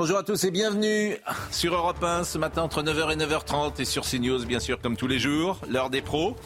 [0.00, 1.18] Bonjour à tous et bienvenue
[1.50, 4.96] sur Europe 1 ce matin entre 9h et 9h30 et sur CNews bien sûr comme
[4.96, 6.36] tous les jours, l'heure des pros.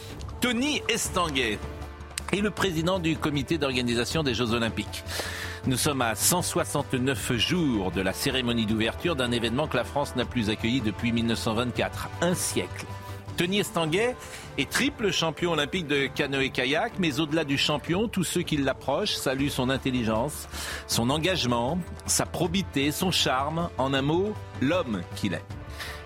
[0.41, 1.57] Tony Estanguet
[2.33, 5.05] est le président du comité d'organisation des Jeux Olympiques.
[5.67, 10.25] Nous sommes à 169 jours de la cérémonie d'ouverture d'un événement que la France n'a
[10.25, 12.85] plus accueilli depuis 1924, un siècle.
[13.37, 14.15] Tony Estanguet
[14.57, 19.49] est triple champion olympique de canoë-kayak, mais au-delà du champion, tous ceux qui l'approchent saluent
[19.49, 20.47] son intelligence,
[20.87, 25.43] son engagement, sa probité, son charme, en un mot, l'homme qu'il est.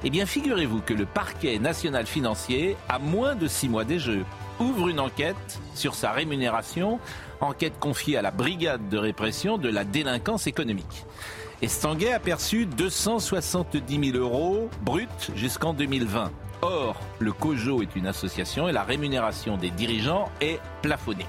[0.04, 4.26] Eh bien, figurez-vous que le parquet national financier, à moins de six mois des Jeux,
[4.60, 7.00] ouvre une enquête sur sa rémunération,
[7.42, 11.06] enquête confiée à la brigade de répression de la délinquance économique.
[11.62, 16.32] Estanguet a perçu 270 000 euros bruts jusqu'en 2020.
[16.62, 21.26] Or, le COJO est une association et la rémunération des dirigeants est plafonnée.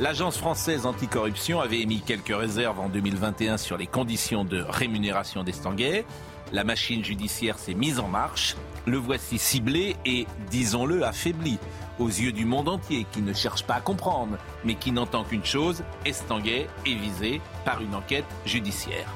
[0.00, 6.04] L'agence française anticorruption avait émis quelques réserves en 2021 sur les conditions de rémunération d'Estanguet.
[6.52, 8.56] La machine judiciaire s'est mise en marche.
[8.86, 11.58] Le voici ciblé et, disons-le, affaibli
[11.98, 15.44] aux yeux du monde entier qui ne cherche pas à comprendre, mais qui n'entend qu'une
[15.44, 19.08] chose, Estanguet est visé par une enquête judiciaire?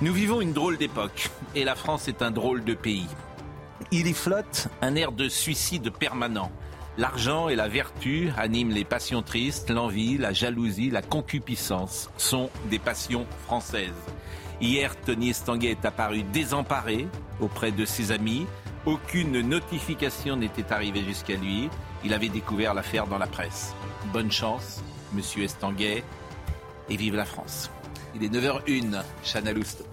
[0.00, 3.08] Nous vivons une drôle d'époque et la France est un drôle de pays.
[3.90, 6.50] Il y flotte un air de suicide permanent.
[6.98, 12.80] L'argent et la vertu animent les passions tristes, l'envie, la jalousie, la concupiscence sont des
[12.80, 13.92] passions françaises.
[14.60, 17.06] Hier, Tony Estanguet est apparu désemparé
[17.40, 18.46] auprès de ses amis.
[18.84, 21.70] Aucune notification n'était arrivée jusqu'à lui.
[22.04, 23.74] Il avait découvert l'affaire dans la presse.
[24.12, 26.02] Bonne chance, monsieur Estanguet,
[26.88, 27.70] et vive la France.
[28.16, 29.84] Il est 9h01, Chana Lousteau.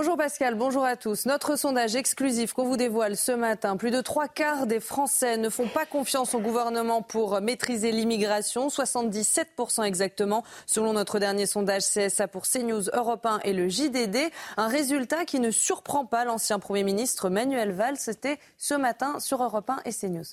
[0.00, 1.26] Bonjour Pascal, bonjour à tous.
[1.26, 5.50] Notre sondage exclusif qu'on vous dévoile ce matin, plus de trois quarts des Français ne
[5.50, 12.28] font pas confiance au gouvernement pour maîtriser l'immigration, 77% exactement, selon notre dernier sondage CSA
[12.28, 14.32] pour CNews, Europe 1 et le JDD.
[14.56, 17.98] Un résultat qui ne surprend pas l'ancien Premier ministre Manuel Valls.
[17.98, 20.24] C'était ce matin sur Europe 1 et CNews.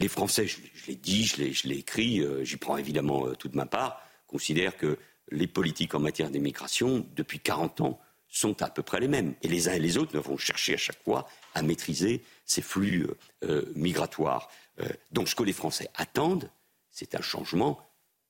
[0.00, 3.36] Les Français, je, l'ai dit, je l'ai, je l'ai écrit, euh, j'y prends évidemment euh,
[3.36, 4.98] toute ma part, considèrent que
[5.30, 8.00] les politiques en matière d'immigration, depuis 40 ans,
[8.30, 9.34] sont à peu près les mêmes.
[9.42, 13.06] Et les uns et les autres vont chercher à chaque fois à maîtriser ces flux
[13.44, 14.48] euh, migratoires.
[14.80, 16.50] Euh, donc ce que les Français attendent,
[16.90, 17.80] c'est un changement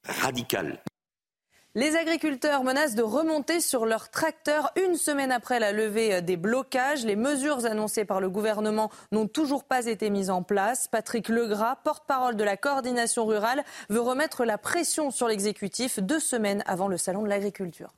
[0.04, 0.82] radical.
[1.76, 7.04] Les agriculteurs menacent de remonter sur leurs tracteurs une semaine après la levée des blocages.
[7.04, 10.88] Les mesures annoncées par le gouvernement n'ont toujours pas été mises en place.
[10.88, 16.64] Patrick Legras, porte-parole de la coordination rurale, veut remettre la pression sur l'exécutif deux semaines
[16.66, 17.92] avant le salon de l'agriculture.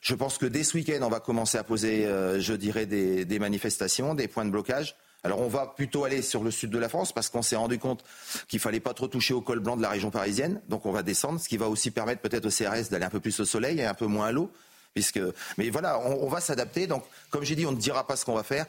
[0.00, 3.38] Je pense que dès ce week-end, on va commencer à poser, euh, je dirais, des,
[3.38, 4.96] manifestations, des points de blocage.
[5.22, 7.78] Alors on va plutôt aller sur le sud de la France parce qu'on s'est rendu
[7.78, 8.02] compte
[8.48, 10.62] qu'il fallait pas trop toucher au col blanc de la région parisienne.
[10.68, 13.20] Donc on va descendre, ce qui va aussi permettre peut-être au CRS d'aller un peu
[13.20, 14.50] plus au soleil et un peu moins à l'eau.
[14.94, 15.20] Puisque...
[15.58, 16.86] Mais voilà, on, on va s'adapter.
[16.86, 18.64] Donc comme j'ai dit, on ne dira pas ce qu'on va faire.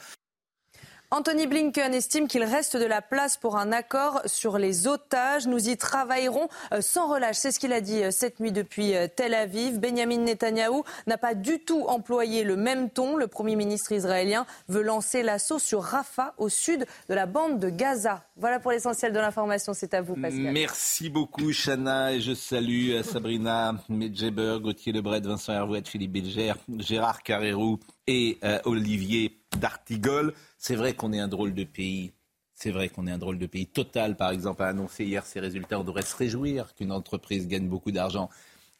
[1.13, 5.45] Anthony Blinken estime qu'il reste de la place pour un accord sur les otages.
[5.45, 6.47] Nous y travaillerons
[6.79, 7.35] sans relâche.
[7.35, 9.77] C'est ce qu'il a dit cette nuit depuis Tel Aviv.
[9.77, 13.17] Benjamin Netanyahou n'a pas du tout employé le même ton.
[13.17, 17.69] Le Premier ministre israélien veut lancer l'assaut sur Rafah, au sud de la bande de
[17.69, 18.23] Gaza.
[18.37, 19.73] Voilà pour l'essentiel de l'information.
[19.73, 20.53] C'est à vous, Pascal.
[20.53, 22.13] Merci beaucoup, Chana.
[22.13, 28.59] Et je salue Sabrina Medjeber, Gauthier Lebret, Vincent Hervouet, Philippe Bilger, Gérard Carrérou et euh,
[28.63, 30.33] Olivier D'Artigol.
[30.61, 32.13] C'est vrai qu'on est un drôle de pays.
[32.53, 33.65] C'est vrai qu'on est un drôle de pays.
[33.65, 35.79] Total, par exemple, a annoncé hier ses résultats.
[35.79, 38.29] On devrait se réjouir qu'une entreprise gagne beaucoup d'argent.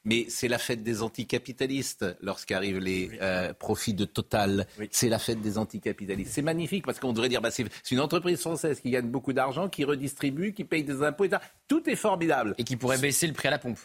[0.05, 3.17] Mais c'est la fête des anticapitalistes lorsqu'arrivent les oui.
[3.23, 4.67] euh, profits de Total.
[4.77, 4.89] Oui.
[4.91, 6.31] C'est la fête des anticapitalistes.
[6.31, 9.67] C'est magnifique parce qu'on devrait dire bah, c'est une entreprise française qui gagne beaucoup d'argent,
[9.67, 11.41] qui redistribue, qui paye des impôts, etc.
[11.67, 12.53] Tout est formidable.
[12.59, 13.79] Et qui pourrait baisser le prix à la pompe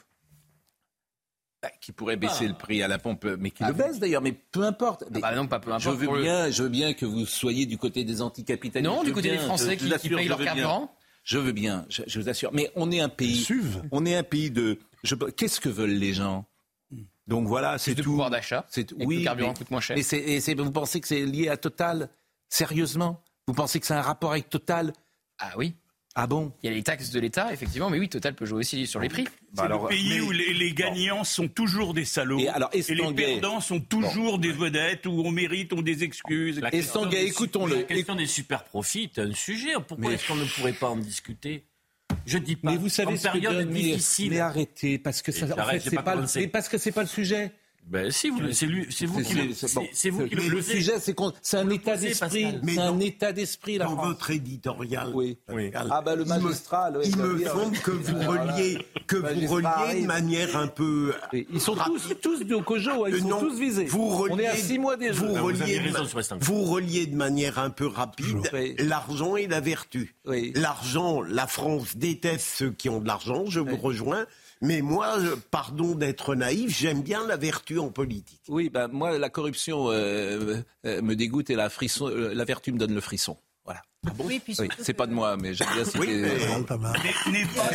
[1.81, 2.49] qui pourrait baisser ah.
[2.49, 5.05] le prix à la pompe, mais qui ah, le baisse d'ailleurs, mais peu importe.
[5.07, 5.83] Ah bah non, pas peu importe.
[5.83, 6.53] Je veux, bien, le...
[6.53, 8.91] je veux bien que vous soyez du côté des anticapitalistes.
[8.91, 10.95] Non, du côté bien, des Français qui, qui, payent leur carburant.
[11.25, 12.51] Je veux bien, je, je, vous assure.
[12.53, 13.47] Mais on est un pays.
[13.91, 14.79] On est un pays de.
[15.37, 16.47] Qu'est-ce que veulent les gens?
[17.27, 18.03] Donc voilà, c'est tout.
[18.03, 18.11] tout.
[18.11, 18.65] pouvoir d'achat.
[18.69, 19.97] C'est oui, le carburant coûte moins cher.
[19.99, 22.09] Et, et vous pensez que c'est lié à Total?
[22.49, 23.23] Sérieusement?
[23.49, 24.93] Vous pensez que c'est un rapport avec Total?
[25.39, 25.75] Ah oui.
[26.19, 28.61] Ah bon Il y a les taxes de l'État, effectivement, mais oui, Total peut jouer
[28.61, 29.25] aussi sur les prix.
[29.55, 33.13] C'est bah le pays où les, gagnants sont toujours des salauds et, alors, et les
[33.13, 36.63] perdants sont toujours des vedettes où on mérite, on des excuses.
[36.73, 37.77] Estanguet, écoutons-le.
[37.77, 39.75] La question des super profits est un sujet.
[39.87, 41.65] Pourquoi est-ce qu'on ne pourrait pas en discuter?
[42.25, 42.71] Je dis pas.
[42.71, 44.31] Mais vous savez en ce période que difficile.
[44.31, 47.09] Mais arrêtez, parce que ça, en fait, c'est pas, le, parce que c'est pas le
[47.09, 47.53] sujet.
[47.87, 49.55] Ben si, c'est lui, c'est vous qui le,
[49.93, 53.79] c'est vous qui le, le sujet, c'est c'est un état d'esprit, c'est un état d'esprit
[53.79, 55.39] Dans votre éditorial, oui.
[55.75, 60.57] Ah ben le magistral, il me, semble que vous reliez, que vous reliez de manière
[60.57, 61.15] un peu.
[61.33, 63.85] Ils sont tous, tous de Cojo, ils sont tous visés.
[63.85, 65.25] Vous reliez, On est à six mois déjà.
[65.25, 65.81] Vous reliez,
[66.41, 68.51] vous reliez de manière un peu rapide
[68.81, 70.17] l'argent et la vertu.
[70.55, 73.45] L'argent, la France déteste ceux qui ont de l'argent.
[73.47, 74.27] Je vous rejoins.
[74.63, 75.19] Mais moi,
[75.51, 78.41] pardon d'être naïf, j'aime bien la vertu en politique.
[78.49, 82.73] Oui, ben moi, la corruption euh, euh, me dégoûte et la, frisson, euh, la vertu
[82.73, 83.37] me donne le frisson.
[83.65, 83.83] Voilà.
[84.07, 87.71] Ah bon oui, oui c'est pas de moi, mais j'aime bien ce oui, N'est pas,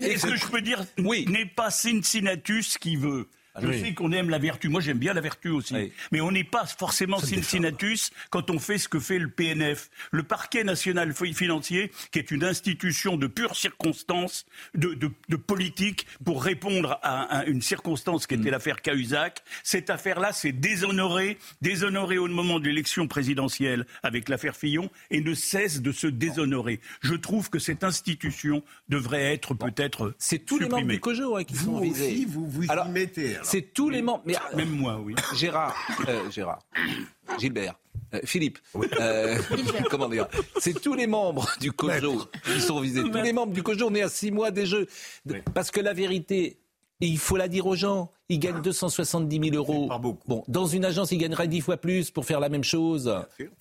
[0.00, 1.26] est-ce que je peux dire, oui.
[1.28, 3.28] n'est pas Cincinnatus qui veut
[3.60, 4.68] je sais qu'on aime la vertu.
[4.68, 5.92] Moi, j'aime bien la vertu aussi.
[6.12, 9.90] Mais on n'est pas forcément Cincinnatus quand on fait ce que fait le PNF.
[10.10, 16.06] Le parquet national financier, qui est une institution de pure circonstance, de, de, de politique,
[16.24, 18.52] pour répondre à, une circonstance qui était mm.
[18.52, 19.42] l'affaire Cahuzac.
[19.62, 25.34] Cette affaire-là, c'est déshonoré, déshonoré au moment de l'élection présidentielle avec l'affaire Fillon, et ne
[25.34, 26.80] cesse de se déshonorer.
[27.02, 31.44] Je trouve que cette institution devrait être peut-être C'est tous les membres du COJO hein,
[31.44, 32.06] qui sont visés.
[32.06, 33.36] Aussi, vous vous y mettez.
[33.44, 34.22] C'est tous les membres.
[34.24, 35.14] Mais, Même moi, oui.
[35.34, 35.76] Gérard,
[36.08, 36.60] euh, Gérard,
[37.38, 37.78] Gilbert.
[38.14, 38.58] Euh, Philippe,
[39.00, 39.38] euh,
[39.90, 40.26] comment dire
[40.58, 43.02] C'est tous les membres du COJO qui sont visés.
[43.02, 44.86] Tous les membres du COJO, on est à six mois des Jeux.
[45.52, 46.58] Parce que la vérité,
[47.00, 49.90] il faut la dire aux gens, ils gagnent 270 000 euros.
[50.26, 53.12] Bon, dans une agence, ils gagneraient dix fois plus pour faire la même chose.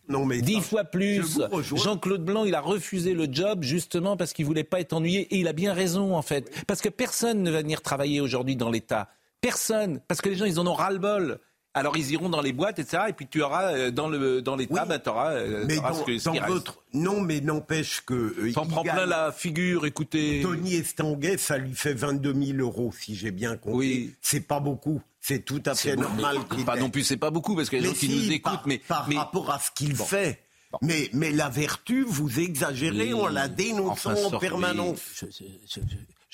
[0.08, 1.40] Non, mais 10 fois plus.
[1.76, 5.22] Jean-Claude Blanc, il a refusé le job justement parce qu'il voulait pas être ennuyé.
[5.34, 6.52] Et il a bien raison, en fait.
[6.68, 9.10] Parce que personne ne va venir travailler aujourd'hui dans l'État.
[9.44, 10.00] Personne.
[10.08, 11.40] Parce que les gens, ils en ont ras-le-bol.
[11.76, 13.06] Alors ils iront dans les boîtes, etc.
[13.10, 15.94] Et puis tu auras euh, dans le dans l'État, ben, tu auras, euh, mais dans,
[16.06, 19.88] ce votre non, mais n'empêche que euh, t'en prends plein la figure.
[19.88, 23.76] Écoutez, Tony Estanguet, ça lui fait 22 000 euros si j'ai bien compris.
[23.76, 24.16] Oui.
[24.22, 25.02] C'est pas beaucoup.
[25.20, 26.38] C'est tout à fait normal.
[26.64, 29.08] Pas non plus, c'est pas beaucoup parce que les gens qui nous écoutent, mais par
[29.12, 30.44] rapport à ce qu'il fait.
[30.82, 35.80] Mais, mais la vertu, vous exagérez, on la dénonce en permanence je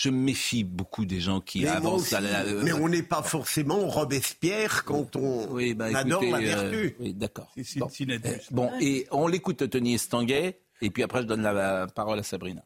[0.08, 2.46] me méfie beaucoup des gens qui avancent à la...
[2.64, 6.96] Mais on n'est pas forcément Robespierre quand on bah, adore la euh, vertu.
[7.02, 7.54] oui, d'accord.
[8.52, 8.72] Bon.
[8.80, 12.64] et on l'écoute Tony Estanguet, et puis après je donne la parole à Sabrina.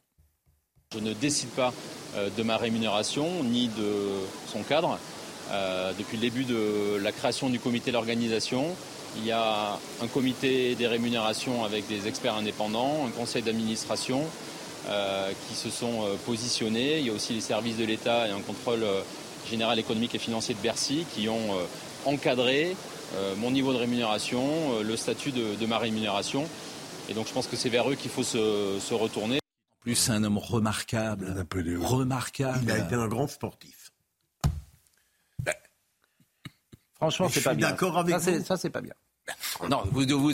[0.94, 1.74] Je ne décide pas
[2.14, 3.92] euh, de ma rémunération ni de
[4.46, 5.00] son cadre.
[5.50, 8.76] Euh, depuis le début de la création du comité d'organisation,
[9.16, 14.53] il y a un comité des rémunérations avec des experts indépendants, un conseil d'administration, euh,
[15.48, 16.98] qui se sont euh, positionnés.
[16.98, 19.00] Il y a aussi les services de l'État et un contrôle euh,
[19.48, 21.54] général économique et financier de Bercy qui ont
[22.06, 22.76] encadré
[23.36, 26.48] mon niveau de rémunération, le statut de, ma rémunération.
[27.10, 29.36] Et donc je pense que c'est vers eux qu'il faut se, retourner.
[29.36, 31.46] En plus, c'est un homme remarquable.
[31.78, 32.60] Remarquable.
[32.62, 33.92] Il a été un grand sportif.
[36.94, 37.68] Franchement, c'est pas bien.
[37.68, 38.94] D'accord avec ça, Ça, c'est pas bien.
[39.68, 39.82] Non,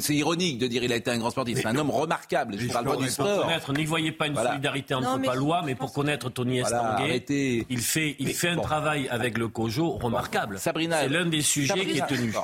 [0.00, 1.58] c'est ironique de dire qu'il a été un grand sportif.
[1.60, 2.58] C'est un homme remarquable.
[2.58, 3.48] Je parle pas du sport.
[3.76, 8.16] N'y voyez pas une solidarité entre mais Palois, mais pour connaître Tony Estanguet, il fait,
[8.18, 10.58] il fait un travail avec le COJO remarquable.
[10.58, 12.34] Sabrina, c'est l'un des sujets qui est tenu.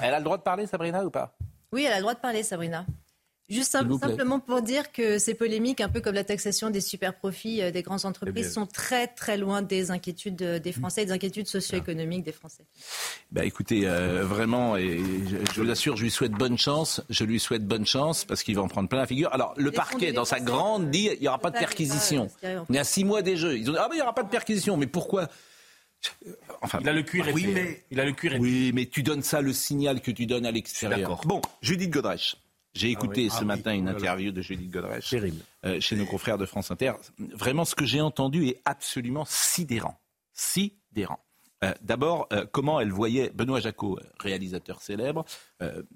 [0.00, 1.34] Elle a le droit de parler, Sabrina, ou pas?
[1.72, 2.84] Oui, elle a le droit de parler, Sabrina.
[3.50, 7.60] Juste simplement pour dire que ces polémiques, un peu comme la taxation des super profits
[7.62, 11.48] euh, des grandes entreprises, sont très très loin des inquiétudes euh, des Français, des inquiétudes
[11.48, 12.62] socio-économiques des Français.
[13.32, 15.00] Bah écoutez, euh, vraiment, et
[15.52, 17.02] je, vous assure, je lui souhaite bonne chance.
[17.10, 19.32] Je lui souhaite bonne chance parce qu'il va en prendre plein la figure.
[19.32, 22.28] Alors le parquet, dans sa grande, dit il n'y aura pas de perquisition.
[22.68, 23.58] On est à six mois des jeux.
[23.58, 24.76] Ils ont dit ah mais il n'y aura pas de perquisition.
[24.76, 25.28] Mais pourquoi?
[26.62, 29.22] Enfin, il a le cuir oui, mais, il a le cuir Oui, mais tu donnes
[29.22, 31.20] ça le signal que tu donnes à l'extérieur.
[31.26, 32.36] Bon, Judith Godrèche.
[32.72, 35.14] J'ai ah écouté ce ah matin une interview de Judith Godrèche
[35.64, 36.92] euh, chez nos confrères de France Inter.
[37.18, 40.00] Vraiment, ce que j'ai entendu est absolument sidérant.
[40.32, 41.18] Sidérant.
[41.64, 45.24] Euh, d'abord, euh, comment elle voyait Benoît Jacot, réalisateur célèbre,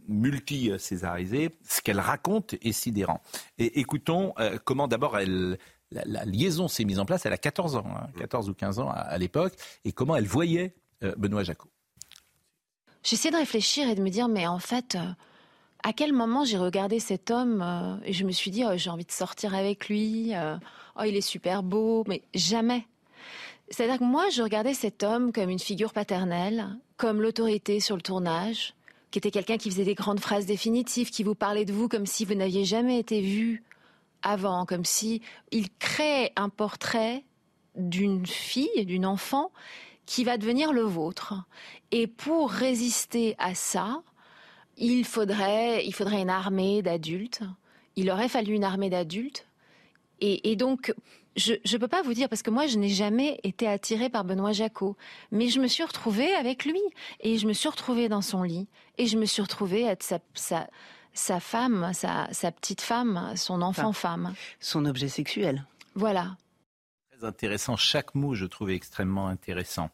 [0.08, 3.22] multi-césarisé, ce qu'elle raconte est sidérant.
[3.58, 5.58] Et écoutons comment d'abord elle,
[5.90, 7.24] la, liaison s'est mise en place.
[7.24, 7.86] Elle a 14 ans,
[8.18, 9.54] 14 hein, ou 15 ans à, à l'époque,
[9.84, 10.74] et comment elle voyait
[11.16, 11.70] Benoît Jacot?
[13.02, 14.98] J'essaie de réfléchir et de me dire, mais en fait
[15.84, 18.90] à quel moment j'ai regardé cet homme euh, et je me suis dit, oh, j'ai
[18.90, 20.56] envie de sortir avec lui, euh,
[20.98, 22.86] oh, il est super beau, mais jamais.
[23.68, 28.02] C'est-à-dire que moi, je regardais cet homme comme une figure paternelle comme l'autorité sur le
[28.02, 28.74] tournage,
[29.10, 32.06] qui était quelqu'un qui faisait des grandes phrases définitives, qui vous parlait de vous comme
[32.06, 33.62] si vous n'aviez jamais été vu
[34.22, 37.24] avant, comme si il crée un portrait
[37.76, 39.50] d'une fille, d'une enfant
[40.06, 41.34] qui va devenir le vôtre.
[41.90, 44.02] Et pour résister à ça,
[44.76, 47.42] il faudrait, il faudrait une armée d'adultes.
[47.96, 49.46] Il aurait fallu une armée d'adultes.
[50.20, 50.94] Et, donc,
[51.36, 54.24] je ne peux pas vous dire, parce que moi, je n'ai jamais été attirée par
[54.24, 54.96] Benoît Jacot,
[55.32, 56.80] mais je me suis retrouvée avec lui,
[57.20, 58.66] et je me suis retrouvée dans son lit,
[58.96, 60.66] et je me suis retrouvée être sa, sa,
[61.12, 64.32] sa femme, sa, sa, petite femme, son enfant femme.
[64.60, 65.66] Son objet sexuel.
[65.94, 66.38] Voilà.
[67.10, 67.76] Très intéressant.
[67.76, 69.90] Chaque mot, je trouvais extrêmement intéressant.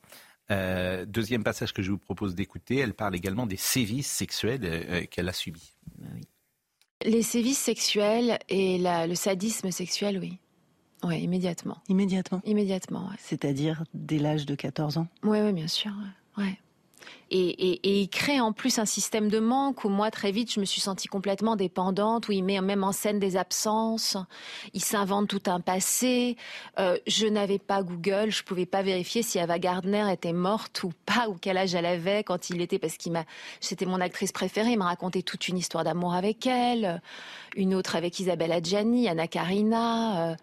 [0.51, 4.83] Euh, deuxième passage que je vous propose d'écouter, elle parle également des sévices sexuels euh,
[4.89, 5.77] euh, qu'elle a subis.
[5.99, 6.09] Bah
[7.05, 10.39] Les sévices sexuels et le sadisme sexuel, oui.
[11.03, 11.79] Oui, immédiatement.
[11.89, 15.93] Immédiatement Immédiatement, C'est-à-dire dès l'âge de 14 ans Oui, oui, bien sûr.
[16.37, 16.59] Ouais.
[17.33, 20.65] Et, il crée en plus un système de manque où moi très vite je me
[20.65, 24.17] suis sentie complètement dépendante, où il met même en scène des absences,
[24.75, 26.37] il s'invente tout un passé.
[26.81, 30.93] Euh, je n'avais pas Google, je pouvais pas vérifier si Ava Gardner était morte ou
[31.07, 33.25] pas, ou quel âge elle avait quand il était, parce qu'il m'a,
[33.61, 37.01] c'était mon actrice préférée, il m'a raconté toute une histoire d'amour avec elle,
[37.55, 40.31] une autre avec Isabelle Adjani, Anna Karina.
[40.31, 40.37] Euh.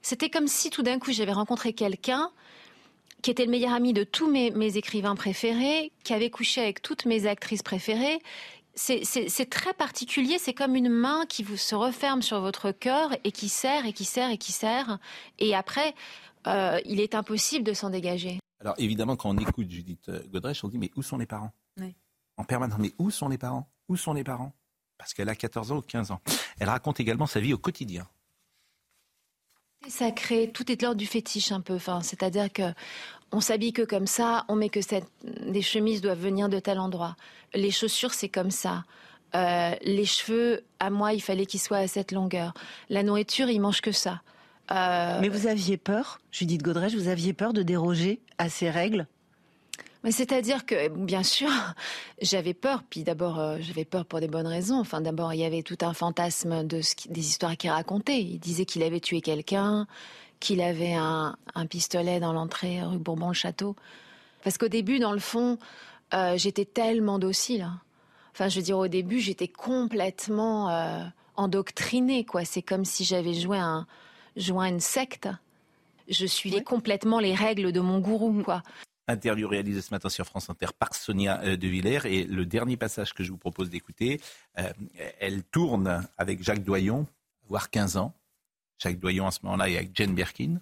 [0.00, 2.30] C'était comme si tout d'un coup j'avais rencontré quelqu'un
[3.22, 7.06] qui était le meilleur ami de tous mes, écrivains préférés, qui avait couché avec toutes
[7.06, 8.20] mes actrices préférées.
[8.74, 13.30] C'est très particulier, c'est comme une main qui vous se referme sur votre cœur et
[13.30, 14.98] qui serre et qui serre et qui serre.
[15.38, 15.94] Et après,
[16.46, 18.38] euh, il est impossible de s'en dégager.
[18.60, 21.52] Alors évidemment, quand on écoute Judith euh, Godrèche, on dit mais où sont les parents?
[22.38, 23.68] En permanence, mais où sont les parents?
[23.88, 24.52] Où sont les parents?
[24.96, 26.20] Parce qu'elle a 14 ans ou 15 ans.
[26.58, 28.08] Elle raconte également sa vie au quotidien.
[29.88, 31.74] Sacré, tout est de l'ordre du fétiche un peu.
[31.74, 32.72] Enfin, c'est-à-dire que
[33.32, 36.78] on s'habille que comme ça, on met que cette, des chemises doivent venir de tel
[36.78, 37.16] endroit.
[37.54, 38.84] Les chaussures, c'est comme ça.
[39.34, 42.52] Euh, les cheveux, à moi, il fallait qu'ils soient à cette longueur.
[42.90, 44.20] La nourriture, il mange que ça.
[44.70, 49.06] Euh, Mais vous aviez peur, Judith Godrèche, vous aviez peur de déroger à ces règles?
[50.10, 51.48] C'est-à-dire que, bien sûr,
[52.22, 52.82] j'avais peur.
[52.88, 54.80] Puis d'abord, euh, j'avais peur pour des bonnes raisons.
[54.80, 58.20] Enfin, d'abord, il y avait tout un fantasme de des histoires qu'il racontait.
[58.20, 59.86] Il disait qu'il avait tué quelqu'un,
[60.40, 61.36] qu'il avait un,
[61.70, 63.76] pistolet dans l'entrée rue Bourbon-le-Château.
[64.42, 65.58] Parce qu'au début, dans le fond,
[66.14, 67.70] euh, j'étais tellement docile.
[68.32, 71.04] Enfin, je veux dire, au début, j'étais complètement euh,
[71.36, 72.44] endoctrinée, quoi.
[72.44, 73.86] C'est comme si j'avais joué un,
[74.36, 75.28] joué une secte.
[76.08, 78.62] Je suivais complètement les règles de mon gourou, quoi.
[79.12, 82.00] Interview réalisée ce matin sur France Inter par Sonia euh, De Villers.
[82.06, 84.20] Et le dernier passage que je vous propose d'écouter,
[84.58, 84.72] euh,
[85.20, 87.06] elle tourne avec Jacques Doyon,
[87.48, 88.14] voire 15 ans.
[88.78, 90.60] Jacques Doyon, à ce moment-là, est avec Jane Birkin.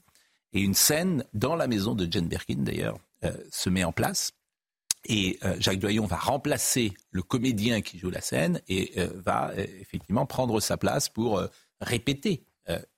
[0.52, 4.33] Et une scène dans la maison de Jane Birkin, d'ailleurs, euh, se met en place.
[5.07, 10.61] Et Jacques Doyon va remplacer le comédien qui joue la scène et va effectivement prendre
[10.61, 11.42] sa place pour
[11.80, 12.45] répéter,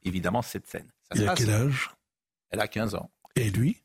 [0.02, 0.90] évidemment, cette scène.
[1.12, 1.90] Ça a quel âge?
[2.50, 3.08] Elle a 15 ans.
[3.36, 3.82] Et lui?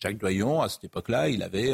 [0.00, 1.72] Jacques Doyon, à cette époque-là, il avait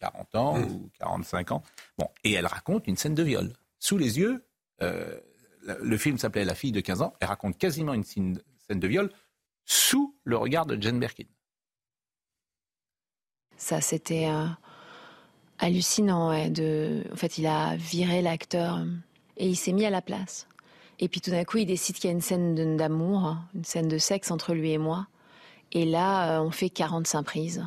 [0.00, 0.72] 40 euh, ans mmh.
[0.72, 1.62] ou 45 ans.
[1.98, 3.52] Bon, et elle raconte une scène de viol.
[3.78, 4.44] Sous les yeux,
[4.82, 5.18] euh,
[5.62, 8.40] le film s'appelait La fille de 15 ans, elle raconte quasiment une scène
[8.70, 9.10] de viol
[9.64, 11.24] sous le regard de Jane Birkin.
[13.56, 14.46] Ça, c'était euh,
[15.58, 16.50] hallucinant.
[16.50, 17.02] De...
[17.12, 18.84] En fait, il a viré l'acteur
[19.36, 20.48] et il s'est mis à la place.
[20.98, 23.64] Et puis tout d'un coup, il décide qu'il y a une scène d'amour, hein, une
[23.64, 25.06] scène de sexe entre lui et moi.
[25.72, 27.64] Et là, euh, on fait 45 prises.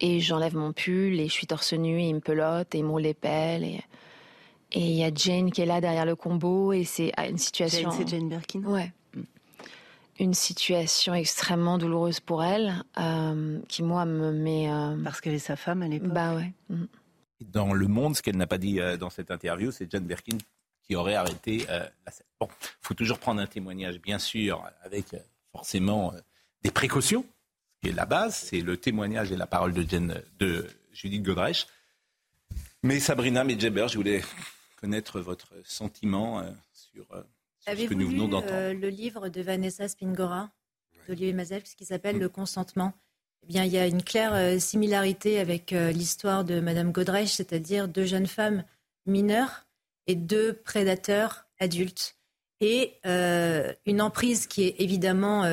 [0.00, 2.84] Et j'enlève mon pull et je suis torse nu et il me pelote et il
[2.84, 3.64] me roule les pelles.
[3.64, 3.82] Et
[4.72, 7.90] il y a Jane qui est là derrière le combo et c'est ah, une situation.
[7.92, 8.92] c'est Jane Birkin Ouais.
[10.20, 14.70] Une situation extrêmement douloureuse pour elle, euh, qui moi me met.
[14.70, 16.12] Euh, Parce qu'elle est sa femme à l'époque.
[16.12, 16.52] Bah ouais.
[16.68, 16.84] Mm.
[17.40, 20.38] Dans Le Monde, ce qu'elle n'a pas dit dans cette interview, c'est Jane Birkin
[20.82, 22.26] qui aurait arrêté la scène.
[22.40, 25.06] Bon, il faut toujours prendre un témoignage, bien sûr, avec
[25.52, 26.14] forcément
[26.64, 27.24] des précautions,
[27.82, 29.84] qui est la base, c'est le témoignage et la parole de,
[30.38, 31.66] de Judith Godrèche.
[32.82, 34.22] Mais Sabrina Medjeber, je voulais
[34.80, 37.22] connaître votre sentiment euh, sur, euh,
[37.60, 38.52] ce que nous venons d'entendre.
[38.52, 40.50] Euh, le livre de Vanessa Spingora,
[41.06, 42.20] d'Olivier Mazel, qui s'appelle mm.
[42.20, 42.94] Le consentement?
[43.42, 48.06] Eh bien, il y a une claire similarité avec l'histoire de Madame Godrèche, c'est-à-dire deux
[48.06, 48.64] jeunes femmes
[49.04, 49.66] mineures
[50.06, 52.16] et deux prédateurs adultes.
[52.60, 55.44] Et une emprise qui est évidemment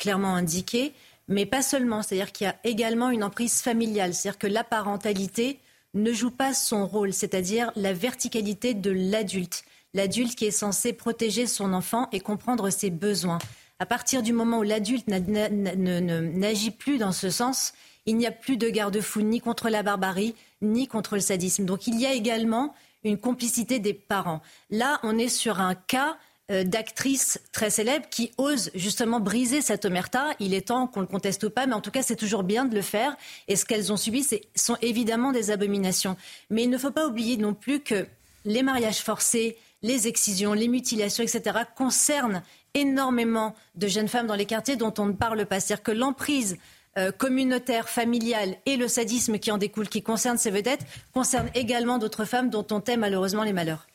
[0.00, 0.92] clairement indiqué,
[1.28, 2.02] mais pas seulement.
[2.02, 4.14] C'est-à-dire qu'il y a également une emprise familiale.
[4.14, 5.60] C'est-à-dire que la parentalité
[5.94, 9.64] ne joue pas son rôle, c'est-à-dire la verticalité de l'adulte.
[9.94, 13.38] L'adulte qui est censé protéger son enfant et comprendre ses besoins.
[13.78, 17.72] À partir du moment où l'adulte n'agit plus dans ce sens,
[18.06, 21.64] il n'y a plus de garde-fou ni contre la barbarie, ni contre le sadisme.
[21.64, 24.42] Donc il y a également une complicité des parents.
[24.70, 26.16] Là, on est sur un cas
[26.64, 30.30] d'actrices très célèbres qui osent justement briser cette omerta.
[30.40, 32.64] Il est temps qu'on le conteste ou pas, mais en tout cas, c'est toujours bien
[32.64, 33.16] de le faire.
[33.48, 34.26] Et ce qu'elles ont subi,
[34.56, 36.16] sont évidemment des abominations.
[36.50, 38.06] Mais il ne faut pas oublier non plus que
[38.44, 42.42] les mariages forcés, les excisions, les mutilations, etc., concernent
[42.74, 45.60] énormément de jeunes femmes dans les quartiers dont on ne parle pas.
[45.60, 46.56] C'est-à-dire que l'emprise
[46.98, 51.98] euh, communautaire, familiale et le sadisme qui en découle, qui concerne ces vedettes, concernent également
[51.98, 53.86] d'autres femmes dont on tait malheureusement les malheurs.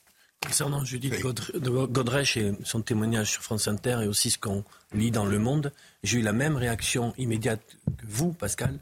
[0.46, 5.26] Concernant Judith Godrèche et son témoignage sur France Inter et aussi ce qu'on lit dans
[5.26, 5.74] Le Monde,
[6.04, 8.80] j'ai eu la même réaction immédiate que vous, Pascal,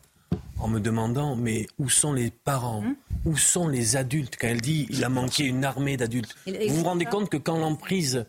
[0.60, 4.62] en me demandant mais où sont les parents hum Où sont les adultes Quand elle
[4.62, 6.36] dit il a manqué une armée d'adultes.
[6.46, 8.26] Vous vous rendez compte que quand l'emprise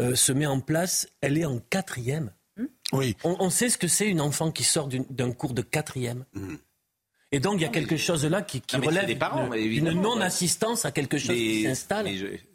[0.00, 2.32] euh, se met en place, elle est en quatrième.
[2.58, 3.16] Hum oui.
[3.22, 6.24] On, sait ce que c'est une enfant qui sort d'un cours de quatrième.
[6.34, 6.58] Hum.
[7.30, 11.36] Et donc il y a quelque chose là qui, relève d'une non-assistance à quelque chose
[11.36, 12.06] qui s'installe.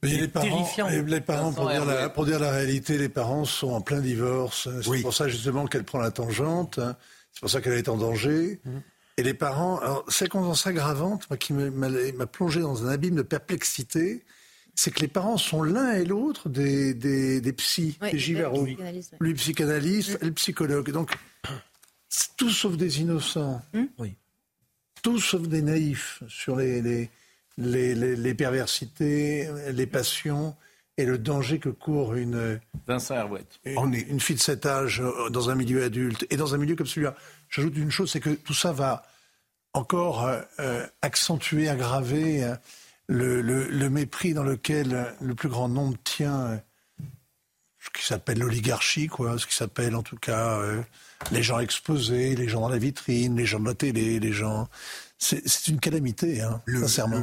[0.01, 3.82] Les parents, les parents pour, dire la, pour, dire la, réalité, les parents sont en
[3.82, 4.68] plein divorce.
[4.82, 6.80] C'est pour ça justement qu'elle prend la tangente.
[7.32, 8.60] C'est pour ça qu'elle est en danger.
[9.18, 14.24] Et les parents, alors, circonstance aggravante, moi, qui m'a plongé dans un abîme de perplexité,
[14.74, 18.68] c'est que les parents sont l'un et l'autre des, des, des psys, des givaros.
[19.20, 20.89] Lui psychanalyste, le psychologue.
[20.92, 21.12] Donc,
[22.38, 23.62] tout sauf des innocents.
[24.00, 24.15] Oui.
[25.03, 27.10] Tout sauf des naïfs sur les, les,
[27.57, 30.55] les, les, perversités, les passions
[30.98, 33.29] et le danger que court une, Vincent
[33.65, 36.75] une, une fille de cet âge euh, dans un milieu adulte et dans un milieu
[36.75, 37.15] comme celui-là.
[37.50, 39.03] J'ajoute une chose, c'est que tout ça va
[39.74, 42.53] encore euh, euh, accentuer, aggraver
[43.07, 46.62] le, mépris dans lequel le plus grand nombre tient
[47.83, 50.59] ce qui s'appelle l'oligarchie, quoi, ce qui s'appelle en tout cas
[51.31, 54.67] les gens exposés, les gens dans la vitrine, les gens de la télé, les gens.
[55.17, 57.21] C'est une calamité, hein, sincèrement.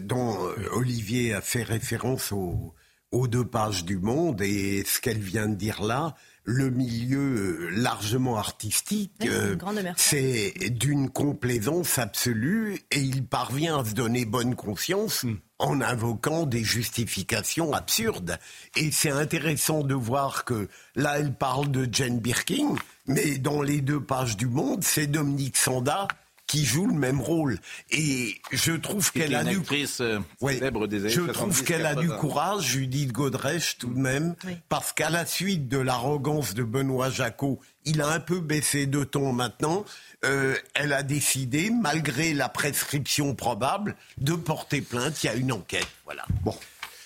[0.00, 0.38] dont
[0.72, 5.82] Olivier a fait référence aux deux pages du Monde et ce qu'elle vient de dire
[5.82, 6.14] là,
[6.46, 9.56] le milieu euh, largement artistique, euh,
[9.96, 15.38] c'est d'une complaisance absolue et il parvient à se donner bonne conscience hmm.
[15.58, 18.38] en invoquant des justifications absurdes.
[18.76, 23.80] Et c'est intéressant de voir que là, elle parle de Jane Birkin, mais dans les
[23.80, 26.06] deux pages du Monde, c'est Dominique Sanda
[26.46, 27.58] qui joue le même rôle.
[27.90, 33.78] Et je trouve qu'elle a du euh, Je trouve qu'elle a du courage, Judith Godrèche
[33.78, 34.34] tout de même,
[34.68, 39.04] parce qu'à la suite de l'arrogance de Benoît Jacot, il a un peu baissé de
[39.04, 39.84] ton maintenant.
[40.24, 45.22] Euh, elle a décidé, malgré la prescription probable, de porter plainte.
[45.22, 45.86] Il y a une enquête.
[46.04, 46.24] Voilà.
[46.42, 46.54] Bon.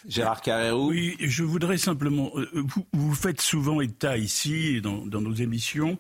[0.08, 0.90] Gérard Carrérou.
[0.90, 2.30] Oui, je voudrais simplement.
[2.36, 5.98] Euh, vous, vous faites souvent état ici, dans, dans nos émissions,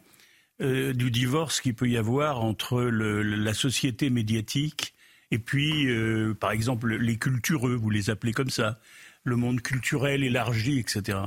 [0.60, 4.94] euh, du divorce qu'il peut y avoir entre la société médiatique
[5.30, 8.80] et puis, euh, par exemple, les cultureux, vous les appelez comme ça,
[9.22, 11.18] le monde culturel élargi, etc.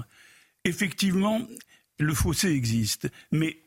[0.66, 1.42] Effectivement,
[2.00, 3.58] le fossé existe, mais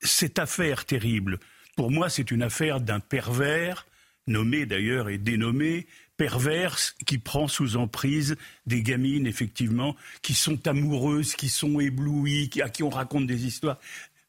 [0.00, 1.38] cette affaire terrible,
[1.76, 3.86] pour moi, c'est une affaire d'un pervers,
[4.26, 11.34] nommé d'ailleurs et dénommé, perverse qui prend sous emprise des gamines, effectivement, qui sont amoureuses,
[11.34, 13.78] qui sont éblouies, à qui on raconte des histoires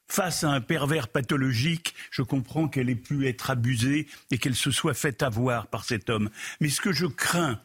[0.08, 4.72] face à un pervers pathologique, je comprends qu'elle ait pu être abusée et qu'elle se
[4.72, 6.30] soit faite avoir par cet homme.
[6.60, 7.60] Mais ce que je crains,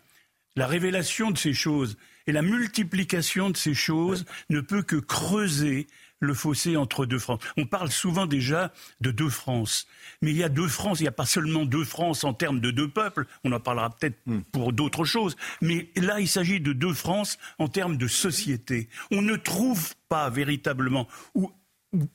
[0.57, 5.87] la révélation de ces choses et la multiplication de ces choses ne peut que creuser
[6.21, 7.41] le fossé entre deux France.
[7.57, 9.87] On parle souvent déjà de deux France,
[10.21, 12.61] mais il y a deux France, il n'y a pas seulement deux France en termes
[12.61, 14.41] de deux peuples, on en parlera peut-être hmm.
[14.53, 18.89] pour d'autres choses, mais là il s'agit de deux France en termes de société.
[19.11, 21.51] On ne trouve pas véritablement, ou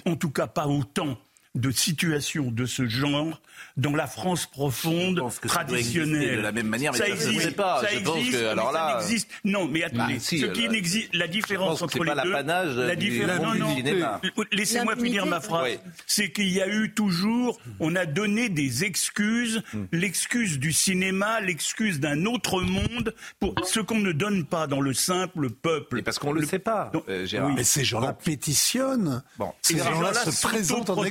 [0.06, 1.18] en tout cas pas autant
[1.56, 3.40] de situations de ce genre
[3.78, 6.38] dans la France profonde, traditionnelle.
[6.38, 7.82] de la même manière, mais ça, existe pas.
[7.82, 9.30] Ça existe, que, alors là, ça existe.
[9.44, 12.32] Non, mais attendez, bah, ce qui n'existe, la différence entre les deux,
[12.86, 13.76] la différence, non, non,
[14.52, 15.78] laissez-moi finir ma phrase.
[16.06, 19.84] C'est qu'il y a eu toujours, on a donné des excuses, hmm.
[19.92, 24.94] l'excuse du cinéma, l'excuse d'un autre monde pour ce qu'on ne donne pas dans le
[24.94, 26.02] simple peuple.
[26.04, 27.54] parce qu'on le, le sait pas, euh, Gérard.
[27.54, 29.22] Mais ces gens-là pétitionnent.
[29.38, 29.52] Bon.
[29.62, 31.04] Ces gens-là se présentent en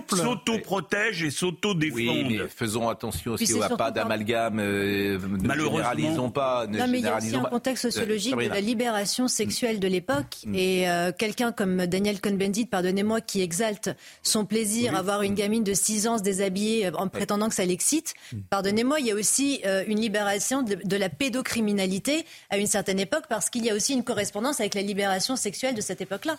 [0.00, 0.16] exemple.
[0.16, 1.98] S'auto-protègent et s'auto-défendent.
[1.98, 4.58] Oui, mais faisons attention aussi au pas d'amalgame.
[4.60, 6.66] Euh, ne généralisons pas.
[6.66, 10.38] non, mais il y a aussi un contexte sociologique de la libération sexuelle de l'époque.
[10.46, 10.54] Mm.
[10.54, 13.90] Et euh, quelqu'un comme Daniel Cohn-Bendit, pardonnez-moi, qui exalte
[14.22, 17.54] son plaisir à voir une gamine de 6 ans se déshabiller euh, en prétendant que
[17.54, 18.38] ça l'excite, mm.
[18.50, 23.50] pardonnez-moi, il y a aussi une libération de, la pédocriminalité à une certaine époque parce
[23.50, 26.36] qu'il y a aussi une correspondance avec la libération sexuelle de cette époque-là.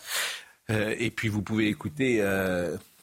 [0.70, 2.22] et puis vous pouvez écouter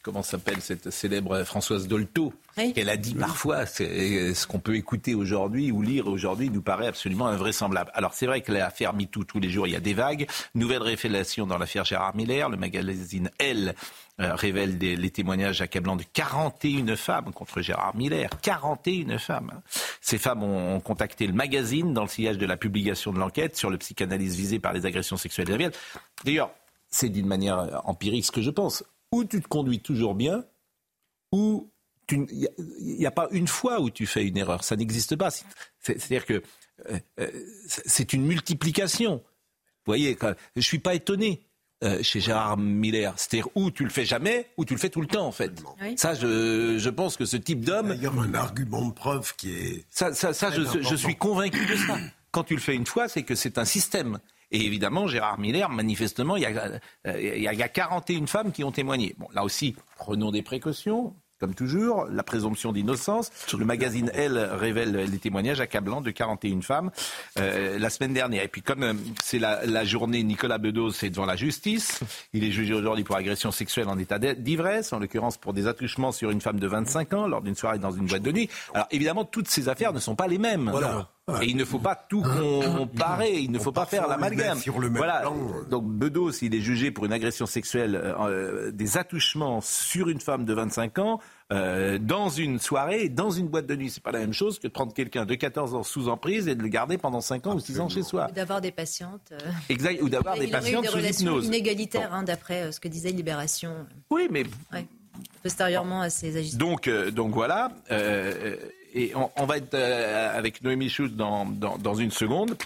[0.02, 5.14] comment s'appelle cette célèbre Françoise Dolto, qu'elle a dit parfois, c'est ce qu'on peut écouter
[5.14, 7.90] aujourd'hui ou lire aujourd'hui nous paraît absolument invraisemblable.
[7.94, 10.26] Alors c'est vrai que l'affaire MeToo, tous les jours, il y a des vagues.
[10.54, 13.74] Nouvelle révélation dans l'affaire Gérard Miller, le magazine Elle
[14.20, 18.30] euh, révèle des, les témoignages accablants de 41 femmes contre Gérard Miller.
[18.42, 19.60] 41 femmes.
[20.00, 23.56] Ces femmes ont, ont contacté le magazine dans le sillage de la publication de l'enquête
[23.56, 25.70] sur le psychanalyse visé par les agressions sexuelles
[26.24, 26.50] D'ailleurs,
[26.88, 28.84] c'est d'une manière empirique ce que je pense.
[29.12, 30.44] Ou tu te conduis toujours bien,
[31.32, 31.70] ou
[32.12, 34.64] il n'y a, pas une fois où tu fais une erreur.
[34.64, 35.30] Ça n'existe pas.
[35.80, 36.42] C'est-à-dire que
[36.88, 37.30] euh, euh,
[37.66, 39.16] c'est une multiplication.
[39.16, 41.46] Vous voyez, je ne suis pas étonné.
[41.82, 43.14] Euh, chez Gérard Miller.
[43.16, 45.50] C'est-à-dire où tu le fais jamais, ou tu le fais tout le temps, en fait.
[45.96, 47.94] Ça, je, je, pense que ce type d'homme.
[47.96, 49.86] Il y a un argument de preuve qui est.
[49.88, 51.96] Ça, ça, ça je, je, suis convaincu de ça.
[52.32, 54.18] Quand tu le fais une fois, c'est que c'est un système.
[54.52, 56.80] Et évidemment, Gérard Miller, manifestement, il y, a,
[57.18, 59.14] il y a 41 femmes qui ont témoigné.
[59.18, 61.14] Bon, là aussi, prenons des précautions.
[61.40, 63.30] Comme toujours, la présomption d'innocence.
[63.58, 66.90] Le magazine Elle révèle les témoignages accablants de 41 femmes
[67.38, 68.44] euh, la semaine dernière.
[68.44, 72.00] Et puis comme euh, c'est la, la, journée Nicolas Bedos est devant la justice,
[72.34, 76.12] il est jugé aujourd'hui pour agression sexuelle en état d'ivresse, en l'occurrence pour des attouchements
[76.12, 78.50] sur une femme de 25 ans lors d'une soirée dans une boîte de nuit.
[78.74, 80.68] Alors évidemment, toutes ces affaires ne sont pas les mêmes.
[80.70, 81.08] Voilà.
[81.42, 84.58] Et il ne faut pas tout comparer, il ne faut pas faire l'amalgame.
[84.92, 85.24] Voilà.
[85.70, 90.20] Donc Bedos, il est jugé pour une agression sexuelle, euh, euh, des attouchements sur une
[90.20, 91.20] femme de 25 ans.
[91.52, 93.90] Euh, dans une soirée, dans une boîte de nuit.
[93.90, 96.54] C'est pas la même chose que de prendre quelqu'un de 14 ans sous emprise et
[96.54, 98.28] de le garder pendant 5 ans ou 6 ans chez soi.
[98.30, 99.32] Ou d'avoir des patientes.
[99.68, 101.46] Exact, ou d'avoir des patientes des sous hypnose.
[101.46, 103.86] inégalitaires, hein, d'après ce que disait Libération.
[104.10, 104.44] Oui, mais.
[105.42, 106.58] Postérieurement à ces agissements.
[106.58, 107.72] Donc, donc voilà
[108.94, 112.56] et on, va être euh, avec Noémie Schultz dans, une seconde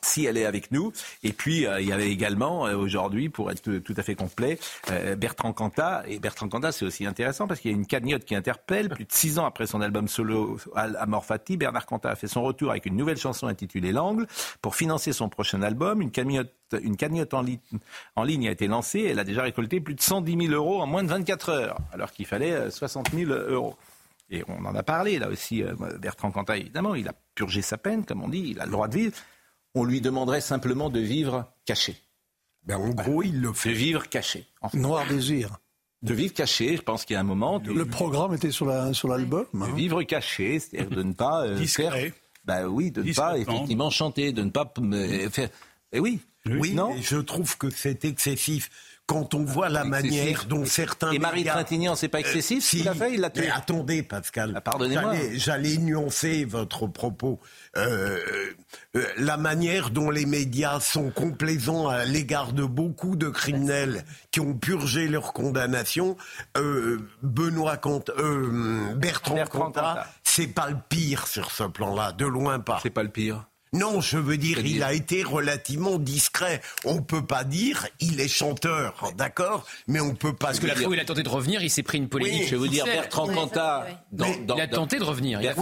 [0.00, 0.92] si elle est avec nous.
[1.24, 4.58] Et puis, euh, il y avait également euh, aujourd'hui, pour être tout à fait complet,
[5.18, 6.04] Bertrand Cantat.
[6.06, 8.88] Et Bertrand Cantat, c'est aussi intéressant parce qu'il y a une cagnotte qui interpelle.
[8.88, 12.42] Plus de six ans après son album solo Amor Fati, Bernard Cantat a fait son
[12.42, 14.26] retour avec une nouvelle chanson intitulée L'Angle
[14.62, 16.00] pour financer son prochain album.
[16.00, 17.44] Une cagnotte, une cagnotte en,
[18.16, 19.00] en, ligne a été lancée.
[19.10, 22.12] Elle a déjà récolté plus de 110 000 euros en moins de 24 heures, alors
[22.12, 23.76] qu'il fallait 60 000 euros.
[24.30, 27.78] Et on en a parlé là aussi, euh, Bertrand Cantat, évidemment, il a purgé sa
[27.78, 29.16] peine, comme on dit, il a le droit de vivre.
[29.74, 31.96] On lui demanderait simplement de vivre caché.
[32.64, 33.70] Ben, en gros, il le fait.
[33.70, 34.46] De vivre caché.
[34.74, 35.58] Noir désir.
[36.02, 37.60] De vivre caché, je pense qu'il y a un moment.
[37.64, 38.92] Le programme était sur l'album.
[39.50, 39.74] sur de hein.
[39.74, 41.94] vivre caché, c'est-à-dire de ne pas euh, faire.
[42.44, 45.48] Bah oui, de ne pas effectivement chanter, de ne pas euh, faire.
[45.92, 46.20] Eh oui.
[46.46, 48.70] Oui, non je trouve que c'est excessif
[49.08, 51.10] quand on voit la manière dont certains.
[51.12, 54.52] Et Marie Trintignant, c'est pas excessif si, il a fait, il l'a Mais attendez, Pascal.
[54.54, 55.14] Ah, pardonnez-moi.
[55.32, 57.40] J'allais nuancer votre propos.
[57.78, 58.18] Euh,
[58.96, 64.40] euh, la manière dont les médias sont complaisants à l'égard de beaucoup de criminels qui
[64.40, 66.18] ont purgé leur condamnation,
[66.58, 68.10] euh, Benoît Comte,
[68.96, 69.72] Bertrand, Bertrand
[70.22, 72.78] c'est pas le pire sur ce plan-là, de loin pas.
[72.82, 73.46] C'est pas le pire.
[73.72, 76.60] Non, je veux dire, il a été relativement discret.
[76.84, 80.48] On peut pas dire il est chanteur, d'accord, mais on peut pas.
[80.48, 82.48] Parce que la fois où il a tenté de revenir, il s'est pris une polémique.
[82.48, 85.40] je vous dire, Bertrand Cantat, il a tenté de revenir.
[85.40, 85.54] Il a,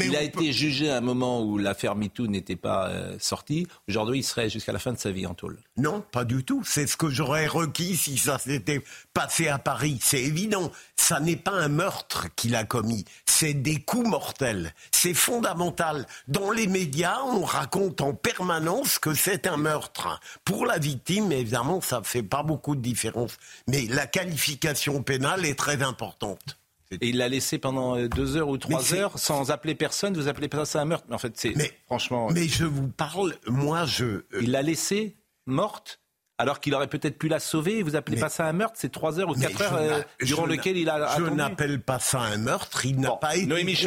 [0.00, 3.66] il a été jugé à un moment où l'affaire MeToo n'était pas euh, sortie.
[3.88, 5.58] Aujourd'hui, il serait jusqu'à la fin de sa vie en tôle.
[5.76, 6.62] Non, pas du tout.
[6.64, 9.98] C'est ce que j'aurais requis si ça s'était passé à Paris.
[10.00, 10.70] C'est évident.
[10.96, 13.04] Ça n'est pas un meurtre qu'il a commis.
[13.26, 14.74] C'est des coups mortels.
[14.90, 16.06] C'est fondamental.
[16.28, 20.20] Dans les médias, on raconte en permanence que c'est un meurtre.
[20.44, 23.38] Pour la victime, évidemment, ça ne fait pas beaucoup de différence.
[23.66, 26.58] Mais la qualification pénale est très importante.
[26.90, 30.14] Et il l'a laissé pendant euh, deux heures ou trois heures sans appeler personne.
[30.14, 31.54] Vous appelez pas ça un meurtre Mais en fait, c'est
[31.86, 32.28] franchement.
[32.30, 34.04] Mais je vous parle, moi, je.
[34.04, 36.00] Euh, il l'a laissé morte
[36.38, 37.82] alors qu'il aurait peut-être pu la sauver.
[37.82, 40.76] Vous appelez pas ça un meurtre C'est trois heures ou quatre heures euh, durant lequel
[40.76, 41.16] il a.
[41.16, 42.84] Je n'appelle pas ça un meurtre.
[42.84, 43.78] Il n'a pas été Noémie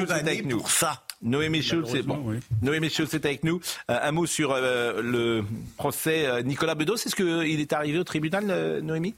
[0.45, 0.57] nous.
[0.57, 1.03] pour ça.
[1.21, 2.39] Noémie Schultz, c'est bon.
[2.61, 3.59] Noémie Schultz est avec nous.
[3.89, 5.43] Euh, un mot sur euh, le
[5.77, 6.95] procès Nicolas Bedos.
[6.95, 9.15] Est-ce qu'il est arrivé au tribunal, Noémie?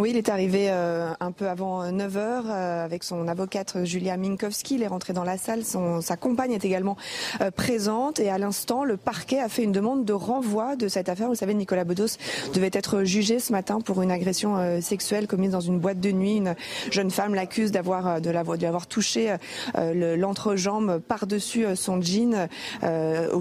[0.00, 4.76] Oui, il est arrivé euh, un peu avant 9h euh, avec son avocate Julia Minkowski.
[4.76, 5.62] Il est rentré dans la salle.
[5.62, 6.96] Son, sa compagne est également
[7.42, 8.18] euh, présente.
[8.18, 11.28] Et à l'instant, le parquet a fait une demande de renvoi de cette affaire.
[11.28, 12.16] Vous savez, Nicolas Bedos
[12.54, 16.36] devait être jugé ce matin pour une agression sexuelle commise dans une boîte de nuit.
[16.36, 16.54] Une
[16.90, 19.34] jeune femme l'accuse d'avoir de l'avoir avoir touché
[19.76, 22.48] l'entrejambe par-dessus son jean.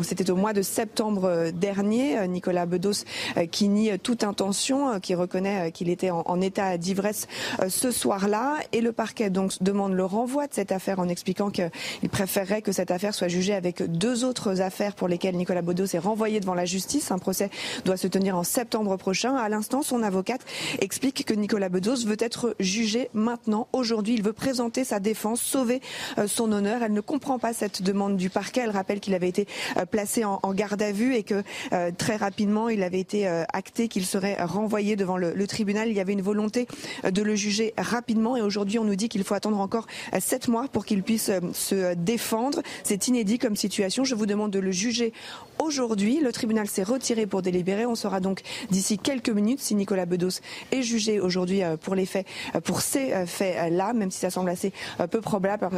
[0.01, 2.27] C'était au mois de septembre dernier.
[2.27, 3.05] Nicolas Bedos
[3.51, 7.27] qui nie toute intention, qui reconnaît qu'il était en, en état d'ivresse
[7.67, 8.57] ce soir-là.
[8.71, 12.71] Et le parquet donc demande le renvoi de cette affaire en expliquant qu'il préférerait que
[12.71, 16.55] cette affaire soit jugée avec deux autres affaires pour lesquelles Nicolas Bedos est renvoyé devant
[16.55, 17.11] la justice.
[17.11, 17.49] Un procès
[17.85, 19.35] doit se tenir en septembre prochain.
[19.35, 20.41] À l'instant, son avocate
[20.79, 24.15] explique que Nicolas Bedos veut être jugé maintenant, aujourd'hui.
[24.15, 25.81] Il veut présenter sa défense, sauver
[26.17, 26.83] euh, son honneur.
[26.83, 28.61] Elle ne comprend pas cette demande du parquet.
[28.63, 32.15] Elle rappelle qu'il avait été euh, placé en, garde à vue et que euh, très
[32.15, 35.89] rapidement, il avait été acté qu'il serait renvoyé devant le, tribunal.
[35.89, 39.23] Il y avait une volonté de le juger rapidement et aujourd'hui, on nous dit qu'il
[39.23, 39.87] faut attendre encore
[40.19, 42.61] sept mois pour qu'il puisse se défendre.
[42.83, 44.03] C'est inédit comme situation.
[44.03, 45.13] Je vous demande de le juger
[45.59, 46.19] aujourd'hui.
[46.21, 47.85] Le tribunal s'est retiré pour délibérer.
[47.85, 52.25] On saura donc d'ici quelques minutes si Nicolas Bedos est jugé aujourd'hui pour les faits,
[52.63, 54.71] pour ces faits-là, même si ça semble assez
[55.11, 55.69] peu probable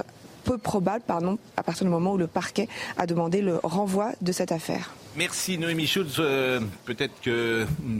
[0.44, 4.32] peu probable pardon, à partir du moment où le parquet a demandé le renvoi de
[4.32, 4.92] cette affaire.
[5.16, 6.16] Merci Noémie Schultz.
[6.20, 8.00] Euh, peut-être que hmm,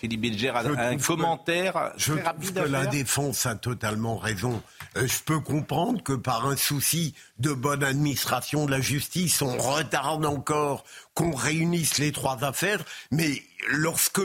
[0.00, 1.92] Philippe Bilger a un commentaire.
[1.98, 4.62] Je trouve que la défense a totalement raison.
[4.96, 9.58] Euh, je peux comprendre que par un souci de bonne administration de la justice, on
[9.58, 14.22] retarde encore qu'on réunisse les trois affaires, mais lorsque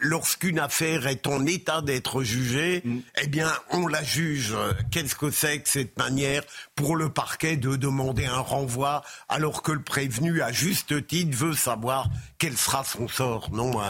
[0.00, 2.98] lorsqu'une affaire est en état d'être jugée, mm.
[3.22, 4.56] eh bien, on la juge.
[4.90, 6.42] Qu'est-ce que c'est que cette manière
[6.74, 11.54] pour le parquet de demander un renvoi alors que le prévenu, à juste titre, veut
[11.54, 13.50] savoir quel sera son sort?
[13.52, 13.84] Non, euh,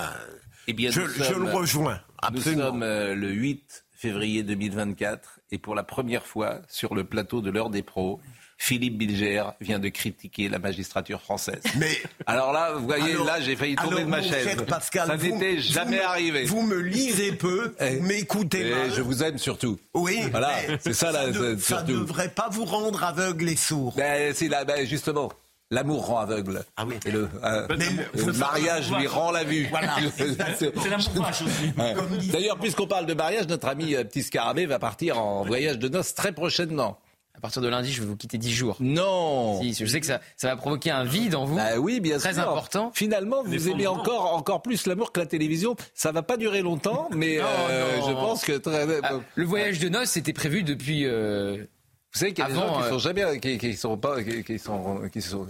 [0.68, 2.00] eh bien, je, le rejoins.
[2.20, 2.62] Absolument.
[2.62, 7.40] Nous sommes euh, le 8 février 2024 et pour la première fois sur le plateau
[7.40, 8.20] de l'heure des pros,
[8.58, 11.62] Philippe Bilger vient de critiquer la magistrature française.
[11.78, 14.56] Mais alors là, vous voyez, là, j'ai failli tomber de ma chaise.
[14.66, 16.44] Pascal, ça n'était jamais arrivé.
[16.44, 18.00] Vous me lisez peu, eh.
[18.00, 18.92] m'écoutez mal.
[18.94, 19.78] Je vous aime surtout.
[19.94, 20.20] Oui.
[20.30, 21.26] Voilà, c'est ça, là,
[21.58, 23.94] Ça ne devrait pas vous rendre aveugle et sourd.
[23.96, 25.32] Ben, c'est là, ben, justement.
[25.70, 26.64] L'amour rend aveugle.
[26.78, 26.94] Ah oui.
[27.04, 29.66] Et le, euh, le mariage lui rend la vue.
[29.68, 29.96] Voilà.
[30.56, 32.30] c'est l'amour aussi.
[32.30, 35.88] D'ailleurs, puisqu'on parle de mariage, notre ami euh, Petit Scarabée va partir en voyage de
[35.88, 36.98] noces très prochainement.
[37.38, 38.76] À partir de lundi, je vais vous quitter 10 jours.
[38.80, 41.54] Non Je sais que ça, ça va provoquer un vide en vous.
[41.54, 42.90] Bah oui, bien très important.
[42.94, 45.76] Finalement, vous aimez encore, encore plus l'amour que la télévision.
[45.94, 48.52] Ça va pas durer longtemps, mais euh, je pense que...
[48.52, 48.86] Très...
[49.04, 51.04] Ah, le voyage de noces était prévu depuis...
[51.04, 51.64] Euh,
[52.12, 53.40] vous savez qu'il y a des gens qui sont jamais...
[53.40, 54.22] Qui, qui sont pas...
[54.22, 55.00] Qui, sont...
[55.12, 55.46] Qui sont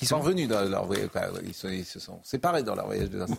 [0.00, 1.08] ils sont venus dans leur voyage,
[1.44, 3.30] ils, se sont séparés dans leur voyage de noces.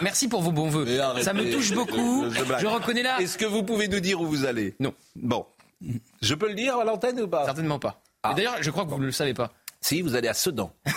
[0.00, 0.86] Merci pour vos bons voeux.
[1.20, 2.24] Ça me touche beaucoup.
[2.30, 3.20] Je reconnais là.
[3.20, 4.74] Est-ce que vous pouvez nous dire où vous allez?
[4.80, 4.94] Non.
[5.16, 5.44] Bon.
[6.20, 7.44] Je peux le dire à l'antenne ou pas?
[7.44, 8.02] Certainement pas.
[8.22, 8.34] Ah.
[8.34, 9.50] D'ailleurs, je crois que vous ne le savez pas.
[9.82, 10.72] Si, vous allez à Sedan.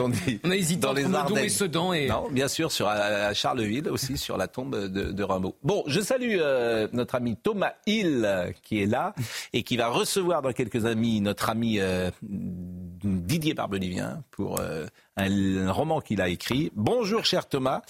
[0.00, 1.44] on, a hésité dans les Ardennes.
[1.44, 1.92] et Sedan.
[1.92, 2.08] Et...
[2.08, 5.54] Non, bien sûr, sur, à Charleville aussi, sur la tombe de, de Rimbaud.
[5.62, 9.14] Bon, je salue euh, notre ami Thomas Hill, qui est là,
[9.52, 15.70] et qui va recevoir dans quelques amis notre ami euh, Didier Barbelivien pour euh, un,
[15.70, 16.72] roman qu'il a écrit.
[16.74, 17.82] Bonjour, cher Thomas.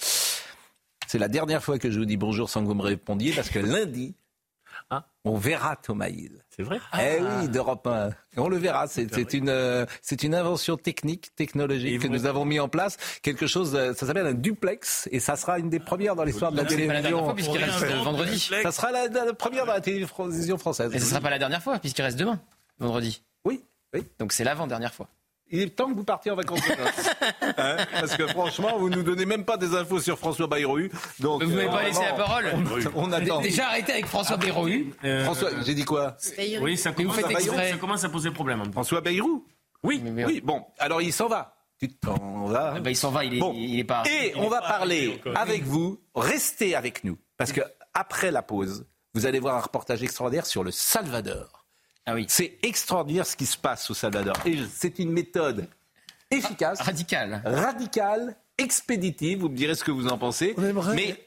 [1.07, 3.49] C'est la dernière fois que je vous dis bonjour sans que vous me répondiez, parce
[3.49, 4.13] que lundi,
[4.91, 6.43] Hein on verra Thomas Hill.
[6.49, 8.09] C'est vrai Eh oui, d'Europe 1.
[8.37, 8.87] On le verra.
[8.87, 12.97] C'est une, euh, c'est une invention technique, technologique que nous avons mis en place.
[13.21, 16.51] Quelque chose, euh, ça s'appelle un duplex et ça sera une des premières dans l'histoire
[16.51, 17.33] de la télévision.
[17.33, 18.39] puisqu'il reste vendredi.
[18.63, 20.93] Ça sera la, première dans la télévision française.
[20.93, 22.41] Et ce ne sera pas la dernière fois puisqu'il reste demain,
[22.79, 23.23] vendredi.
[23.45, 23.63] Oui.
[23.93, 24.03] Oui.
[24.19, 25.07] Donc c'est l'avant-dernière fois.
[25.51, 26.61] Il est temps que vous partiez en vacances.
[27.57, 30.87] Hein, parce que franchement, vous nous donnez même pas des infos sur François Bayrou.
[31.19, 32.45] Donc, vous m'avez pas laissé la parole.
[32.95, 33.41] On attend.
[33.41, 34.69] Déjà arrêté avec François Bayrou.
[35.03, 36.15] Euh, François, j'ai dit quoi
[36.61, 38.63] Oui, ça commence, ça commence, à poser problème.
[38.71, 39.45] François Bayrou
[39.83, 40.01] Oui.
[40.25, 40.41] oui.
[40.43, 41.55] Bon, alors il s'en va.
[41.79, 42.75] Tu t'en vas.
[42.77, 44.03] Eh ben, il s'en va, il est, il est pas.
[44.07, 45.99] Et on va parler avec vous.
[46.15, 47.17] Restez avec nous.
[47.37, 47.61] Parce que
[47.93, 51.60] après la pause, vous allez voir un reportage extraordinaire sur le Salvador.
[52.05, 52.25] Ah oui.
[52.27, 54.35] C'est extraordinaire ce qui se passe au Salvador.
[54.45, 55.67] Et c'est une méthode
[56.29, 59.39] efficace, radical, radical, expéditive.
[59.39, 60.55] Vous me direz ce que vous en pensez.
[60.95, 61.23] Mais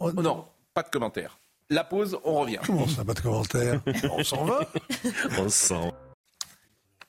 [0.00, 1.38] non, pas de commentaires.
[1.68, 2.60] La pause, on revient.
[2.64, 3.80] Comment ça, pas de commentaires
[4.12, 4.60] On s'en va
[5.38, 5.92] On s'en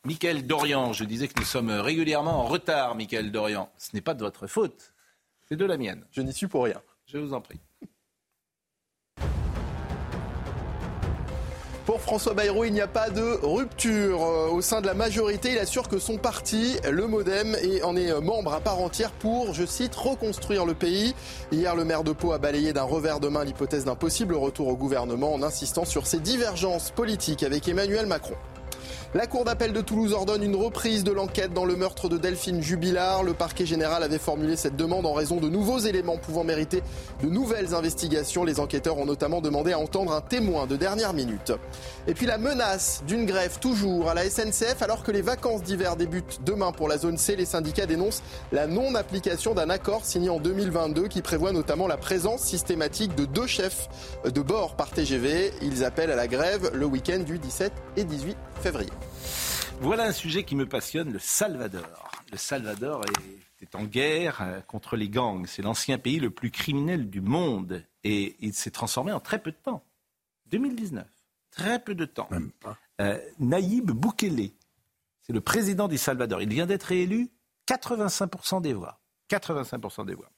[0.03, 3.69] Michael Dorian, je disais que nous sommes régulièrement en retard, Michael Dorian.
[3.77, 4.93] Ce n'est pas de votre faute,
[5.49, 6.05] c'est de la mienne.
[6.11, 6.81] Je n'y suis pour rien.
[7.05, 7.59] Je vous en prie.
[11.87, 15.53] Pour François Bayrou, il n'y a pas de rupture euh, au sein de la majorité.
[15.53, 19.65] Il assure que son parti, le Modem, en est membre à part entière pour, je
[19.65, 21.15] cite, reconstruire le pays.
[21.53, 24.67] Hier, le maire de Pau a balayé d'un revers de main l'hypothèse d'un possible retour
[24.67, 28.35] au gouvernement en insistant sur ses divergences politiques avec Emmanuel Macron.
[29.13, 32.61] La Cour d'appel de Toulouse ordonne une reprise de l'enquête dans le meurtre de Delphine
[32.61, 33.23] Jubilard.
[33.23, 36.83] Le parquet général avait formulé cette demande en raison de nouveaux éléments pouvant mériter
[37.23, 38.43] de nouvelles investigations.
[38.43, 41.53] Les enquêteurs ont notamment demandé à entendre un témoin de dernière minute.
[42.05, 45.95] Et puis la menace d'une grève toujours à la SNCF alors que les vacances d'hiver
[45.95, 47.37] débutent demain pour la zone C.
[47.37, 52.41] Les syndicats dénoncent la non-application d'un accord signé en 2022 qui prévoit notamment la présence
[52.41, 53.87] systématique de deux chefs
[54.25, 55.53] de bord par TGV.
[55.61, 58.96] Ils appellent à la grève le week-end du 17 et 18 février.
[59.79, 62.11] Voilà un sujet qui me passionne, le Salvador.
[62.31, 63.03] Le Salvador
[63.61, 65.45] est, en guerre euh, contre les gangs.
[65.47, 67.83] C'est l'ancien pays le plus criminel du monde.
[68.03, 69.83] Et il s'est transformé en très peu de temps.
[70.47, 71.05] 2019.
[71.51, 72.27] Très peu de temps.
[72.31, 72.77] Même pas.
[73.01, 74.51] Euh, Naïb Boukele,
[75.21, 76.41] c'est le président du Salvador.
[76.41, 77.29] Il vient d'être élu
[77.67, 78.99] 85% des voix.
[79.29, 80.31] 85% des voix.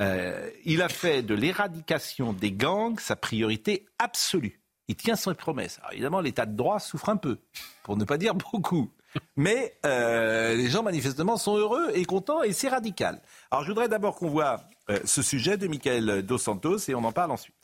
[0.00, 4.59] Euh, il a fait de l'éradication des gangs sa priorité absolue.
[4.90, 5.78] Il tient ses promesses.
[5.78, 7.38] Alors évidemment, l'état de droit souffre un peu,
[7.84, 8.90] pour ne pas dire beaucoup.
[9.36, 13.20] Mais euh, les gens manifestement sont heureux et contents et c'est radical.
[13.52, 17.04] Alors je voudrais d'abord qu'on voit euh, ce sujet de Michael Dos Santos et on
[17.04, 17.54] en parle ensuite.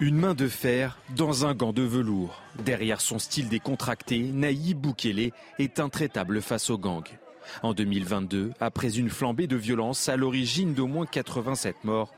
[0.00, 2.40] Une main de fer dans un gant de velours.
[2.64, 7.18] Derrière son style décontracté, Naïb Boukele est intraitable face aux gangs.
[7.62, 12.10] En 2022, après une flambée de violence à l'origine d'au moins 87 morts,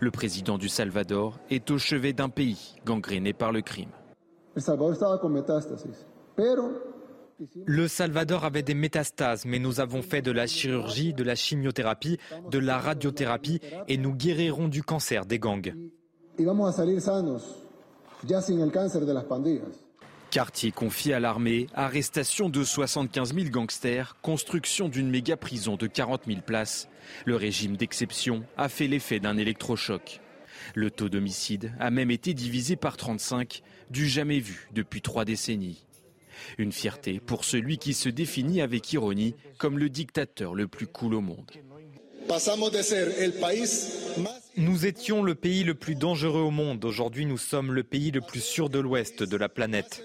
[0.00, 3.90] le président du Salvador est au chevet d'un pays gangréné par le crime.
[7.64, 12.18] Le Salvador avait des métastases, mais nous avons fait de la chirurgie, de la chimiothérapie,
[12.50, 15.72] de la radiothérapie et nous guérirons du cancer des gangs.
[20.30, 26.22] Quartier confié à l'armée, arrestation de 75 000 gangsters, construction d'une méga prison de 40
[26.28, 26.88] 000 places.
[27.24, 30.20] Le régime d'exception a fait l'effet d'un électrochoc.
[30.76, 35.84] Le taux d'homicide a même été divisé par 35, du jamais vu depuis trois décennies.
[36.58, 41.14] Une fierté pour celui qui se définit avec ironie comme le dictateur le plus cool
[41.14, 41.50] au monde.
[44.56, 46.84] Nous étions le pays le plus dangereux au monde.
[46.84, 50.04] Aujourd'hui, nous sommes le pays le plus sûr de l'Ouest de la planète.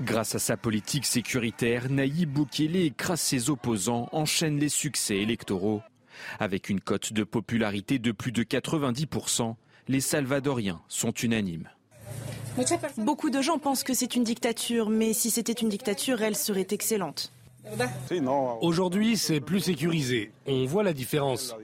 [0.00, 5.82] Grâce à sa politique sécuritaire, Naïb Boukele écrase ses opposants, enchaîne les succès électoraux.
[6.38, 9.54] Avec une cote de popularité de plus de 90%,
[9.88, 11.68] les Salvadoriens sont unanimes.
[12.96, 16.66] Beaucoup de gens pensent que c'est une dictature, mais si c'était une dictature, elle serait
[16.70, 17.32] excellente.
[18.60, 20.32] Aujourd'hui, c'est plus sécurisé.
[20.46, 21.54] On voit la différence.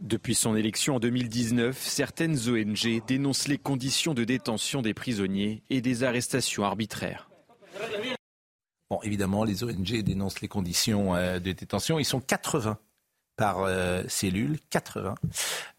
[0.00, 5.82] Depuis son élection en 2019, certaines ONG dénoncent les conditions de détention des prisonniers et
[5.82, 7.30] des arrestations arbitraires.
[8.88, 11.98] Bon, évidemment, les ONG dénoncent les conditions euh, de détention.
[11.98, 12.78] Ils sont 80
[13.40, 15.14] par euh, cellule, 80.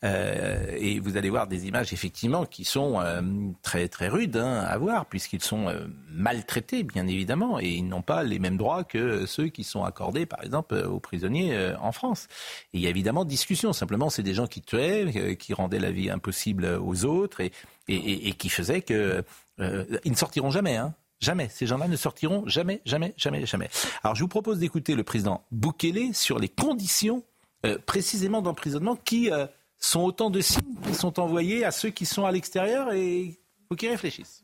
[0.03, 3.21] Euh, et vous allez voir des images effectivement qui sont euh,
[3.61, 5.71] très très rudes hein, à voir puisqu'ils sont
[6.09, 10.25] maltraités bien évidemment et ils n'ont pas les mêmes droits que ceux qui sont accordés
[10.25, 12.27] par exemple aux prisonniers en France.
[12.73, 13.73] Et il y a évidemment discussion.
[13.73, 17.51] Simplement, c'est des gens qui tuaient, qui rendaient la vie impossible aux autres et,
[17.87, 19.23] et, et qui faisaient que
[19.59, 20.77] ils ne sortiront jamais.
[20.77, 20.95] Hein.
[21.19, 21.49] Jamais.
[21.49, 23.69] Ces gens-là ne sortiront jamais, jamais, jamais, jamais.
[24.03, 27.23] Alors je vous propose d'écouter le président Boukele sur les conditions
[27.65, 29.45] euh, précisément d'emprisonnement qui euh,
[29.77, 33.37] sont autant de signes qui sont envoyés à ceux qui sont à l'extérieur et il
[33.69, 34.43] faut qu'ils réfléchissent.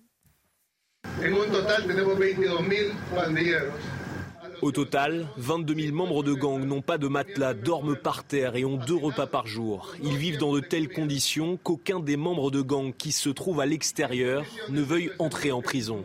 [4.61, 8.65] Au total, 22 000 membres de gang n'ont pas de matelas, dorment par terre et
[8.65, 9.93] ont deux repas par jour.
[10.03, 13.67] Ils vivent dans de telles conditions qu'aucun des membres de gang qui se trouvent à
[13.67, 16.03] l'extérieur ne veuille entrer en prison.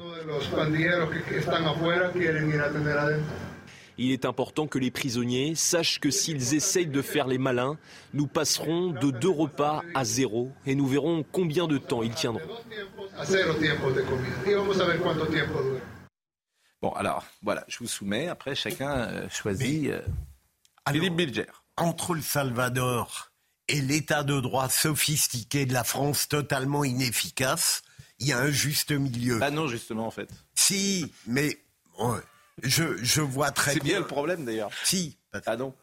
[3.98, 7.78] Il est important que les prisonniers sachent que s'ils essayent de faire les malins,
[8.14, 12.42] nous passerons de deux repas à zéro et nous verrons combien de temps ils tiendront.
[16.80, 18.26] Bon, alors, voilà, je vous soumets.
[18.26, 19.90] Après, chacun euh, choisit.
[19.90, 20.00] Euh,
[20.90, 21.46] Philippe Bilger.
[21.76, 23.30] Entre le Salvador
[23.68, 27.82] et l'état de droit sophistiqué de la France totalement inefficace,
[28.18, 29.38] il y a un juste milieu.
[29.40, 30.28] Ah non, justement, en fait.
[30.54, 31.56] Si, mais
[32.62, 33.80] je, vois très bien.
[33.80, 34.70] C'est bien le problème d'ailleurs.
[34.84, 35.16] Si.
[35.46, 35.74] Ah non.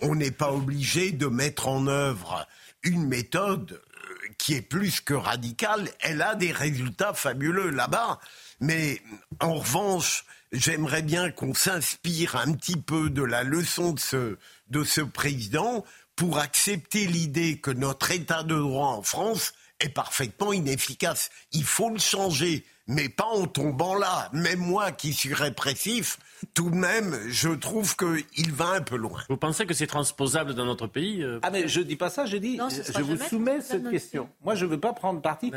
[0.00, 2.46] On n'est pas obligé de mettre en œuvre
[2.82, 5.88] une méthode euh, qui est plus que radicale.
[6.00, 8.20] Elle a des résultats fabuleux là-bas.
[8.60, 9.02] Mais
[9.40, 14.38] en revanche, j'aimerais bien qu'on s'inspire un petit peu de la leçon de ce,
[14.70, 15.84] de ce président
[16.16, 21.30] pour accepter l'idée que notre état de droit en France est parfaitement inefficace.
[21.52, 24.28] Il faut le changer mais pas en tombant là.
[24.32, 26.18] Même moi qui suis répressif,
[26.52, 29.22] tout de même, je trouve qu'il va un peu loin.
[29.28, 32.26] Vous pensez que c'est transposable dans notre pays euh Ah mais je dis pas ça,
[32.26, 32.58] je dis,
[32.94, 34.28] je vous soumets cette question.
[34.42, 35.52] Moi, je ne veux pas prendre parti.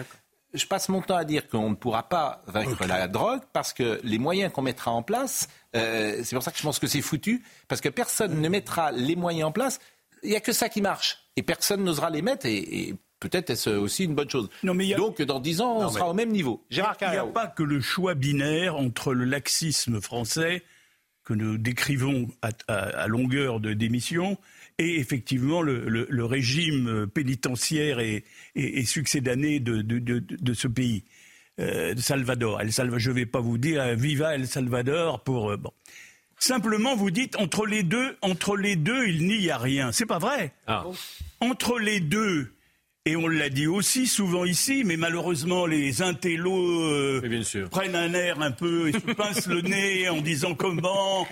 [0.54, 4.00] je passe mon temps à dire qu'on ne pourra pas vaincre la drogue parce que
[4.04, 7.02] les moyens qu'on mettra en place, euh, c'est pour ça que je pense que c'est
[7.02, 9.80] foutu, parce que personne ne mettra les moyens en place.
[10.24, 11.20] Il n'y a que ça qui marche.
[11.36, 12.46] Et personne n'osera les mettre.
[12.46, 14.50] Et, peut-être est-ce aussi une bonne chose.
[14.64, 16.64] Donc, dans dix ans, on sera au même niveau.
[16.70, 20.64] Il n'y a, pas que le choix binaire entre le laxisme français
[21.24, 24.38] que nous décrivons à, longueur de démission
[24.78, 28.24] et effectivement le, régime pénitentiaire et,
[28.56, 31.04] et, succédané de, de, ce pays,
[31.60, 32.62] euh, de Salvador.
[32.64, 35.72] je ne vais pas vous dire Viva El Salvador pour euh, bon.
[36.40, 39.92] Simplement, vous dites entre les deux, entre les deux, il n'y a rien.
[39.92, 40.54] C'est pas vrai.
[40.68, 40.86] Ah.
[41.42, 42.54] Entre les deux,
[43.08, 47.42] et on l'a dit aussi souvent ici, mais malheureusement les intellos euh,
[47.72, 51.26] prennent un air un peu et se pincent le nez en disant comment.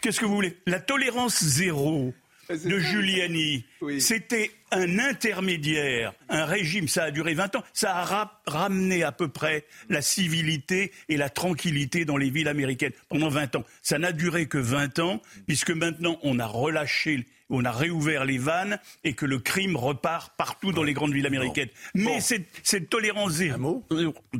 [0.00, 0.56] Qu'est-ce que vous voulez?
[0.66, 2.14] La tolérance zéro
[2.48, 3.66] de Giuliani,
[3.98, 9.28] c'était un intermédiaire, un régime, ça a duré 20 ans, ça a ramené à peu
[9.28, 13.64] près la civilité et la tranquillité dans les villes américaines pendant 20 ans.
[13.82, 18.38] Ça n'a duré que 20 ans, puisque maintenant on a relâché on a réouvert les
[18.38, 21.68] vannes et que le crime repart partout dans les grandes villes américaines.
[21.94, 23.84] Mais cette, tolérance zéro,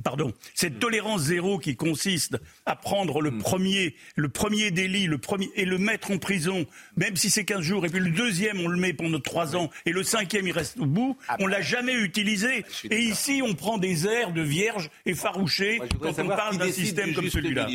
[0.02, 3.38] pardon, cette tolérance zéro qui consiste à prendre le hmm.
[3.38, 7.60] premier, le premier délit, le premier et le mettre en prison, même si c'est 15
[7.60, 10.52] jours, et puis le deuxième on le met pendant 3 ans et le cinquième il
[10.52, 12.64] reste au bout, ah on l'a jamais utilisé.
[12.90, 17.28] Et ici on prend des airs de vierge effarouchés quand on parle d'un système comme
[17.28, 17.68] celui-là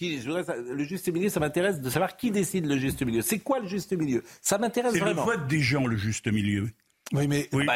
[0.00, 3.22] le juste milieu, ça m'intéresse de savoir qui décide le juste milieu.
[3.22, 4.22] C'est quoi le juste milieu?
[4.40, 5.24] Ça m'intéresse vraiment.
[5.24, 6.70] C'est le vote des gens, le juste milieu.
[7.12, 7.74] Oui, mais bah,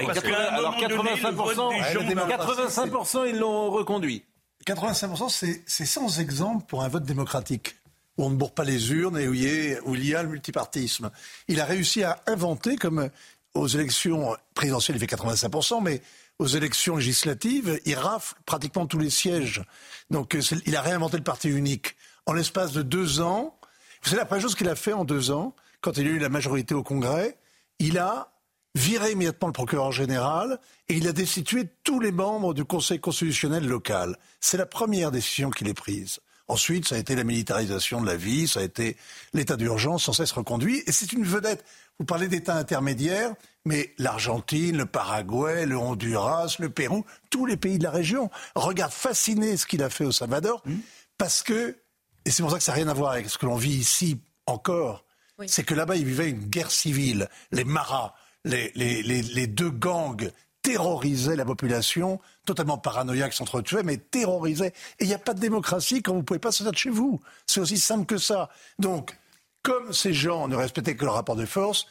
[0.50, 4.24] alors 85%, ils l'ont reconduit.
[4.66, 7.76] 85%, c'est sans exemple pour un vote démocratique
[8.18, 10.22] où on ne bourre pas les urnes et où il, y où il y a
[10.22, 11.10] le multipartisme.
[11.48, 13.08] Il a réussi à inventer, comme
[13.54, 16.02] aux élections présidentielles, il fait 85%, mais
[16.38, 19.62] aux élections législatives, il rafle pratiquement tous les sièges.
[20.10, 21.96] Donc il a réinventé le parti unique
[22.26, 23.58] en l'espace de deux ans.
[24.02, 26.18] Vous savez, la première chose qu'il a fait en deux ans, quand il a eu
[26.18, 27.36] la majorité au Congrès,
[27.78, 28.32] il a
[28.74, 30.58] viré immédiatement le procureur général
[30.88, 34.16] et il a destitué tous les membres du Conseil constitutionnel local.
[34.40, 36.20] C'est la première décision qu'il ait prise.
[36.48, 38.96] Ensuite, ça a été la militarisation de la vie, ça a été
[39.32, 40.82] l'état d'urgence sans cesse reconduit.
[40.86, 41.64] Et c'est une vedette.
[41.98, 47.78] Vous parlez d'état intermédiaire, mais l'Argentine, le Paraguay, le Honduras, le Pérou, tous les pays
[47.78, 50.74] de la région regardent fascinés ce qu'il a fait au Salvador, mmh.
[51.16, 51.76] parce que
[52.24, 53.74] et c'est pour ça que ça n'a rien à voir avec ce que l'on vit
[53.74, 55.04] ici encore.
[55.46, 57.28] C'est que là-bas, il vivait une guerre civile.
[57.50, 58.14] Les maras,
[58.44, 60.30] les, les, deux gangs
[60.62, 64.72] terrorisaient la population, totalement paranoïaque, s'entretuaient, mais terrorisaient.
[65.00, 66.90] Et il n'y a pas de démocratie quand vous ne pouvez pas sortir de chez
[66.90, 67.20] vous.
[67.46, 68.50] C'est aussi simple que ça.
[68.78, 69.18] Donc,
[69.62, 71.86] comme ces gens ne respectaient que leur rapport de force,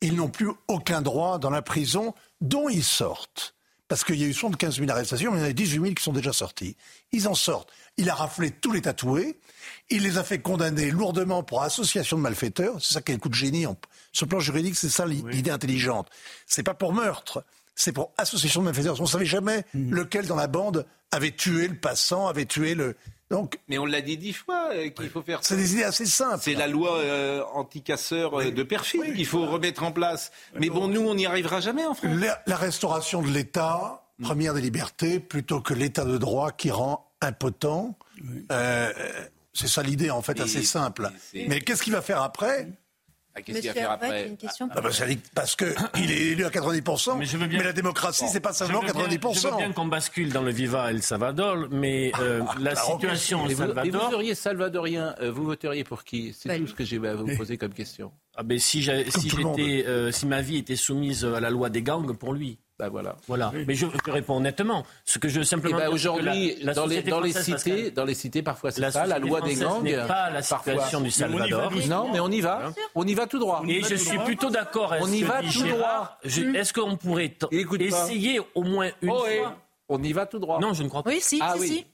[0.00, 3.54] ils n'ont plus aucun droit dans la prison dont ils sortent.
[3.88, 5.94] Parce qu'il y a eu 75 000 arrestations, mais il y en a 18 000
[5.94, 6.76] qui sont déjà sortis.
[7.12, 7.70] Ils en sortent.
[7.96, 9.38] Il a raflé tous les tatoués.
[9.90, 12.76] Il les a fait condamner lourdement pour association de malfaiteurs.
[12.80, 13.66] C'est ça qui est le coup de génie.
[14.12, 16.08] Sur le plan juridique, c'est ça l'idée intelligente.
[16.46, 18.98] C'est pas pour meurtre, c'est pour association de malfaiteurs.
[18.98, 19.94] On ne savait jamais mhm.
[19.94, 22.96] lequel dans la bande avait tué le passant, avait tué le.
[23.30, 25.40] Donc, mais on l'a dit dix fois euh, qu'il faut faire.
[25.42, 26.40] C'est des idées assez simples.
[26.42, 30.30] C'est la loi euh, anti-casseur euh, de perfide qu'il faut remettre en place.
[30.58, 32.16] Mais bon, nous, on n'y arrivera jamais en France.
[32.46, 34.24] La, restauration de l'État, mm.
[34.24, 37.96] première des libertés, plutôt que l'État de droit qui rend impotent.
[39.54, 41.10] C'est ça l'idée, en fait, assez simple.
[41.34, 42.68] Mais qu'est-ce qu'il va faire après
[43.36, 44.90] ah, Qu'est-ce qu'il va faire après une question ah, bah,
[45.34, 45.66] Parce qu'il
[46.10, 49.34] est élu à 90%, mais, la démocratie, c'est pas seulement 90%.
[49.34, 53.42] Je veux bien qu'on bascule dans le Viva El Salvador, mais euh, ah, la situation
[53.42, 54.04] au Salvador...
[54.04, 56.32] vous seriez salvadorien, euh, vous voteriez pour qui?
[56.38, 58.12] C'est tout ce que j'ai à vous poser comme question.
[58.36, 62.16] Ah ben si, si, euh, si ma vie était soumise à la loi des gangs,
[62.16, 62.58] pour lui.
[62.78, 63.14] Ben voilà.
[63.28, 63.52] Voilà.
[63.68, 64.84] Mais je, réponds honnêtement.
[65.04, 65.78] Ce que je simplement.
[65.78, 69.20] Eh ben aujourd'hui, dans, les, dans les cités, dans les cités, parfois c'est ça, la
[69.20, 69.82] loi des gangs.
[69.82, 71.72] n'est pas la situation du Salvador.
[71.88, 72.72] Non, mais on y va.
[72.96, 73.62] On y va tout droit.
[73.68, 74.94] Et je suis plutôt d'accord.
[75.00, 76.18] On y va tout droit.
[76.24, 79.56] Est-ce qu'on pourrait essayer au moins une oh, fois
[79.88, 80.60] on y va tout droit.
[80.60, 81.10] Non, je ne crois pas.
[81.10, 81.84] Oui, si, ah, si,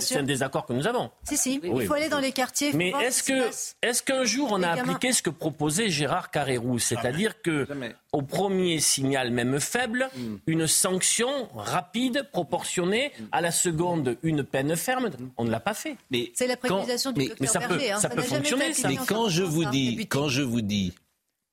[0.00, 1.10] C'est un désaccord que nous avons.
[1.24, 1.60] Si, si.
[1.62, 2.72] il faut aller dans les quartiers.
[2.72, 3.50] Mais est-ce que,
[3.82, 7.66] est-ce qu'un jour on a appliqué ce que proposait Gérard Carrérou, c'est-à-dire que
[8.12, 10.36] au premier signal, même faible, hmm.
[10.46, 13.24] une sanction rapide, proportionnée, hmm.
[13.32, 15.10] à la seconde une peine ferme?
[15.36, 15.96] On ne l'a pas fait.
[16.34, 17.98] c'est la préconisation du mais, ça peut, hein.
[17.98, 18.72] ça, peut fonctionner.
[18.84, 20.94] Mais quand je vous dis, quand je vous dis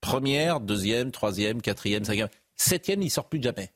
[0.01, 3.71] première, deuxième, troisième, quatrième, cinquième, septième, il sort plus de jamais.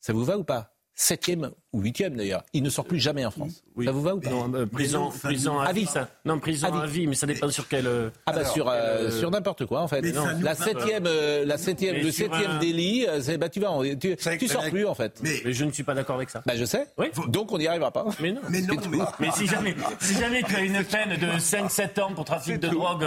[0.00, 0.73] Ça vous va ou pas?
[0.94, 2.44] Septième, ou huitième d'ailleurs.
[2.52, 3.64] Il ne sort plus jamais en France.
[3.84, 4.30] Ça vous va ou pas?
[4.30, 5.86] Non, euh, prison, prison à, vie.
[5.86, 6.08] Ça.
[6.24, 7.08] Non, prison à vie.
[7.08, 7.86] mais ça dépend sur quel.
[7.86, 10.00] Euh, ah bah sur euh, sur n'importe quoi en fait.
[10.00, 11.08] Non, la septième,
[11.44, 15.20] la septième, le septième délit, c'est bah tu vas, tu, tu sors plus en fait.
[15.22, 16.42] Mais, je ne suis pas d'accord avec ça.
[16.46, 16.86] Bah je sais.
[16.96, 17.06] Oui.
[17.28, 18.06] Donc on n'y arrivera pas.
[18.20, 18.40] Mais non.
[18.48, 18.76] Mais non.
[19.18, 22.68] Mais, si jamais, si jamais tu as une peine de 5-7 ans pour trafic de
[22.68, 23.04] drogue,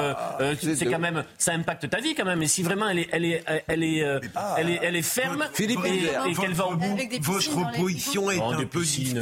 [0.59, 2.41] c'est quand même, ça impacte ta vie quand même.
[2.41, 3.83] Et si vraiment elle est, elle est, elle
[4.69, 6.97] est, elle ferme Philippe et, qu'elle va au bout.
[7.21, 9.19] Votre position est un peu Philippe,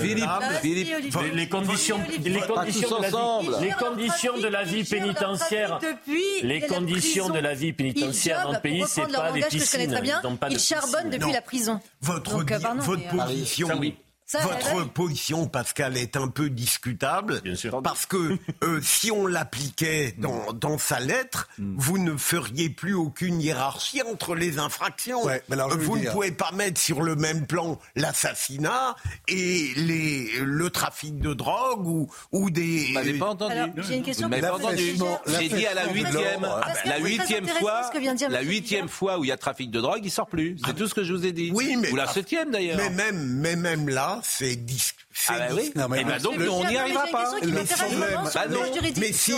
[0.61, 0.95] Philippe,
[1.33, 5.79] les conditions, les conditions, de la vie, les conditions de la vie pénitentiaire,
[6.43, 9.99] les conditions de la vie pénitentiaire dans le pays, c'est pas les piscines.
[10.49, 11.79] Ils charbonnent depuis la prison.
[12.01, 12.43] Votre,
[12.81, 13.69] votre position,
[14.33, 17.41] votre position, Pascal, est un peu discutable.
[17.83, 21.75] Parce que euh, si on l'appliquait dans, dans, sa lettre, mm.
[21.77, 25.21] vous ne feriez plus aucune hiérarchie entre les infractions.
[25.21, 28.95] vous ne pouvez pas mettre sur le même plan l'assassinat
[29.27, 32.87] et les, le trafic de drogue ou, ou des.
[32.87, 33.55] Vous m'avez pas entendu.
[33.77, 34.27] J'ai une question.
[34.27, 34.95] Vous pas entendu.
[35.27, 36.47] J'ai dit à la huitième,
[36.85, 37.91] la huitième fois,
[38.29, 40.57] la huitième fois où il y a trafic de drogue, il sort plus.
[40.65, 41.51] C'est tout ce que je vous ai dit.
[41.53, 42.77] Oui, mais ou la septième d'ailleurs.
[42.77, 44.57] Mais même, mais même là c'est
[45.29, 45.71] ah bah oui.
[45.75, 47.31] Non, mais, bah donc on n'y arrivera pas.
[47.31, 48.45] Bah
[48.97, 49.33] mais si,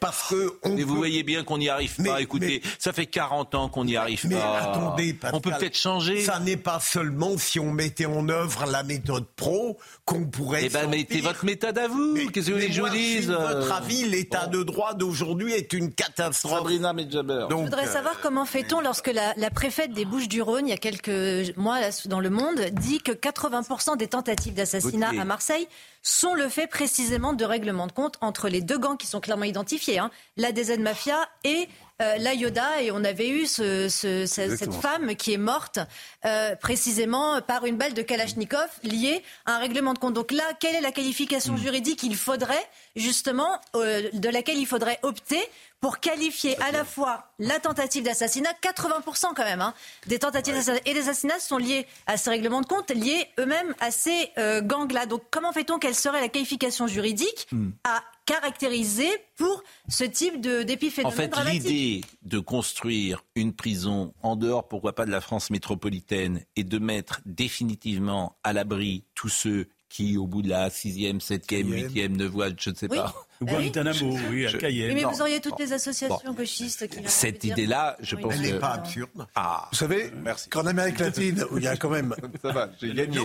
[0.00, 2.20] parce que mais vous voyez bien qu'on n'y arrive pas.
[2.20, 4.58] Écoutez, ça fait 40 ans qu'on n'y arrive mais pas.
[4.58, 6.20] attendez, on peut peut-être changer.
[6.22, 10.64] Ça n'est pas seulement si on mettait en œuvre la méthode pro qu'on pourrait.
[10.64, 12.14] Eh ben, mettez votre méthode à vous.
[12.32, 15.72] Qu'est-ce que vous voulez que je vous dise Votre avis, l'état de droit d'aujourd'hui est
[15.72, 16.58] une catastrophe.
[16.58, 17.46] Sabrina Medjaber.
[17.50, 20.78] Je voudrais euh, savoir comment fait-on lorsque la, la préfète des Bouches-du-Rhône, il y a
[20.78, 25.66] quelques mois dans le Monde, dit que 80% des tentatives d'assassinat à Marseille
[26.02, 29.44] sont le fait précisément de règlements de compte entre les deux gangs qui sont clairement
[29.44, 31.68] identifiés, hein, la DZ Mafia et
[32.02, 35.78] euh, la Yoda et on avait eu cette femme qui est morte
[36.24, 40.14] euh, précisément par une balle de Kalachnikov liée à un règlement de compte.
[40.14, 41.58] Donc là, quelle est la qualification hmm.
[41.58, 42.66] juridique qu'il faudrait
[42.96, 45.40] justement euh, de laquelle il faudrait opter
[45.80, 49.74] pour qualifier à la fois la tentative d'assassinat, 80% quand même, hein,
[50.06, 53.74] des tentatives d'assassinat et des assassinats sont liés à ces règlements de compte, liés eux-mêmes
[53.80, 54.30] à ces
[54.62, 55.06] gangs-là.
[55.06, 57.70] Donc comment fait-on Quelle serait la qualification juridique hmm.
[57.84, 64.68] à caractérisé pour ce type d'épiphénomène En fait, l'idée de construire une prison en dehors,
[64.68, 70.16] pourquoi pas, de la France métropolitaine et de mettre définitivement à l'abri tous ceux qui,
[70.16, 73.12] au bout de la sixième, septième, huitième, neuvième, je ne sais pas.
[73.40, 74.94] Ou Guantanamo, oui, à Cayenne.
[74.94, 77.00] mais vous auriez toutes les associations gauchistes qui.
[77.06, 79.26] Cette idée-là, je pense Elle n'est pas absurde.
[79.34, 79.68] Ah.
[79.72, 80.12] Vous savez,
[80.48, 82.14] qu'en Amérique latine, où il y a quand même.
[82.40, 83.18] Ça va, j'ai gagné.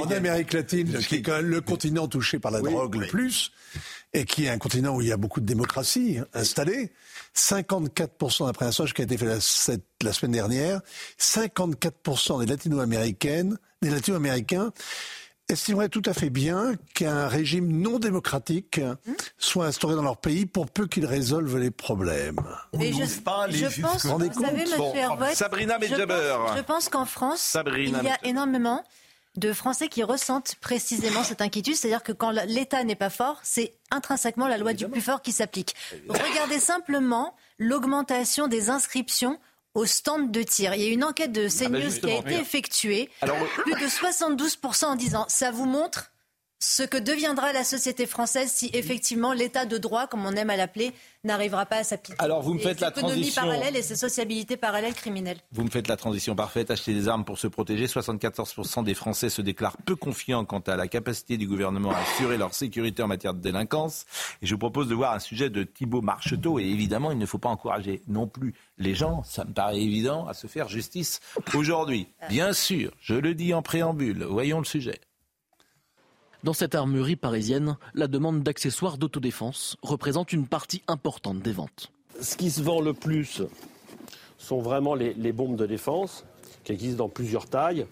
[0.00, 3.50] En Amérique latine, qui est quand même le continent touché par la drogue le plus,
[4.12, 6.92] et qui est un continent où il y a beaucoup de démocratie installée.
[7.34, 9.38] 54%, d'après un sondage qui a été fait la,
[10.02, 10.80] la semaine dernière,
[11.18, 14.72] 54% des latino-américaines, des latino-américains
[15.48, 18.80] estimeraient tout à fait bien qu'un régime non démocratique
[19.38, 22.40] soit instauré dans leur pays pour peu qu'ils résolvent les problèmes.
[22.72, 24.92] Mais je, pas les je pense, vous, savez, bon,
[25.34, 26.36] Sabrina Medjaber.
[26.56, 28.84] Je pense, qu'en France, il y a énormément
[29.36, 33.74] de Français qui ressentent précisément cette inquiétude, c'est-à-dire que quand l'État n'est pas fort, c'est
[33.90, 35.74] intrinsèquement la loi du plus fort qui s'applique.
[36.08, 39.38] Regardez simplement l'augmentation des inscriptions
[39.74, 40.74] au stand de tir.
[40.74, 43.86] Il y a une enquête de ah bah CNews qui a été effectuée, plus de
[43.86, 46.12] 72% en disant ça vous montre
[46.58, 50.56] ce que deviendra la société française si effectivement l'état de droit, comme on aime à
[50.56, 50.92] l'appeler,
[51.22, 52.16] n'arrivera pas à s'appliquer.
[52.18, 55.38] Alors vous me faites la transition parallèle et ces sociabilités parallèles criminelles.
[55.52, 56.70] Vous me faites la transition parfaite.
[56.70, 57.86] Acheter des armes pour se protéger.
[57.86, 62.38] 74% des Français se déclarent peu confiants quant à la capacité du gouvernement à assurer
[62.38, 64.06] leur sécurité en matière de délinquance.
[64.42, 66.58] Et je vous propose de voir un sujet de Thibault Marcheteau.
[66.58, 70.26] Et évidemment, il ne faut pas encourager non plus les gens, ça me paraît évident,
[70.26, 71.20] à se faire justice
[71.54, 72.08] aujourd'hui.
[72.28, 74.24] Bien sûr, je le dis en préambule.
[74.24, 75.00] Voyons le sujet.
[76.44, 81.90] Dans cette armurerie parisienne, la demande d'accessoires d'autodéfense représente une partie importante des ventes.
[82.20, 83.40] Ce qui se vend le plus
[84.36, 86.26] sont vraiment les, bombes de défense,
[86.62, 87.86] qui existent dans plusieurs tailles.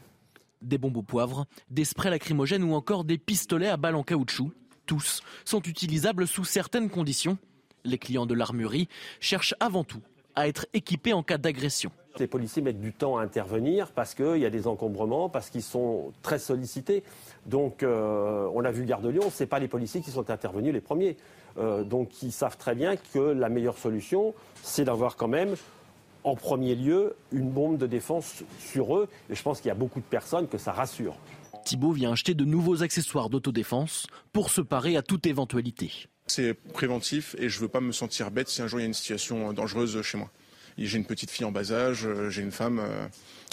[0.61, 4.53] Des bombes au poivre, des sprays lacrymogènes ou encore des pistolets à balles en caoutchouc.
[4.85, 7.39] Tous sont utilisables sous certaines conditions.
[7.85, 8.87] Les clients de l'armurerie
[9.19, 10.03] cherchent avant tout
[10.35, 11.91] à être équipés en cas d'agression.
[12.19, 15.63] Les policiers mettent du temps à intervenir parce qu'il y a des encombrements, parce qu'ils
[15.63, 17.03] sont très sollicités.
[17.47, 20.31] Donc, euh, on a vu Gare de Lyon, ce n'est pas les policiers qui sont
[20.31, 21.17] intervenus les premiers.
[21.59, 25.55] Euh, donc, ils savent très bien que la meilleure solution, c'est d'avoir quand même,
[26.25, 29.09] en premier lieu, une bombe de défense sur eux.
[29.31, 31.17] Et je pense qu'il y a beaucoup de personnes que ça rassure.
[31.65, 36.09] Thibault vient acheter de nouveaux accessoires d'autodéfense pour se parer à toute éventualité.
[36.27, 38.85] C'est préventif et je ne veux pas me sentir bête si un jour il y
[38.85, 40.31] a une situation dangereuse chez moi.
[40.79, 42.83] J'ai une petite fille en bas âge, j'ai une femme,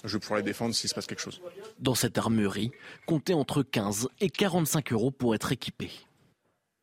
[0.04, 1.42] je pourrais défendre s'il se passe quelque chose.
[1.80, 2.72] Dans cette armerie,
[3.06, 5.92] comptez entre 15 et 45 euros pour être équipé.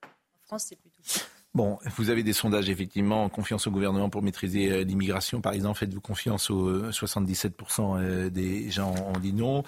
[0.03, 1.03] En France, c'est plutôt.
[1.57, 5.79] Bon, vous avez des sondages, effectivement, confiance au gouvernement pour maîtriser euh, l'immigration, par exemple.
[5.79, 9.63] Faites-vous confiance aux 77% euh, euh, des gens ont dit non.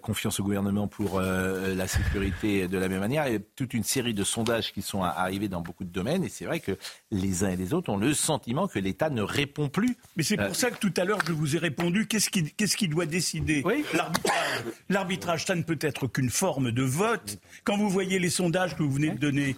[0.00, 3.28] confiance au gouvernement pour la sécurité de la même manière.
[3.28, 6.24] Il y a toute une série de sondages qui sont arrivés dans beaucoup de domaines.
[6.24, 6.78] Et c'est vrai que
[7.10, 9.98] les uns et les autres ont le sentiment que l'État ne répond plus.
[10.16, 12.78] Mais c'est pour ça que tout à l'heure, je vous ai répondu, qu'est-ce qui, qu'est-ce
[12.78, 13.62] qui doit décider?
[13.92, 14.62] L'arbitrage.
[14.88, 17.38] L'arbitrage, ça ne peut être qu'une forme de vote.
[17.64, 19.56] Quand vous voyez les sondages que vous venez de donner,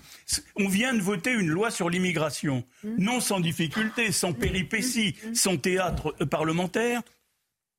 [0.57, 6.15] on vient de voter une loi sur l'immigration, non sans difficulté, sans péripéties, sans théâtre
[6.21, 7.03] euh, parlementaire.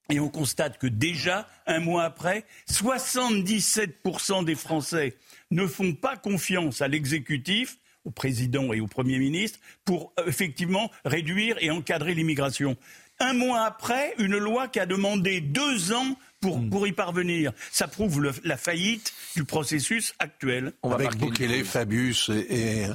[0.10, 5.18] Et on constate que déjà, un mois après, 77% des Français
[5.52, 10.92] ne font pas confiance à l'exécutif, au président et au Premier ministre, pour euh, effectivement
[11.04, 12.78] réduire et encadrer l'immigration.
[13.20, 16.70] Un mois après, une loi qui a demandé deux ans pour, hmm.
[16.70, 17.52] pour y parvenir.
[17.72, 20.74] Ça prouve la faillite du processus actuel.
[20.84, 22.86] On va Avec Bukele, Fabius et,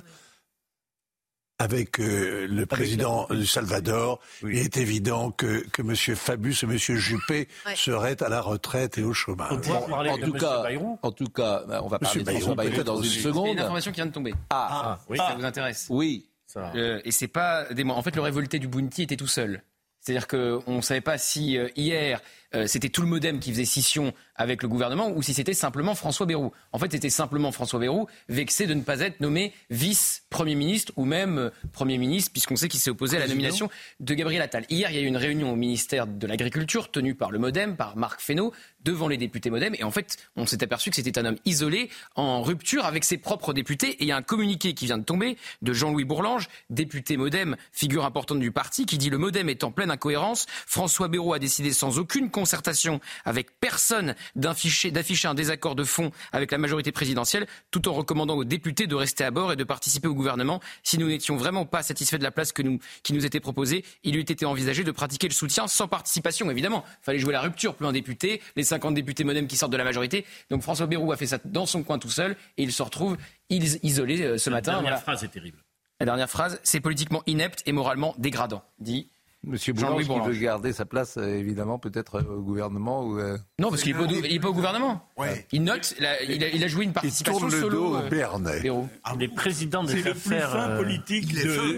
[1.62, 5.94] avec euh, le président du Salvador, il est évident que, que M.
[5.94, 6.76] Fabius et M.
[6.76, 7.46] Juppé
[7.76, 9.52] seraient à la retraite et au chômage.
[9.52, 10.64] en, tout cas,
[11.02, 13.46] en tout cas, on va parler de François Bayrou dans une seconde.
[13.46, 14.34] C'est une information qui vient de tomber.
[14.50, 15.86] Ah, ah oui, ça vous intéresse?
[15.88, 16.26] Oui.
[16.56, 19.62] Euh, et c'est pas des En fait, le révolté du Bounty était tout seul.
[20.00, 22.20] C'est-à-dire qu'on ne savait pas si euh, hier
[22.66, 24.12] c'était tout le modem qui faisait scission
[24.43, 26.53] avec le gouvernement ou si c'était simplement François Bayrou.
[26.72, 31.05] En fait, c'était simplement François Bayrou, vexé de ne pas être nommé vice-premier ministre ou
[31.05, 33.70] même euh, premier ministre, puisqu'on sait qu'il s'est opposé à la nomination
[34.01, 34.64] de Gabriel Attal.
[34.68, 37.76] Hier, il y a eu une réunion au ministère de l'Agriculture tenue par le Modem,
[37.76, 38.53] par Marc Fesneau,
[38.84, 39.74] devant les députés Modem.
[39.78, 43.16] Et en fait, on s'est aperçu que c'était un homme isolé, en rupture avec ses
[43.16, 43.90] propres députés.
[43.90, 47.57] Et il y a un communiqué qui vient de tomber de Jean-Louis Bourlange, député Modem,
[47.70, 50.47] figure importante du parti, qui dit le Modem est en pleine incohérence.
[50.66, 54.93] François Bayrou a décidé sans aucune concertation avec personne d'afficher
[55.28, 59.24] un désaccord de fond avec la majorité présidentielle, tout en recommandant aux députés de rester
[59.24, 60.61] à bord et de participer au gouvernement.
[60.83, 63.85] Si nous n'étions vraiment pas satisfaits de la place que nous, qui nous était proposée,
[64.05, 66.85] il eût été envisagé de pratiquer le soutien sans participation, évidemment.
[67.03, 69.76] Il fallait jouer la rupture, plus un député, les 50 députés modem qui sortent de
[69.76, 70.24] la majorité.
[70.51, 73.16] Donc François Bayrou a fait ça dans son coin tout seul et il se retrouve
[73.51, 74.72] isolé euh, ce matin.
[74.72, 75.59] La dernière phrase est terrible.
[76.01, 79.09] La dernière phrase, c'est politiquement inepte et moralement dégradant, dit
[79.45, 83.36] Monsieur Boulange qui veut garder sa place, euh, évidemment, peut-être euh, au gouvernement ou, euh,
[83.59, 85.09] Non, parce qu'il n'est pas, au gouvernement.
[85.51, 85.95] Il note,
[86.28, 88.62] il a, joué une participation il tourne le dos au Bernet.
[89.03, 91.34] Ah, les présidents des C'est le plus fin politique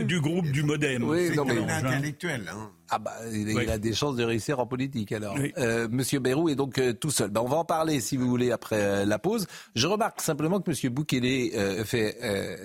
[0.06, 1.04] du groupe du Modem.
[1.04, 1.72] Oui, c'est mais...
[1.72, 2.50] intellectuel.
[2.52, 2.70] Hein.
[2.90, 5.34] Ah bah, il, a des chances de réussir en politique alors.
[5.90, 7.30] Monsieur Bérou est donc tout seul.
[7.30, 9.46] Ben, on va en parler si vous voulez après la pause.
[9.74, 12.18] Je remarque simplement que Monsieur Boukele fait,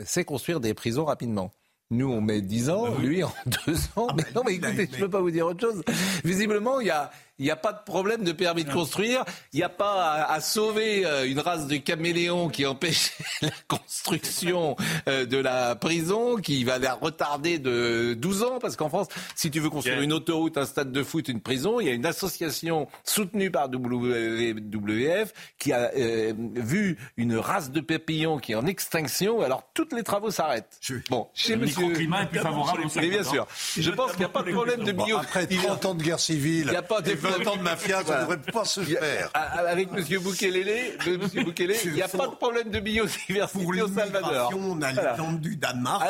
[0.05, 1.51] sait construire des prisons rapidement.
[1.91, 3.33] Nous, on met 10 ans, lui en
[3.65, 4.07] 2 ans.
[4.09, 5.81] Ah mais bah non, mais écoutez, je ne peux pas vous dire autre chose.
[6.23, 7.09] Visiblement, il y a,
[7.39, 9.23] il n'y a pas de problème de permis de construire.
[9.53, 14.75] Il n'y a pas à, sauver euh, une race de caméléons qui empêche la construction
[15.07, 18.59] euh, de la prison, qui va la retarder de 12 ans.
[18.59, 21.79] Parce qu'en France, si tu veux construire une autoroute, un stade de foot, une prison,
[21.79, 27.79] il y a une association soutenue par WWF qui a euh, vu une race de
[27.79, 29.41] papillons qui est en extinction.
[29.41, 30.79] Alors, tous les travaux s'arrêtent.
[31.09, 31.93] Bon, chez le monsieur...
[31.93, 33.47] climat est plus favorable Mais bien sûr.
[33.77, 35.17] Je pense qu'il n'y a pas de problème de bio.
[35.17, 36.65] Après 30 ans de guerre civile.
[36.65, 39.29] Il n'y a pas de 20 ans de mafia, ça ne devrait pas se faire.
[39.33, 40.19] Avec M.
[40.21, 40.57] Boukele,
[41.85, 44.51] il n'y a pas de problème de biodiversité au Salvador.
[44.55, 46.05] On a l'exemple du Danemark.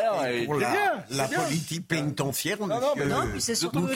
[0.45, 3.87] pour la, politique pénitentiaire, on non, non, puis c'est surtout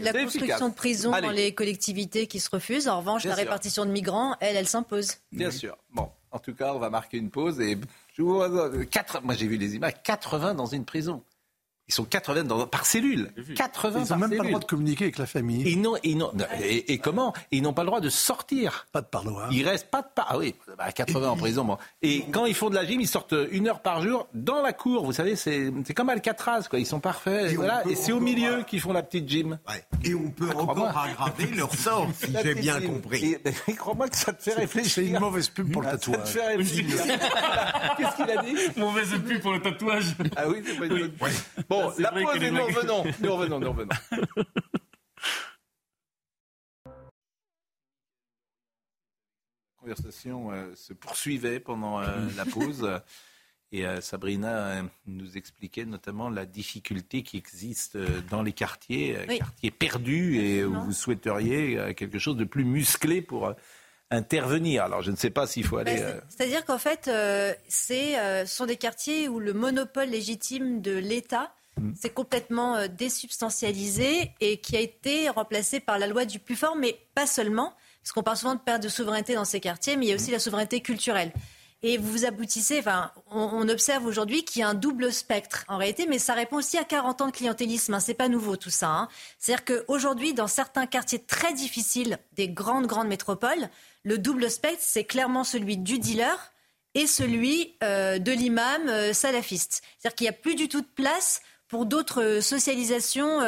[0.00, 2.88] la construction de prisons dans les collectivités qui se refusent.
[2.88, 5.18] En revanche, la répartition de migrants, elle, elle s'impose.
[5.30, 5.76] Bien sûr.
[5.92, 7.78] Bon, en tout cas, on va marquer une pause et
[8.14, 11.22] je vous vois, 4, moi j'ai vu les images, 80 dans une prison.
[11.92, 13.28] Ils sont 80 dans, par cellule.
[13.54, 15.68] 80 Ils n'ont même pas le droit de communiquer avec la famille.
[15.70, 16.32] Et, non, et, non,
[16.62, 17.34] et, comment?
[17.50, 18.86] Ils n'ont pas le droit de sortir.
[18.92, 19.52] Pas de parloir.
[19.52, 20.26] Ils restent pas de par.
[20.30, 20.54] Ah oui,
[20.94, 21.64] 80 bah, en prison.
[21.66, 21.76] Bon.
[22.00, 24.72] Et quand ils font de la gym, ils sortent une heure par jour dans la
[24.72, 25.04] cour.
[25.04, 26.78] Vous savez, c'est comme Alcatraz, quoi.
[26.78, 27.52] Ils sont parfaits.
[27.52, 27.82] Et, voilà.
[27.86, 29.58] et c'est au milieu qu'ils font la petite gym.
[29.68, 29.84] Ouais.
[30.02, 33.36] Et on peut ah, encore aggraver leur sort, si j'ai bien compris.
[33.68, 34.92] Et, crois-moi que ça te fait réfléchir.
[34.94, 36.18] C'est une mauvaise pub pour le tatouage.
[36.20, 37.02] Ça te fait réfléchir.
[37.98, 38.80] Qu'est-ce qu'il a dit?
[38.80, 40.14] Mauvaise pub pour le tatouage.
[40.36, 41.12] Ah oui, c'est pas une bonne.
[41.68, 43.04] Bon, la pause et nous revenons.
[43.20, 43.88] Nous revenons, nous revenons.
[49.82, 52.06] La conversation euh, se poursuivait pendant euh,
[52.36, 52.88] la pause.
[53.72, 57.96] Et euh, Sabrina nous expliquait notamment la difficulté qui existe
[58.30, 63.54] dans les quartiers, quartiers perdus, et où vous souhaiteriez quelque chose de plus musclé pour
[64.10, 64.84] intervenir.
[64.84, 65.96] Alors je ne sais pas s'il faut aller.
[65.96, 71.52] Ben, c'est-à-dire qu'en fait, ce sont des quartiers où le monopole légitime de l'État.
[71.94, 76.76] C'est complètement euh, désubstantialisé et qui a été remplacé par la loi du plus fort,
[76.76, 80.06] mais pas seulement, parce qu'on parle souvent de perte de souveraineté dans ces quartiers, mais
[80.06, 81.32] il y a aussi la souveraineté culturelle.
[81.84, 86.06] Et vous aboutissez, enfin, on, observe aujourd'hui qu'il y a un double spectre en réalité,
[86.08, 87.94] mais ça répond aussi à 40 ans de clientélisme.
[87.94, 88.88] Hein, c'est pas nouveau tout ça.
[88.88, 89.08] Hein.
[89.40, 93.68] C'est-à-dire qu'aujourd'hui, dans certains quartiers très difficiles des grandes, grandes métropoles,
[94.04, 96.52] le double spectre, c'est clairement celui du dealer
[96.94, 99.82] et celui euh, de l'imam euh, salafiste.
[99.98, 101.42] C'est-à-dire qu'il n'y a plus du tout de place
[101.72, 103.40] pour d'autres euh, socialisations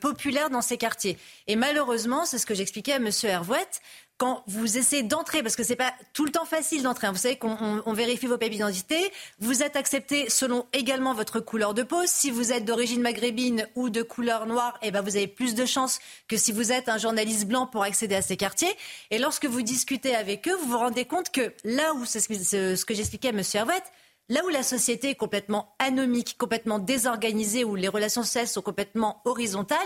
[0.00, 1.16] populaires dans ces quartiers.
[1.46, 3.08] Et malheureusement, c'est ce que j'expliquais à M.
[3.24, 3.80] Hervouette,
[4.20, 7.12] quand vous essayez d'entrer, parce que c'est pas tout le temps facile d'entrer, hein.
[7.12, 11.82] vous savez qu'on vérifie vos papiers d'identité, vous êtes accepté selon également votre couleur de
[11.82, 12.02] peau.
[12.04, 15.64] Si vous êtes d'origine maghrébine ou de couleur noire, eh ben vous avez plus de
[15.64, 18.76] chances que si vous êtes un journaliste blanc pour accéder à ces quartiers.
[19.10, 22.84] Et lorsque vous discutez avec eux, vous vous rendez compte que là où, c'est ce
[22.84, 23.40] que j'expliquais à M.
[23.54, 23.90] Hervouette,
[24.30, 29.20] Là où la société est complètement anomique, complètement désorganisée, où les relations sociales sont complètement
[29.24, 29.78] horizontales,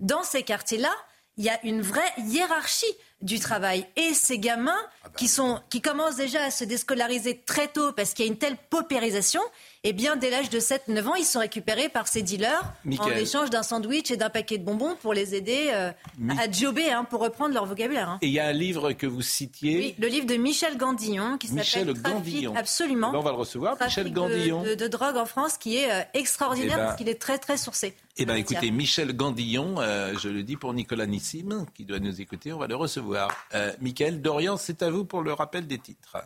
[0.00, 0.90] dans ces quartiers-là,
[1.36, 3.86] il y a une vraie hiérarchie du travail.
[3.96, 7.92] Et ces gamins ah bah qui, sont, qui commencent déjà à se déscolariser très tôt
[7.92, 9.42] parce qu'il y a une telle paupérisation,
[9.82, 13.48] eh bien, dès l'âge de 7-9 ans, ils sont récupérés par ces dealers en échange
[13.48, 15.90] d'un sandwich et d'un paquet de bonbons pour les aider euh,
[16.38, 18.10] à jobber, hein, pour reprendre leur vocabulaire.
[18.10, 18.18] Hein.
[18.20, 19.78] Et il y a un livre que vous citiez.
[19.78, 22.54] Oui, le livre de Michel Gandillon qui s'appelle Gandillon.
[22.56, 23.08] Absolument.
[23.08, 24.62] Eh ben, on va le recevoir, Michel Gandillon.
[24.62, 27.38] De, de, drogue en France qui est euh, extraordinaire eh ben, parce qu'il est très
[27.38, 27.94] très sourcé.
[28.18, 32.20] Eh bien, écoutez, Michel Gandillon, euh, je le dis pour Nicolas Nissim, qui doit nous
[32.20, 33.30] écouter, on va le recevoir.
[33.54, 36.18] Euh, Michael Dorian, c'est à vous pour le rappel des titres.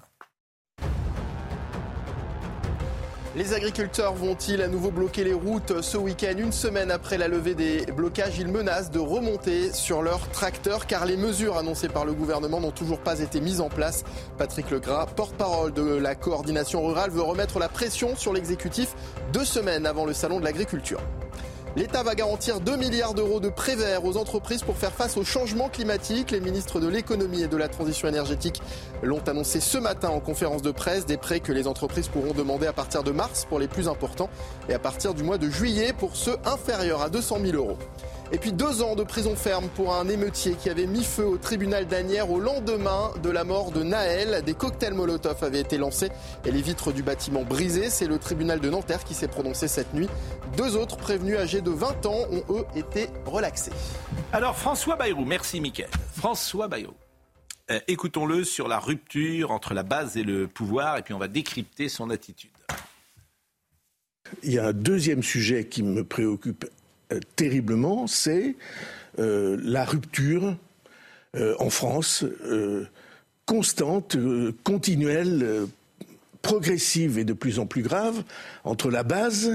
[3.37, 7.57] Les agriculteurs vont-ils à nouveau bloquer les routes ce week-end Une semaine après la levée
[7.57, 12.13] des blocages, ils menacent de remonter sur leurs tracteurs car les mesures annoncées par le
[12.13, 14.05] gouvernement n'ont toujours pas été mises en place.
[14.39, 18.95] Patrick Legras, porte-parole de la coordination rurale, veut remettre la pression sur l'exécutif
[19.33, 21.01] deux semaines avant le salon de l'agriculture.
[21.77, 25.25] L'État va garantir 2 milliards d'euros de prêts verts aux entreprises pour faire face au
[25.25, 26.31] changement climatique.
[26.31, 28.63] Les ministres de l'économie et de la transition énergétique
[29.03, 31.05] l'ont annoncé ce matin en conférence de presse.
[31.05, 34.31] Des prêts que les entreprises pourront demander à partir de mars pour les plus importants
[34.69, 37.79] et à partir du mois de juillet pour ceux inférieurs à 200 000 euros.
[38.33, 41.37] Et puis deux ans de prison ferme pour un émeutier qui avait mis feu au
[41.37, 44.43] tribunal d'Anières au lendemain de la mort de Naël.
[44.45, 46.09] Des cocktails Molotov avaient été lancés
[46.45, 47.91] et les vitres du bâtiment brisées.
[47.91, 50.09] C'est le tribunal de Nanterre qui s'est prononcé cette nuit.
[50.57, 53.73] Deux autres prévenus âgés de 20 ans ont eux été relaxés.
[54.33, 55.91] Alors François Bayrou, merci Mickaël.
[56.15, 56.95] François Bayrou.
[57.71, 61.29] Euh, écoutons-le sur la rupture entre la base et le pouvoir et puis on va
[61.29, 62.51] décrypter son attitude.
[64.43, 66.67] Il y a un deuxième sujet qui me préoccupe
[67.37, 68.57] terriblement, c'est
[69.19, 70.57] euh, la rupture
[71.37, 72.25] euh, en France
[73.47, 74.17] constante,
[74.63, 75.67] continuelle,
[76.41, 78.23] progressive et de plus en plus grave
[78.65, 79.53] entre la base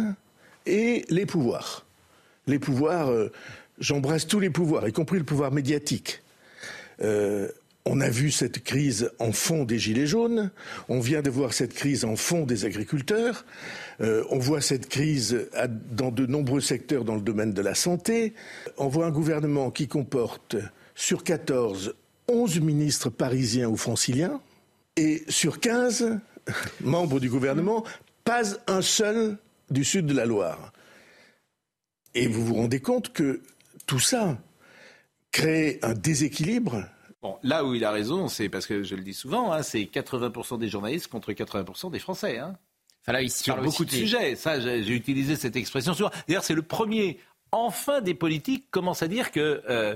[0.65, 1.85] et les pouvoirs.
[2.45, 3.11] Les pouvoirs,
[3.79, 6.21] j'embrasse tous les pouvoirs, y compris le pouvoir médiatique.
[7.91, 10.51] On a vu cette crise en fond des Gilets jaunes,
[10.89, 13.45] on vient de voir cette crise en fond des agriculteurs,
[14.01, 15.49] euh, on voit cette crise
[15.91, 18.33] dans de nombreux secteurs dans le domaine de la santé,
[18.77, 20.55] on voit un gouvernement qui comporte
[20.95, 21.95] sur 14
[22.29, 24.39] 11 ministres parisiens ou franciliens,
[24.95, 26.19] et sur 15
[26.81, 27.83] membres du gouvernement,
[28.23, 29.37] pas un seul
[29.71, 30.71] du sud de la Loire.
[32.13, 33.41] Et vous vous rendez compte que
[33.87, 34.37] tout ça
[35.31, 36.85] crée un déséquilibre
[37.43, 40.57] là où il a raison, c'est parce que je le dis souvent, hein, c'est 80%
[40.57, 42.37] des journalistes contre 80% des Français.
[42.37, 42.57] Hein.
[43.09, 44.35] Enfin là, il Sur beaucoup de sujets.
[44.35, 46.11] Ça, j'ai utilisé cette expression souvent.
[46.27, 47.17] D'ailleurs, c'est le premier.
[47.51, 49.95] Enfin, des politiques commencent à dire que euh,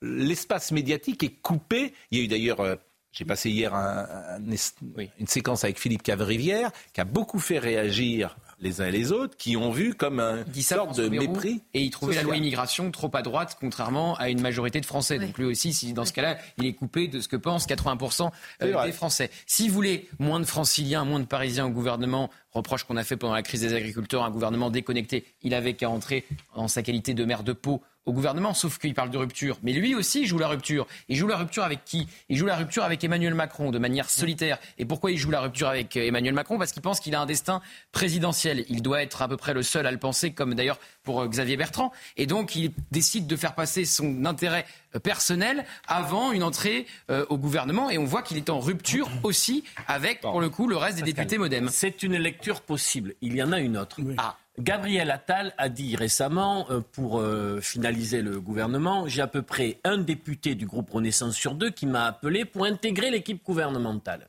[0.00, 1.92] l'espace médiatique est coupé.
[2.10, 2.60] Il y a eu d'ailleurs.
[2.60, 2.76] Euh,
[3.12, 8.86] j'ai passé hier une séquence avec Philippe Cavrivière qui a beaucoup fait réagir les uns
[8.86, 11.62] et les autres, qui ont vu comme un sorte de mépris.
[11.74, 15.18] Et il trouvait la loi immigration trop à droite, contrairement à une majorité de Français.
[15.18, 18.30] Donc lui aussi, si, dans ce cas-là, il est coupé de ce que pensent 80%
[18.62, 19.30] euh, des Français.
[19.46, 23.34] S'il voulait moins de franciliens, moins de parisiens au gouvernement, reproche qu'on a fait pendant
[23.34, 26.24] la crise des agriculteurs, un gouvernement déconnecté, il avait qu'à entrer
[26.54, 29.58] en sa qualité de maire de Pau au gouvernement, sauf qu'il parle de rupture.
[29.62, 30.86] Mais lui aussi, il joue la rupture.
[31.08, 32.06] Il joue la rupture avec qui?
[32.28, 34.58] Il joue la rupture avec Emmanuel Macron de manière solitaire.
[34.78, 36.58] Et pourquoi il joue la rupture avec euh, Emmanuel Macron?
[36.58, 38.64] Parce qu'il pense qu'il a un destin présidentiel.
[38.68, 41.28] Il doit être à peu près le seul à le penser, comme d'ailleurs pour euh,
[41.28, 41.92] Xavier Bertrand.
[42.16, 46.86] Et donc, il décide de faire passer son intérêt euh, personnel avant une entrée
[47.28, 47.90] au gouvernement.
[47.90, 51.12] Et on voit qu'il est en rupture aussi avec, pour le coup, le reste des
[51.12, 51.68] députés modem.
[51.70, 53.14] C'est une lecture possible.
[53.20, 54.00] Il y en a une autre.
[54.16, 59.42] Ah, Gabriel Attal a dit récemment, euh, pour euh, finaliser le gouvernement, j'ai à peu
[59.42, 64.28] près un député du groupe Renaissance sur deux qui m'a appelé pour intégrer l'équipe gouvernementale.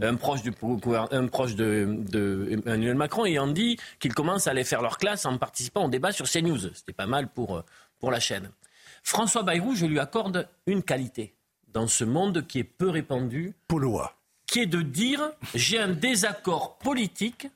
[0.00, 0.52] un proche, du,
[1.10, 5.26] un proche de, de Emmanuel Macron ayant dit qu'ils commencent à aller faire leur classe
[5.26, 6.72] en participant au débat sur CNews.
[6.72, 7.64] C'était pas mal pour,
[7.98, 8.50] pour la chaîne.
[9.02, 11.34] François Bayrou, je lui accorde une qualité
[11.72, 13.54] dans ce monde qui est peu répandu.
[13.66, 14.14] Polois.
[14.46, 15.20] Qui est de dire
[15.56, 17.48] j'ai un désaccord politique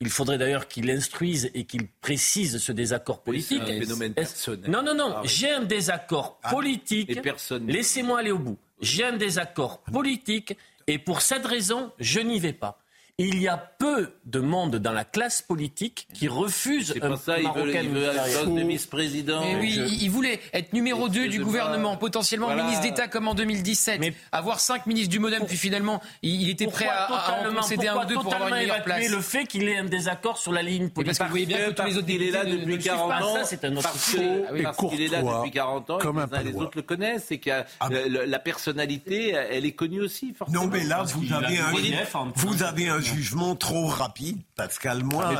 [0.00, 3.62] il faudrait d'ailleurs qu'il instruise et qu'il précise ce désaccord politique.
[3.62, 4.70] un phénomène personnel.
[4.70, 5.14] Non, non, non.
[5.16, 7.18] Ah j'ai un désaccord ah, politique.
[7.66, 8.58] Laissez-moi aller au bout.
[8.80, 12.78] J'ai un désaccord politique et pour cette raison, je n'y vais pas
[13.18, 17.38] il y a peu de monde dans la classe politique qui refuse un pour ça,
[17.38, 19.40] il veut, il veut un vice-président.
[19.58, 24.12] oui, il voulait être numéro 2 du gouvernement, potentiellement ministre d'État comme en 2017, mais
[24.32, 28.02] avoir cinq ministres du Modem, puis finalement, il, était prêt à, à en concéder un
[28.02, 29.08] ou deux pour avoir une meilleure place.
[29.08, 31.16] le fait qu'il ait un désaccord sur la ligne politique.
[31.16, 33.36] Parce que vous voyez bien que tous les autres il est là depuis 40 ans.
[33.44, 33.90] C'est un autre
[34.62, 37.24] parce qu'il est là depuis 40 ans et les autres le connaissent.
[37.28, 37.50] C'est que
[37.80, 40.64] ah la personnalité, elle est connue aussi, forcément.
[40.64, 41.02] Non, mais là,
[42.34, 45.04] vous avez un jugement trop rapide, Pascal.
[45.04, 45.34] Moi,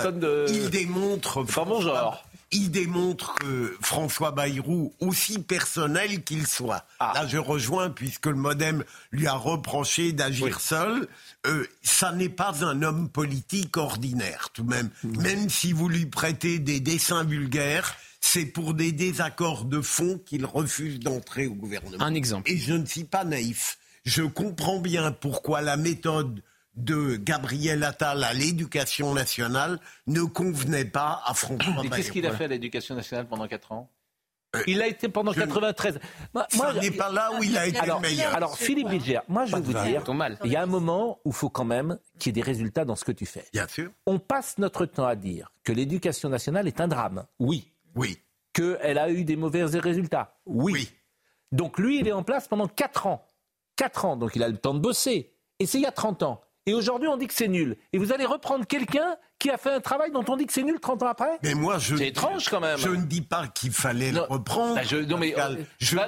[0.49, 1.45] il démontre.
[1.81, 2.23] genre.
[2.53, 7.11] Il démontre que François Bayrou, aussi personnel qu'il soit, ah.
[7.13, 11.09] là je rejoins puisque le Modem lui a reproché d'agir seul,
[11.47, 14.91] euh, ça n'est pas un homme politique ordinaire tout de même.
[15.03, 20.47] Même si vous lui prêtez des dessins vulgaires, c'est pour des désaccords de fond qu'il
[20.47, 22.05] refuse d'entrer au gouvernement.
[22.05, 22.51] Un exemple.
[22.51, 23.79] Et je ne suis pas naïf.
[24.05, 26.43] Je comprends bien pourquoi la méthode
[26.77, 31.89] de Gabriel Attal à l'éducation nationale ne convenait pas à François Bayrou.
[31.91, 33.91] Qu'est-ce qu'il a fait à l'éducation nationale pendant 4 ans?
[34.55, 35.99] Euh, il a été pendant 93.
[36.35, 38.35] Moi, ça n'est pas là où il a été alors, le meilleur.
[38.35, 40.03] Alors, Philippe Bridger, moi, je vais vous dire,
[40.45, 42.85] il y a un moment où il faut quand même qu'il y ait des résultats
[42.85, 43.45] dans ce que tu fais.
[43.53, 43.91] Bien sûr.
[44.07, 47.27] On passe notre temps à dire que l'éducation nationale est un drame.
[47.39, 47.73] Oui.
[47.95, 48.19] Oui.
[48.53, 50.39] Qu'elle a eu des mauvais résultats.
[50.47, 50.73] Oui.
[50.73, 50.89] oui.
[51.53, 53.27] Donc, lui, il est en place pendant 4 ans.
[53.77, 55.35] 4 ans, donc il a le temps de bosser.
[55.59, 56.41] Et c'est il y a 30 ans.
[56.69, 57.77] Et aujourd'hui, on dit que c'est nul.
[57.93, 60.65] Et vous allez reprendre quelqu'un qui a fait un travail dont on dit que c'est
[60.65, 61.95] nul 30 ans après Mais moi, je.
[61.95, 62.79] C'est étrange quand même.
[62.79, 64.75] Je ne dis pas qu'il fallait le reprendre.
[64.75, 65.57] Bah, non, mais euh,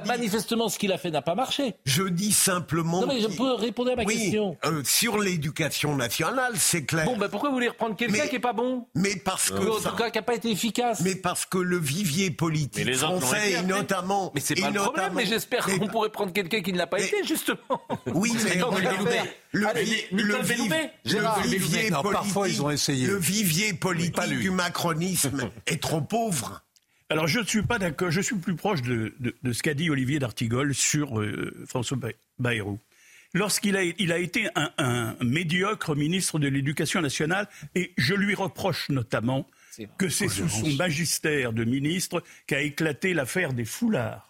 [0.07, 1.77] manifestement, ce qu'il a fait n'a pas marché.
[1.85, 3.03] Je dis simplement.
[3.03, 4.57] Non, mais je peux répondre à ma question.
[4.65, 7.05] Euh, sur l'éducation nationale, c'est clair.
[7.05, 8.87] Bon, ben pourquoi vous voulez reprendre quelqu'un qui n'est pas bon?
[8.97, 9.55] Mais parce que.
[9.55, 11.01] En tout cas, qui n'a pas été efficace.
[11.03, 14.33] Mais parce que le vivier politique français, et notamment.
[14.35, 17.01] Mais c'est pas le problème, mais j'espère qu'on pourrait prendre quelqu'un qui ne l'a pas
[17.01, 17.59] été, justement.
[18.07, 18.61] Oui, mais
[19.53, 19.67] le,
[20.43, 22.13] vivier politique.
[22.13, 23.07] Parfois, ils ont essayé.
[23.29, 26.63] Le vivier politique du macronisme est trop pauvre.
[27.11, 29.15] Alors je ne suis pas d'accord, je suis plus proche de,
[29.53, 31.99] ce qu'a dit Olivier d'Artigol sur euh, François
[32.39, 32.79] Bayrou.
[33.35, 38.89] Lorsqu'il a, il a été un, médiocre ministre de l'Éducation nationale, et je lui reproche
[38.89, 39.47] notamment
[39.99, 44.29] que c'est sous son magistère de ministre qu'a éclaté l'affaire des foulards.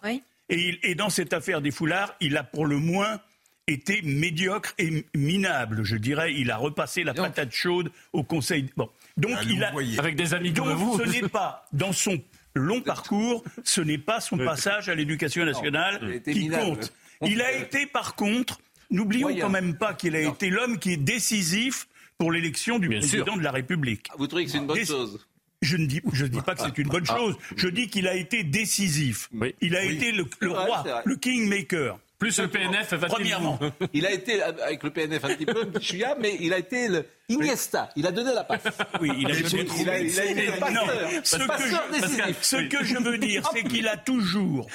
[0.49, 3.21] Et, et, dans cette affaire des foulards, il a pour le moins
[3.69, 6.33] été médiocre et minable, je dirais.
[6.33, 8.69] Il a repassé la patate chaude au Conseil.
[8.75, 8.89] Bon.
[9.17, 10.99] Donc, ah, il a, avec des amis comme vous.
[10.99, 12.21] Ce n'est pas dans son
[12.55, 16.93] long parcours, ce n'est pas son passage à l'éducation nationale qui compte.
[17.21, 18.59] Il a été, par contre,
[18.89, 23.37] n'oublions quand même pas qu'il a été l'homme qui est décisif pour l'élection du président
[23.37, 24.07] de la République.
[24.17, 25.25] Vous trouvez que c'est une bonne chose
[25.61, 27.35] je ne dis, je dis pas que c'est une bonne chose.
[27.55, 29.29] Je dis qu'il a été décisif.
[29.61, 31.99] Il a été le, roi, le kingmaker.
[32.19, 33.57] Plus le PNF, premièrement.
[33.93, 35.71] Il a été, avec le PNF un petit peu,
[36.19, 37.89] mais il a été le Iniesta.
[37.95, 38.61] Il a donné la passe.
[38.99, 40.81] Oui, il a, été, il a, il a été non,
[41.23, 44.67] ce, que je, ce que je veux dire, c'est qu'il a toujours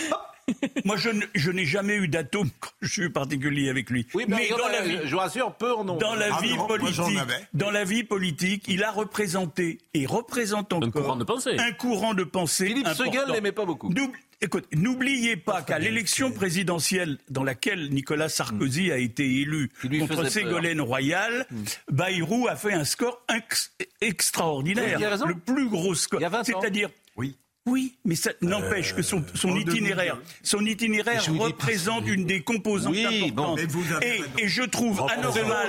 [0.85, 4.07] moi, je, n'ai jamais eu d'atome quand je suis particulier avec lui.
[4.15, 7.19] Oui, mais, dans la vie, je vous rassure, peu en Dans la ah vie politique,
[7.53, 11.57] dans la vie politique, il a représenté et représente encore un courant de pensée.
[11.59, 12.67] Un courant de pensée.
[12.67, 13.91] Philippe Seguel l'aimait pas beaucoup.
[14.41, 19.71] Écoute, n'oubliez pas qu'à l'élection présidentielle dans laquelle Nicolas Sarkozy a été élu
[20.01, 21.65] contre Ségolène Royal, hmm.
[21.91, 23.25] Bayrou a fait un score
[24.01, 24.99] extraordinaire.
[25.27, 26.21] Le plus gros score.
[26.45, 27.37] C'est-à-dire oui.
[27.67, 33.31] Oui, mais ça n'empêche que son, son itinéraire, son itinéraire représente une des composantes oui,
[33.31, 33.59] importantes.
[34.03, 35.69] et, et, je trouve anormal.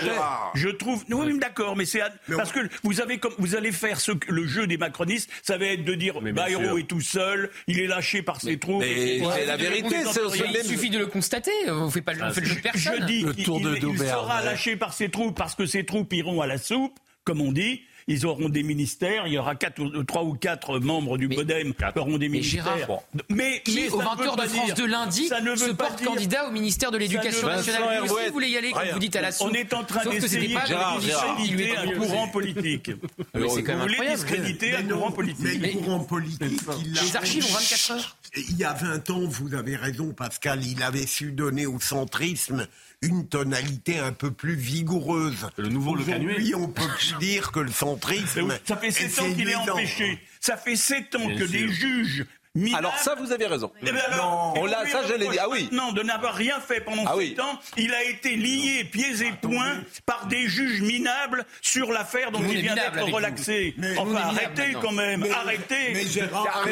[0.55, 1.05] Je trouve.
[1.09, 2.01] Oui, d'accord, mais c'est
[2.35, 5.67] parce que vous avez comme vous allez faire ce, le jeu des macronistes, ça va
[5.67, 8.81] être de dire Bayrou est tout seul, il est lâché par ses troupes.
[8.81, 9.95] Mais c'est la vérité.
[10.03, 11.51] Il suffit de le constater.
[11.69, 12.93] Vous faites pas le jeu de personne.
[12.99, 16.57] Je dis qu'il sera lâché par ses troupes parce que ses troupes iront à la
[16.57, 20.79] soupe, comme on dit ils auront des ministères, il y aura quatre, trois ou quatre
[20.79, 22.87] membres du Modem qui auront des ministères.
[23.29, 27.47] Mais, qui, au 20h de France de lundi, se porte candidat au ministère de l'Éducation
[27.47, 28.03] nationale.
[28.03, 29.47] Si vous voulez y aller, comme vous dites à la soupe.
[29.49, 32.89] On est en train d'essayer de discréditer un courant politique.
[33.33, 34.15] Même incroyable.
[34.15, 35.59] discréditer un courant politique.
[35.59, 38.17] Mais courant politique, les archives ont 24 heures.
[38.49, 42.67] Il y a 20 ans, vous avez raison, Pascal, il avait su donner au centrisme
[43.05, 45.47] une tonalité un peu plus vigoureuse.
[45.57, 48.57] Le nouveau Le on peut plus dire que le centrisme.
[48.65, 50.19] Ça fait sept ans qu'il est empêché.
[50.39, 52.25] Ça fait sept ans que des juges
[52.73, 53.71] alors ça, vous avez raison.
[53.81, 55.37] Eh ben alors, on l'a, ça, je l'ai dit.
[55.39, 55.69] Ah oui.
[55.71, 59.31] Non, de n'avoir rien fait pendant ah sept ans, il a été lié pieds et
[59.41, 63.75] poings par des juges minables sur l'affaire dont il vient d'être relaxé.
[63.97, 65.93] enfin, arrêtez quand même, arrêtez.
[65.93, 66.65] Mais Gérard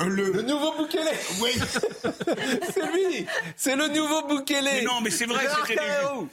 [0.00, 0.32] le...
[0.32, 1.00] le nouveau Boukele.
[1.40, 1.50] Oui,
[2.74, 3.26] c'est lui.
[3.56, 4.84] C'est le nouveau Boukele.
[4.84, 5.76] non, mais c'est vrai, des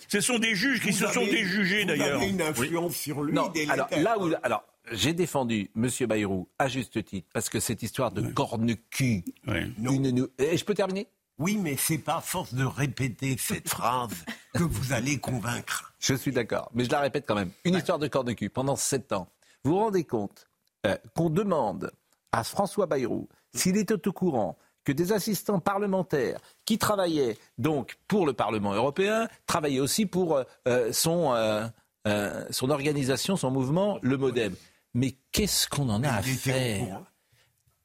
[0.07, 2.22] ce sont des juges qui se sont déjugés d'ailleurs.
[2.22, 3.34] Une influence sur lui.
[3.34, 5.89] Non, alors là où, alors j'ai défendu M.
[6.07, 9.23] Bayrou à juste titre parce que cette histoire de corne-cul.
[9.47, 11.07] Et je peux terminer?
[11.38, 14.13] Oui, mais c'est pas à force de répéter cette phrase
[14.53, 15.93] que vous allez convaincre.
[15.99, 17.51] Je suis d'accord, mais je la répète quand même.
[17.63, 19.27] Une histoire de corne-cul pendant sept ans.
[19.63, 20.47] Vous vous rendez compte
[20.86, 21.91] euh, qu'on demande
[22.32, 28.25] à François Bayrou s'il était au courant que des assistants parlementaires qui travaillaient donc pour
[28.25, 30.91] le Parlement européen travaillaient aussi pour euh, euh,
[32.49, 34.55] son organisation, son mouvement, le MoDem.
[34.94, 37.11] Mais qu'est-ce qu'on en a à faire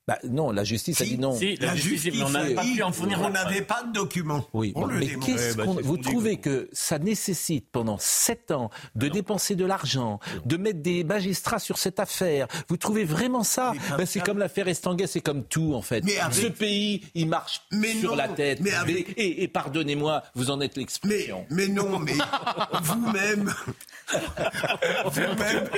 [0.07, 1.37] bah, non, la justice a dit non.
[1.61, 3.21] la, justice, on n'avait pas pu en fournir.
[3.23, 4.47] On n'avait pas de documents.
[4.53, 5.75] Oui, mais qu'est-ce bah, qu'on...
[5.75, 11.03] vous trouvez que ça nécessite pendant sept ans de dépenser de l'argent, de mettre des
[11.03, 12.47] magistrats sur cette affaire?
[12.69, 13.73] Vous trouvez vraiment ça?
[13.99, 16.05] Bah, C'est comme l'affaire Estanguet, c'est comme tout en fait.
[16.31, 17.63] Ce pays, il marche
[18.01, 18.61] sur la tête.
[18.61, 18.71] Mais
[19.17, 21.47] et, pardonnez-moi, vous en êtes l'expression.
[21.51, 22.13] Mais, non, mais
[22.83, 23.53] vous-même.
[25.05, 25.69] vous-même.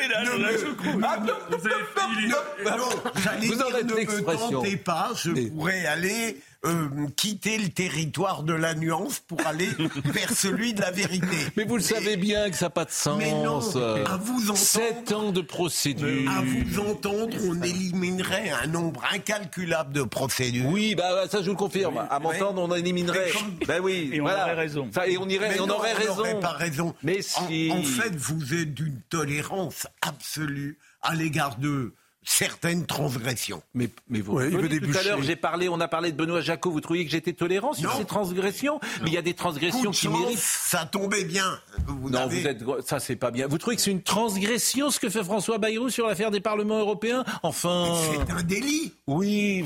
[3.40, 8.52] Vous en êtes l'expression ne tentez pas, je pourrais aller euh, quitter le territoire de
[8.52, 9.68] la nuance pour aller
[10.04, 11.36] vers celui de la vérité.
[11.56, 13.18] Mais vous le savez bien que ça n'a pas de sens.
[13.18, 16.28] Mais non, à vous entendre, Sept ans de procédure.
[16.30, 20.68] À vous entendre, on éliminerait un nombre incalculable de procédures.
[20.68, 22.06] Oui, bah ça je vous le confirme.
[22.10, 23.30] À m'entendre, on éliminerait.
[23.66, 24.90] Ben oui, et on aurait raison.
[25.06, 26.24] et on irait, on aurait raison.
[26.26, 26.94] On pas raison.
[27.02, 27.70] Mais si.
[27.72, 31.94] en fait, vous êtes d'une tolérance absolue à l'égard d'eux
[32.28, 33.62] certaines transgressions.
[33.72, 36.70] Mais, mais vous, tout à l'heure, j'ai parlé, on a parlé de Benoît Jacot.
[36.70, 40.08] Vous trouviez que j'étais tolérant sur ces transgressions Mais il y a des transgressions qui
[40.08, 40.38] méritent.
[40.38, 41.58] Ça tombait bien.
[41.88, 43.46] non, vous êtes, ça c'est pas bien.
[43.46, 46.78] Vous trouvez que c'est une transgression ce que fait François Bayrou sur l'affaire des parlements
[46.78, 47.24] européens?
[47.42, 47.94] Enfin.
[48.12, 48.92] C'est un délit.
[49.06, 49.64] Oui.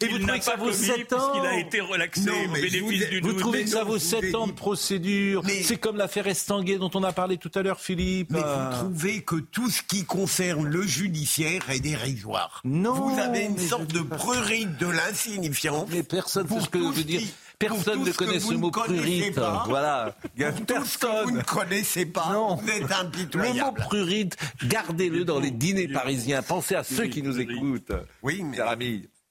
[0.00, 3.20] Et vous trouvez que ça vaut 7 ans Il a été relaxé au bénéfice du
[3.20, 7.02] Vous trouvez que ça vaut 7 ans de procédure C'est comme l'affaire Estanguet dont on
[7.02, 8.30] a parlé tout à l'heure, Philippe.
[8.30, 12.94] Mais vous trouvez que tout ce qui concerne le judiciaire est dérisoire Non.
[12.94, 15.88] Vous avez une sorte de prurite de l'insignifiance.
[15.90, 17.22] Mais personne, c'est ce que je veux dire.
[17.58, 19.40] Personne ne connaît ce mot prurite.
[19.66, 20.14] Voilà.
[20.36, 21.24] Il y a personne.
[21.24, 22.30] vous ne connaissez pas.
[22.32, 22.54] Non.
[22.54, 23.58] Vous êtes impitoyable.
[23.58, 26.42] Le mot prurite, gardez-le dans les dîners parisiens.
[26.42, 27.92] Pensez à ceux qui nous écoutent.
[28.22, 28.58] Oui, mais.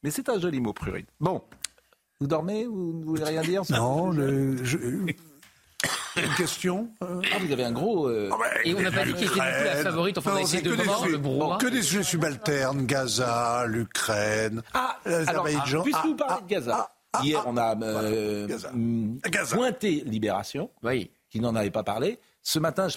[0.07, 1.09] Mais c'est un joli mot, prurite.
[1.19, 1.43] Bon.
[2.21, 5.13] Vous dormez Vous ne voulez rien dire Non, Une
[6.37, 8.07] question euh Ah, vous avez un gros.
[8.07, 10.17] Euh, ah Et on n'a pas dit qui était du coup la favorite.
[10.17, 11.57] Enfin, on a essayé de voir le brouhaha.
[11.57, 15.83] Que des sujets subalternes, Gaza, l'Ukraine, ah, l'Azerbaïdjan.
[15.83, 16.89] puisque vous parlez de Gaza,
[17.21, 18.47] hier on a euh,
[19.51, 21.11] pointé Libération, oui.
[21.29, 22.17] qui n'en avait pas parlé.
[22.43, 22.87] Ce matin,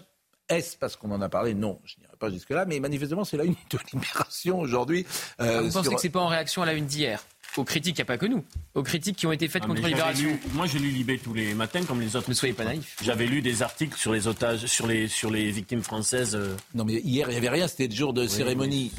[0.49, 1.55] est-ce parce qu'on en a parlé?
[1.55, 5.05] Non, je pas jusque-là, mais manifestement, c'est la une de Libération aujourd'hui.
[5.41, 7.25] Euh, vous pensez que ce n'est pas en réaction à la une d'hier?
[7.57, 8.45] Aux critiques, il n'y a pas que nous.
[8.75, 10.39] Aux critiques qui ont été faites ah, contre Libération.
[10.53, 12.29] moi, je lis Libé tous les matins, comme les autres.
[12.29, 12.97] Ne soyez pas naïfs.
[13.03, 16.37] J'avais lu des articles sur les otages, sur les, sur les victimes françaises.
[16.37, 16.55] Euh.
[16.75, 18.93] Non, mais hier, il n'y avait rien, c'était le jour de cérémonie.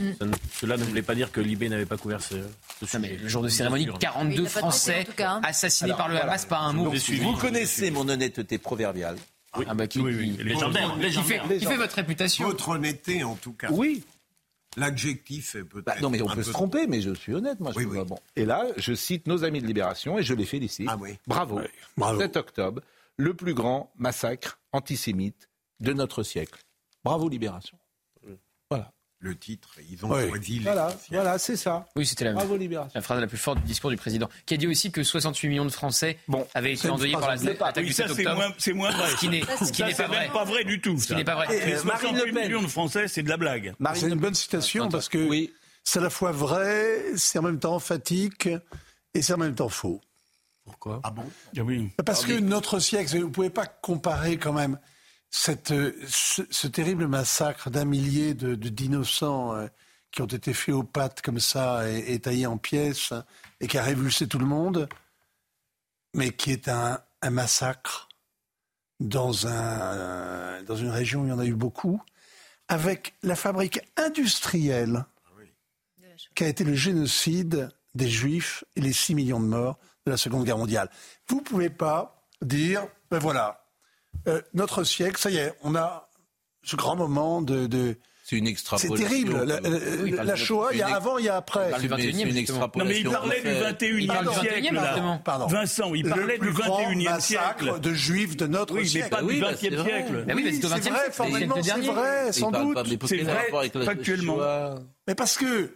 [0.54, 2.36] cela ne voulait pas dire que Libé n'avait pas couvert ce,
[2.86, 5.40] ce mais le jour de cérémonie, 42 Français hein.
[5.44, 6.92] assassinés par le Hamas, pas un mot.
[7.22, 9.16] Vous connaissez mon honnêteté proverbiale.
[9.58, 9.66] Oui.
[9.68, 10.38] Ah bah qui, oui, oui.
[10.44, 10.96] Légendaire.
[11.00, 13.70] Qui, fait, qui fait votre réputation Votre honnêteté, en tout cas.
[13.72, 14.04] Oui.
[14.78, 15.86] L'adjectif est peut-être.
[15.86, 17.74] Bah, non, mais on peut se tromper, mais je suis honnête, moi.
[17.74, 18.18] Je oui, bon.
[18.38, 20.88] Et là, je cite nos amis de Libération et je les félicite.
[20.90, 21.18] Ah oui.
[21.28, 21.60] Bravo.
[21.98, 22.22] Bravo.
[22.22, 22.82] 7 octobre,
[23.18, 25.50] le plus grand massacre antisémite
[25.82, 26.62] de notre siècle.
[27.04, 27.78] Bravo, Libération
[29.22, 29.70] le titre.
[29.90, 31.88] Ils ont choisi Voilà, voilà c'est ça.
[31.96, 34.68] Oui, c'était la, la phrase la plus forte du discours du président, qui a dit
[34.68, 38.54] aussi que 68 millions de Français bon, avaient été endeuillés par l'attaque du 7 octobre.
[38.58, 39.10] C'est moins, vrai.
[39.12, 40.30] Ce qui n'est pas, vrai.
[40.34, 40.98] pas vrai du tout.
[41.00, 41.72] Ce qui n'est pas vrai.
[41.72, 43.74] Et, 68 millions de Français, c'est de la blague.
[43.94, 45.54] C'est une bonne citation parce que oui.
[45.84, 48.50] c'est à la fois vrai, c'est en même temps emphatique
[49.14, 50.02] et c'est en même temps faux.
[50.64, 51.02] Pourquoi?
[51.04, 51.24] Ah bon?
[51.58, 51.90] Ah oui.
[52.06, 54.80] Parce ah que notre siècle, vous ne pouvez pas comparer quand même
[55.32, 59.68] cette, euh, ce, terrible massacre d'un millier de, d'innocents euh,
[60.12, 63.14] qui ont été faits aux pattes comme ça et, taillés en pièces
[63.62, 64.90] et qui a révulsé tout le monde,
[66.14, 67.00] mais qui est un,
[67.32, 68.10] massacre
[69.00, 72.02] dans, un, dans une région où il y en a eu beaucoup,
[72.68, 75.06] avec la fabrique industrielle
[76.36, 80.18] qui a été le génocide des Juifs et les 6 millions de morts de la
[80.18, 80.90] Seconde Guerre mondiale.
[81.28, 83.61] Vous ne pouvez pas dire, ben voilà,
[84.28, 86.10] euh, notre siècle, ça y est, on a
[86.64, 87.98] ce grand moment de, de
[88.32, 88.96] c'est une extrapolation.
[88.96, 89.44] C'est terrible.
[89.44, 89.60] La,
[90.02, 91.70] oui, la Shoah, il y a avant, il y a après.
[91.82, 93.12] C'est une extrapolation.
[93.12, 94.74] Non, mais il parlait du 21e siècle.
[94.76, 95.22] Là.
[95.26, 95.48] Pardon.
[95.48, 97.80] Vincent, il parlait du 21e siècle.
[97.82, 99.10] de juifs de notre oui, siècle.
[99.28, 100.24] mais pas du 20e siècle.
[100.28, 102.78] Mais oui, c'est vrai, formellement, c'est vrai, sans doute.
[103.06, 103.52] C'est vrai,
[103.84, 104.38] factuellement.
[105.08, 105.76] Mais parce que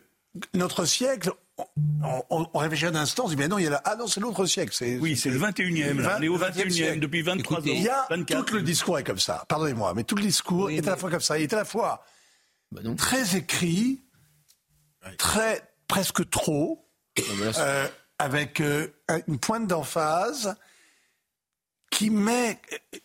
[0.53, 3.71] notre siècle, on, on, réfléchit un instant, on se dit, mais non, il y a
[3.71, 4.75] là, ah non, c'est l'autre siècle.
[4.99, 6.17] Oui, c'est le 21e, là.
[6.19, 7.61] on est au 21e depuis 23 ans.
[7.65, 8.07] Il y a,
[8.43, 11.09] tout le discours est comme ça, pardonnez-moi, mais tout le discours est à la fois
[11.09, 12.03] comme ça, il est à la fois
[12.71, 14.01] bah très écrit,
[15.17, 16.89] très presque trop,
[17.57, 17.87] euh,
[18.19, 18.87] avec euh,
[19.27, 20.55] une pointe d'emphase
[21.95, 22.59] qui met.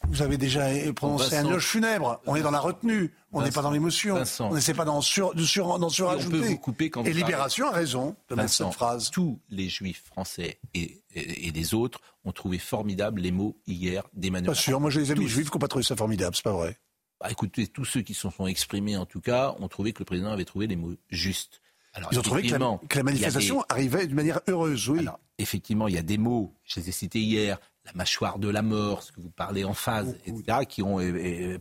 [0.09, 2.21] Vous avez déjà prononcé un loge funèbre.
[2.27, 3.13] On est dans la retenue.
[3.33, 4.23] On n'est pas dans l'émotion.
[4.41, 6.61] On n'essaie pas d'en sur, sur, surajouter.
[7.05, 9.11] et Libération a raison de mettre cette phrase.
[9.11, 14.51] Tous les juifs français et, et, les autres ont trouvé formidable les mots hier d'Emmanuel
[14.51, 14.81] Pas sûr.
[14.81, 16.35] Moi, j'ai des amis juifs qui n'ont pas trouvé ça formidable.
[16.35, 16.77] C'est pas vrai.
[17.21, 20.07] Bah, écoutez, tous ceux qui se sont exprimés, en tout cas, ont trouvé que le
[20.07, 21.61] président avait trouvé les mots justes.
[21.93, 22.55] Alors, Ils ont trouvé que
[22.97, 25.01] la, manifestation arrivait d'une manière heureuse, oui.
[25.01, 28.49] Alors, effectivement, il y a des mots, je les ai cités hier, la mâchoire de
[28.49, 30.99] la mort, ce que vous parlez en phase, etc., qui ont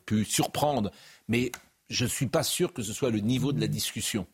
[0.06, 0.92] pu surprendre.
[1.28, 1.52] Mais
[1.90, 4.28] je ne suis pas sûr que ce soit le niveau de la discussion.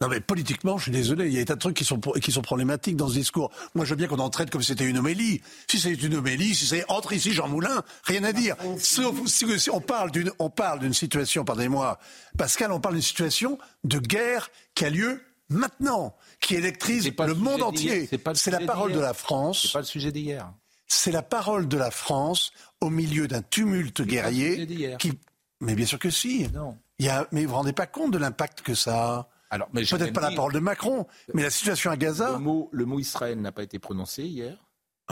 [0.00, 2.00] Non mais politiquement, je suis désolé, il y a des tas de trucs qui sont,
[2.00, 3.50] qui sont problématiques dans ce discours.
[3.74, 5.42] Moi, je veux bien qu'on en traite comme si c'était une homélie.
[5.68, 8.56] Si c'est une homélie, si c'est entre ici Jean Moulin, rien à dire.
[8.78, 11.98] Sauf si on parle d'une, on parle d'une situation, pardonnez-moi,
[12.38, 17.62] Pascal, on parle d'une situation de guerre qui a lieu maintenant, qui électrise le, monde
[17.62, 18.08] entier.
[18.34, 19.62] C'est la parole de la France.
[19.62, 20.52] C'est pas le sujet d'hier.
[20.86, 25.12] C'est la parole de la France au milieu d'un tumulte guerrier qui.
[25.60, 26.48] Mais bien sûr que si.
[26.48, 26.76] Non.
[26.98, 27.26] Il y a...
[27.32, 30.52] Mais vous vous rendez pas compte de l'impact que ça a Peut-être pas la parole
[30.52, 32.32] de Macron, mais la situation à Gaza.
[32.32, 34.56] Le mot, le mot Israël n'a pas été prononcé hier.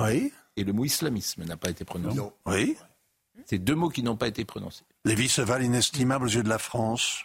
[0.00, 0.32] Oui.
[0.56, 2.20] Et le mot islamisme n'a pas été prononcé.
[2.46, 2.76] Oui.
[3.46, 4.84] C'est deux mots qui n'ont pas été prononcés.
[5.04, 7.24] Les vies se valent inestimables aux yeux de la France.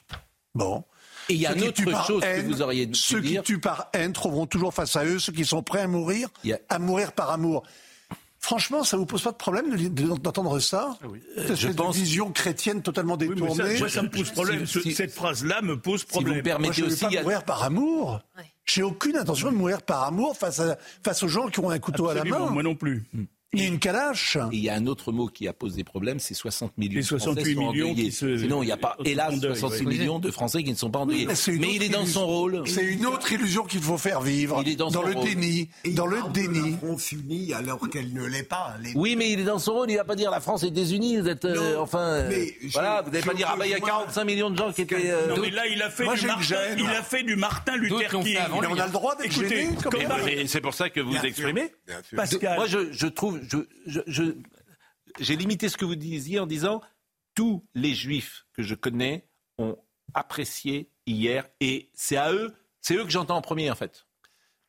[0.56, 0.84] Bon.
[1.30, 3.90] Et il y a une autre chose que vous auriez dû Ceux qui tuent par
[3.94, 6.30] haine trouveront toujours face à eux ceux qui sont prêts à mourir,
[6.70, 7.64] à mourir par amour.
[8.44, 11.06] Franchement, ça vous pose pas de problème d'entendre ça ah
[11.38, 13.80] euh, Cette vision chrétienne totalement détournée.
[13.80, 14.66] moi, ça me pose problème.
[14.66, 16.34] Cette phrase-là me pose problème.
[16.34, 18.20] Si vous permettez moi, je ne vais pas mourir par amour.
[18.66, 21.80] J'ai aucune intention de mourir par amour face, à, face aux gens qui ont un
[21.80, 22.50] couteau à la main.
[22.50, 23.06] Moi non plus.
[23.54, 24.38] Il y a une calache.
[24.52, 26.96] Et il y a un autre mot qui a posé problème, c'est 60 millions.
[26.96, 28.38] Les 68 millions qui se.
[28.38, 31.28] Sinon, il n'y a pas, hélas, 66 millions de Français qui ne sont pas endeuillés.
[31.28, 32.64] mais, il est dans son rôle.
[32.66, 34.62] C'est une autre illusion qu'il faut faire vivre.
[34.66, 35.70] Il est dans, le déni.
[35.92, 36.72] dans le déni.
[36.72, 38.76] La France unie alors qu'elle ne l'est pas.
[38.96, 39.90] Oui, mais il est dans son rôle.
[39.90, 41.18] Il ne va pas dire la France est désunie.
[41.18, 42.28] Vous êtes, euh, enfin,
[42.74, 44.82] voilà, vous n'allez pas dire ah bah il y a 45 millions de gens qui
[44.82, 45.12] étaient.
[45.12, 48.10] Euh, non mais là il a fait du Martin, il a fait du Martin Luther
[48.10, 48.38] King.
[48.62, 49.70] Mais on a le droit d'écouter.
[50.48, 51.72] C'est pour ça que vous exprimez.
[52.16, 52.58] Pascal.
[52.58, 53.40] Moi je trouve,
[55.20, 56.82] j'ai limité ce que vous disiez en disant
[57.36, 59.28] tous les juifs que je connais
[59.58, 59.78] ont
[60.14, 64.06] apprécié hier et c'est à eux, c'est eux que j'entends en premier en fait.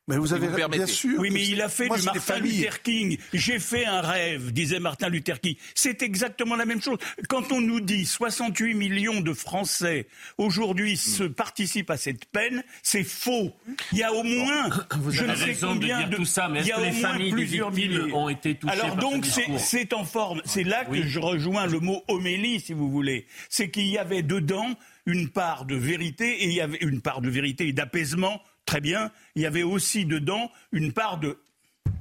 [0.07, 1.19] Mais vous avez bien sûr.
[1.19, 3.17] Oui, mais il a fait du Martin Luther King.
[3.33, 5.55] J'ai fait un rêve, disait Martin Luther King.
[5.73, 6.99] C'est exactement la même chose.
[7.27, 13.03] Quand on nous dit 68 millions de Français aujourd'hui se participent à cette peine, c'est
[13.03, 13.55] faux.
[13.93, 16.67] Il y a au moins, vous je ne sais combien de, tout ça, mais il
[16.67, 19.25] y a les familles plusieurs milliers ont été touchées Alors donc
[19.57, 20.41] c'est en forme.
[20.45, 23.25] C'est là que je rejoins le mot homélie, si vous voulez.
[23.49, 24.77] C'est qu'il y avait dedans
[25.07, 28.81] une part de vérité et il y avait une part de vérité et d'apaisement très
[28.81, 29.11] bien.
[29.35, 31.37] Il y avait aussi dedans une part de,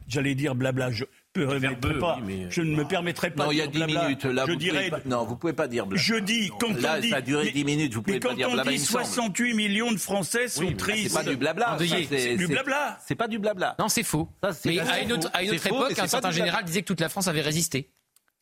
[0.09, 0.91] j'allais dire blabla.
[0.91, 1.05] Je,
[1.35, 3.47] pas, je ne me permettrai pas.
[3.47, 4.25] Non, il y a 10 minutes.
[4.25, 4.89] Là, je vous dirais.
[4.89, 6.03] Pas, non, vous pouvez pas dire blabla.
[6.03, 7.11] Je dis quand là, on dit.
[7.11, 7.95] ça a duré 10 minutes.
[7.95, 8.63] Vous pouvez pas dire blabla.
[8.65, 11.09] Quand on dit 68 millions de Français sont tristes.
[11.09, 11.77] C'est pas du blabla.
[11.79, 12.99] C'est du blabla.
[13.05, 13.75] C'est pas du blabla.
[13.79, 14.29] Non, c'est faux.
[14.43, 17.01] Ça, mais à une autre, à une autre époque, un certain général disait que toute
[17.01, 17.91] la France avait résisté.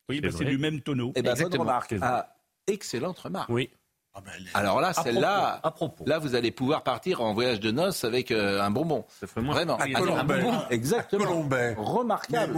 [0.09, 1.13] Oui, c'est du même tonneau.
[1.15, 1.95] Eh ben, bonne remarque.
[2.01, 2.35] Ah,
[2.67, 3.49] excellente remarque.
[3.49, 3.69] Oui.
[4.15, 5.61] Ah ben, Alors là, celle-là,
[6.05, 9.05] là, vous allez pouvoir partir en voyage de noces avec euh, un bonbon.
[9.35, 9.79] Vraiment.
[9.81, 10.53] Un, un bonbon.
[10.69, 11.25] Exactement.
[11.25, 11.73] Colombais.
[11.77, 12.53] Remarquable.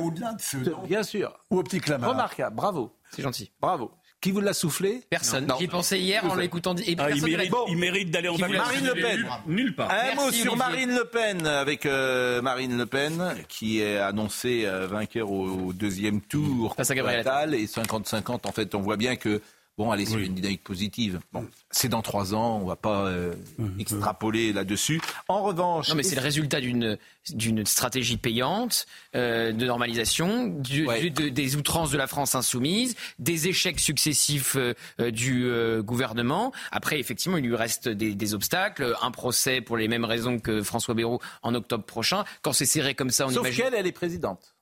[0.86, 1.40] Bien sûr.
[1.50, 2.10] Ou au petit clamart.
[2.10, 2.56] Remarquable.
[2.56, 2.92] Bravo.
[3.12, 3.52] C'est gentil.
[3.62, 3.92] Bravo.
[4.26, 5.04] Qui vous l'a soufflé?
[5.10, 5.48] Personne.
[5.60, 6.74] J'y pensais hier en l'écoutant.
[6.76, 6.82] Ah,
[7.12, 8.58] il, mérite, il, mérite, d'aller en vacances.
[8.58, 9.28] Marine Le Pen.
[9.46, 9.92] Nulle part.
[9.92, 14.88] Un mot sur Marine Le Pen avec euh, Marine Le Pen qui est annoncée euh,
[14.88, 16.74] vainqueur au, deuxième tour.
[16.76, 18.48] Face à Gabriel Et 50-50.
[18.48, 19.42] En fait, on voit bien que
[19.78, 21.20] Bon, allez, c'est une dynamique positive.
[21.34, 23.80] Bon, c'est dans trois ans, on va pas euh, mmh.
[23.82, 25.02] extrapoler là-dessus.
[25.28, 26.98] En revanche, non, mais c'est le résultat d'une
[27.34, 28.86] d'une stratégie payante
[29.16, 34.74] euh, de normalisation, du, des outrances de la France insoumise, des échecs successifs euh,
[35.12, 35.50] du
[35.82, 36.54] gouvernement.
[36.72, 40.62] Après, effectivement, il lui reste des, des, obstacles, un procès pour les mêmes raisons que
[40.62, 42.24] François Bayrou en octobre prochain.
[42.44, 43.66] Quand c'est serré comme ça, on Sauf imagine.
[43.66, 44.55] qu'elle, elle est présidente.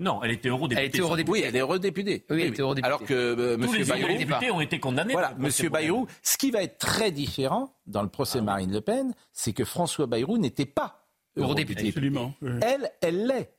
[0.00, 0.80] Non, elle était eurodéputée.
[0.80, 1.32] Elle était eurodéputée.
[1.32, 2.24] Oui, elle est eurodéputée.
[2.28, 2.86] Oui, elle était eurodéputée.
[2.86, 3.78] Alors que euh, Tous M.
[3.78, 4.18] les Bayrou...
[4.18, 5.12] députés ont été condamnés.
[5.12, 5.68] Voilà, M.
[5.70, 9.64] Bayrou, ce qui va être très différent dans le procès Marine Le Pen, c'est que
[9.64, 11.06] François Bayrou n'était pas
[11.36, 11.88] eurodéputé.
[11.88, 12.34] Absolument.
[12.42, 13.54] Elle, elle l'est.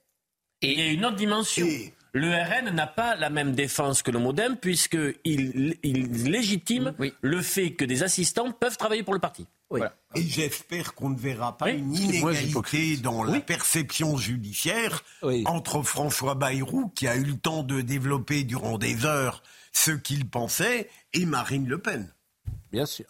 [0.61, 1.67] Et il y a une autre dimension.
[2.13, 7.71] Le RN n'a pas la même défense que le MoDem puisqu'il il légitime le fait
[7.71, 9.47] que des assistants peuvent travailler pour le parti.
[9.69, 9.95] Voilà.
[10.15, 15.03] Et j'espère qu'on ne verra pas Oui, une moi, inégalité dans la perception judiciaire
[15.45, 20.29] entre François Bayrou, qui a eu le temps de développer durant des heures ce qu'il
[20.29, 22.13] pensait, et Marine Le Pen.
[22.71, 23.05] Bien sûr.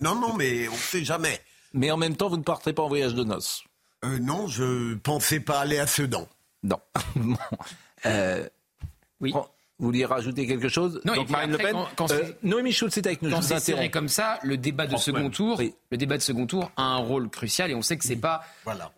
[0.00, 1.40] Non, non, mais on ne sait jamais.
[1.72, 3.64] Mais en même temps, vous ne partirez pas en voyage de noces.
[4.04, 6.28] Euh, non, je pensais pas aller à Sedan.
[6.62, 6.80] Non.
[7.16, 7.36] Bon.
[8.06, 8.48] Euh,
[9.20, 9.34] oui.
[9.80, 11.82] Vous vouliez rajouter quelque chose Non, Donc Marine après, Le Pen.
[11.96, 13.30] quand- quand euh, c'est- Noémie Schultz est avec nous.
[13.30, 15.74] Quand c'est serré comme ça, le débat de François, second tour, oui.
[15.90, 18.42] le débat de second tour a un rôle crucial et on sait que c'est pas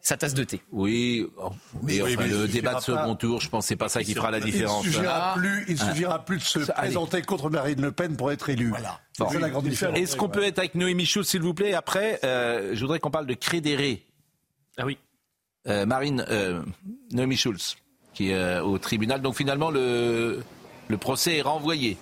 [0.00, 0.60] sa tasse de thé.
[0.72, 1.50] Oui, oh,
[1.84, 3.88] mais Oui, enfin, mais le débat de pas- second tour, je pense que c'est pas
[3.88, 4.84] ça qui fera la différence.
[4.84, 5.34] Il ne suffira Ah.
[5.36, 5.84] plus, il Ah.
[5.88, 6.88] suffira plus de se Ça, allez.
[6.88, 8.70] présenter contre Marine Le Pen pour être élu.
[8.70, 8.98] Voilà.
[9.16, 9.30] C'est Bon.
[9.30, 9.96] ça la grande différence.
[9.96, 11.74] Est-ce qu'on peut être avec Noémie Schultz, s'il vous plaît?
[11.74, 14.04] Après, euh, je voudrais qu'on parle de Crédéré.
[14.78, 14.98] Ah oui.
[15.68, 16.60] Euh, Marine, euh,
[17.12, 17.76] Noémie Schultz,
[18.14, 19.22] qui est euh, au tribunal.
[19.22, 20.42] Donc finalement, le,
[20.88, 21.96] le procès est renvoyé.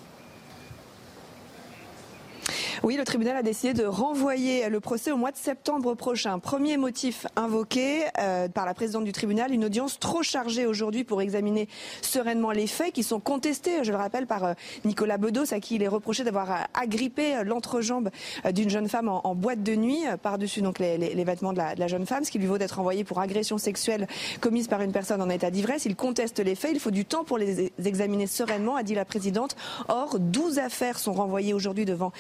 [2.82, 6.38] Oui, le tribunal a décidé de renvoyer le procès au mois de septembre prochain.
[6.38, 11.20] Premier motif invoqué euh, par la présidente du tribunal, une audience trop chargée aujourd'hui pour
[11.20, 11.68] examiner
[12.00, 14.54] sereinement les faits qui sont contestés, je le rappelle, par euh,
[14.86, 18.08] Nicolas Bedos, à qui il est reproché d'avoir euh, agrippé euh, l'entrejambe
[18.50, 22.24] d'une jeune femme en, boîte de nuit, par-dessus donc les, vêtements de la, jeune femme,
[22.24, 24.06] ce qui lui vaut d'être envoyé pour agression sexuelle
[24.40, 25.84] commise par une personne en état d'ivresse.
[25.84, 29.04] Il conteste les faits, il faut du temps pour les examiner sereinement, a dit la
[29.04, 29.54] présidente.
[29.88, 32.12] Or, 12 affaires sont renvoyées aujourd'hui devant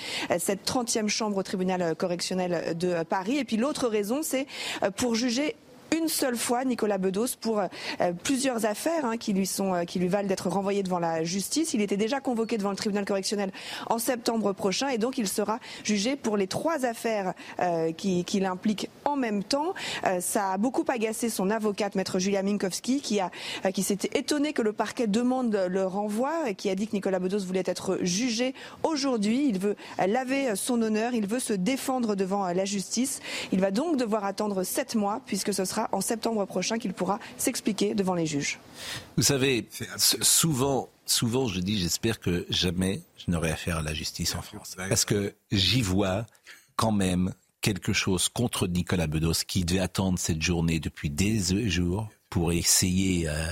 [0.50, 3.38] cette 30e chambre au tribunal euh, correctionnel de euh, Paris.
[3.38, 4.48] Et puis l'autre raison, c'est
[4.82, 5.54] euh, pour juger
[5.96, 7.68] une seule fois Nicolas Bedos pour euh,
[8.22, 11.74] plusieurs affaires hein, qui lui sont euh, qui lui valent d'être renvoyé devant la justice.
[11.74, 13.52] Il était déjà convoqué devant le tribunal correctionnel
[13.88, 18.40] en septembre prochain et donc il sera jugé pour les trois affaires euh, qui, qui
[18.40, 19.74] l'impliquent en même temps.
[20.04, 23.30] Euh, ça a beaucoup agacé son avocate maître Julia Minkowski qui a
[23.64, 26.92] euh, qui s'était étonné que le parquet demande le renvoi et qui a dit que
[26.92, 29.46] Nicolas Bedos voulait être jugé aujourd'hui.
[29.48, 29.76] Il veut
[30.06, 33.20] laver son honneur, il veut se défendre devant la justice.
[33.52, 37.18] Il va donc devoir attendre sept mois puisque ce sera en septembre prochain qu'il pourra
[37.36, 38.58] s'expliquer devant les juges.
[39.16, 44.34] Vous savez, souvent, souvent, je dis, j'espère que jamais je n'aurai affaire à la justice
[44.34, 44.76] en France.
[44.76, 46.26] Parce que j'y vois
[46.76, 52.08] quand même quelque chose contre Nicolas Bedos qui devait attendre cette journée depuis des jours
[52.30, 53.46] pour essayer euh,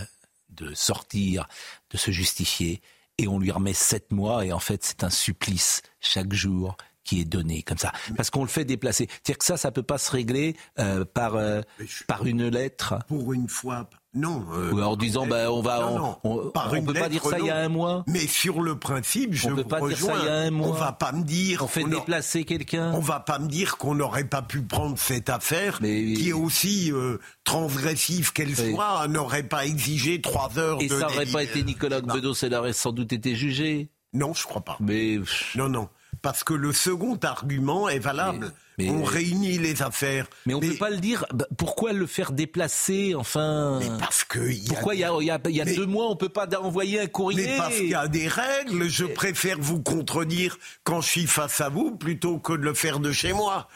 [0.51, 1.49] de sortir,
[1.91, 2.81] de se justifier.
[3.19, 6.77] Et on lui remet sept mois et en fait, c'est un supplice chaque jour
[7.09, 7.91] qui est donné comme ça.
[8.17, 9.09] Parce qu'on le fait déplacer.
[9.11, 11.63] C'est-à-dire que ça, ça peut pas se régler euh, par, euh,
[12.07, 12.97] par une lettre.
[13.09, 14.45] Pour une fois, non.
[14.53, 16.19] euh, Ou en disant, bah, on va, non, on- non.
[16.47, 18.05] on, Par on une peut pas dire ça il y a un mois.
[18.07, 20.51] Mais sur le principe, je On peut vous pas dire ça il y a un
[20.51, 20.69] mois.
[20.69, 21.63] On va pas me dire.
[21.63, 22.93] On fait déplacer quelqu'un.
[22.93, 26.93] On va pas me dire qu'on n'aurait pas pu prendre cette affaire, qui est aussi
[26.93, 31.63] euh, transgressive qu'elle soit, n'aurait pas exigé trois heures Et de ça n'aurait pas été
[31.63, 33.89] Nicolas Bedos, elle aurait sans doute été jugé.
[34.13, 34.77] Non, je crois pas.
[34.81, 35.19] Mais
[35.55, 35.89] non, non,
[36.23, 38.53] parce que le second argument est valable.
[38.79, 40.29] Mais- on réunit les affaires.
[40.47, 41.25] Mais on ne peut pas le dire.
[41.35, 43.81] Bah, pourquoi le faire déplacer Enfin?
[43.81, 44.39] Mais parce que.
[44.39, 45.87] il y a Pourquoi il y a, il y a- il y a Mais- deux
[45.87, 47.45] mois, on peut pas envoyer un courrier?
[47.45, 51.61] Mais parce qu'il y a des règles, je préfère vous contredire quand je suis face
[51.61, 53.69] à vous plutôt que de le faire de chez moi.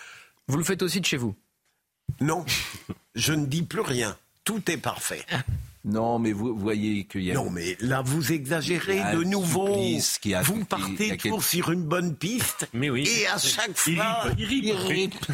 [0.47, 1.35] Vous le faites aussi de chez vous?
[2.21, 2.45] Non,
[3.17, 4.17] je ne dis plus rien.
[4.45, 5.25] Tout est parfait.
[5.85, 7.35] Non, mais vous voyez qu'il y a.
[7.35, 9.75] Non, mais là, vous exagérez de nouveau.
[10.21, 12.69] qui a- vous partez a toujours sur une bonne piste.
[12.73, 13.09] Mais oui.
[13.09, 14.25] Et à chaque fois.
[14.39, 14.65] il ripe.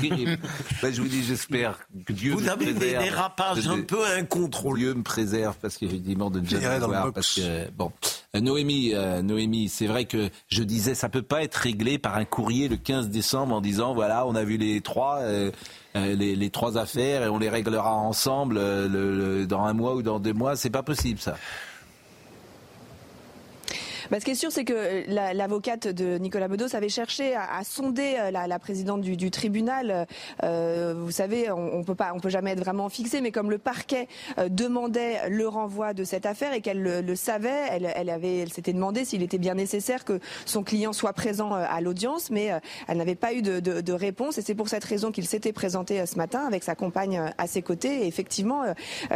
[0.02, 0.40] Il ripe.
[0.80, 3.04] Ben, je vous dis, j'espère que Dieu Vous me avez des préserve.
[3.04, 4.80] dérapages de- un peu incontrôlés.
[4.80, 7.12] Dieu me préserve parce qu'effectivement de ne jamais voir.
[7.12, 7.92] Parce que, bon,
[8.27, 12.16] Euh, Noémie, euh, Noémie, c'est vrai que je disais, ça peut pas être réglé par
[12.16, 15.50] un courrier le 15 décembre en disant, voilà, on a vu les trois, euh,
[15.96, 19.94] euh, les, trois affaires et on les réglera ensemble euh, le- le- dans un mois
[19.94, 20.56] ou dans deux mois.
[20.56, 21.36] C'est pas possible ça.
[24.10, 27.34] Bah, ce qui est sûr, c'est que euh, la- l'avocate de Nicolas Bedos avait cherché
[27.34, 30.06] à, sonder euh, la, présidente du, tribunal.
[30.42, 33.50] Euh, vous savez, on, on peut pas, on peut jamais être vraiment fixé, mais comme
[33.50, 34.08] le parquet
[34.38, 38.72] euh, demandait le renvoi de cette affaire et qu'elle le, savait, elle, avait, elle s'était
[38.72, 42.50] demandé s'il était bien nécessaire que son client soit présent à l'audience, mais
[42.86, 44.38] elle n'avait pas eu de, de- réponse.
[44.38, 47.62] Et c'est pour cette raison qu'il s'était présenté ce matin avec sa compagne à ses
[47.62, 48.04] côtés.
[48.04, 48.62] Et effectivement,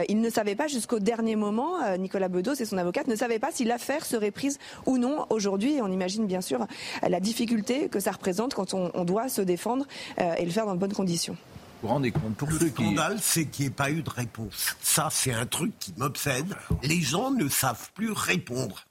[0.09, 3.51] il ne savait pas jusqu'au dernier moment, Nicolas Bedos et son avocate ne savaient pas
[3.53, 5.81] si l'affaire serait prise ou non aujourd'hui.
[5.83, 6.67] On imagine bien sûr
[7.07, 9.87] la difficulté que ça représente quand on, on doit se défendre
[10.21, 11.37] euh, et le faire dans de bonnes conditions.
[11.83, 12.69] Vous rendez compte pour Le qui...
[12.71, 14.77] scandale, c'est qu'il n'y ait pas eu de réponse.
[14.81, 16.55] Ça, c'est un truc qui m'obsède.
[16.85, 18.85] Les gens ne savent plus répondre.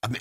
[0.00, 0.20] Ah mais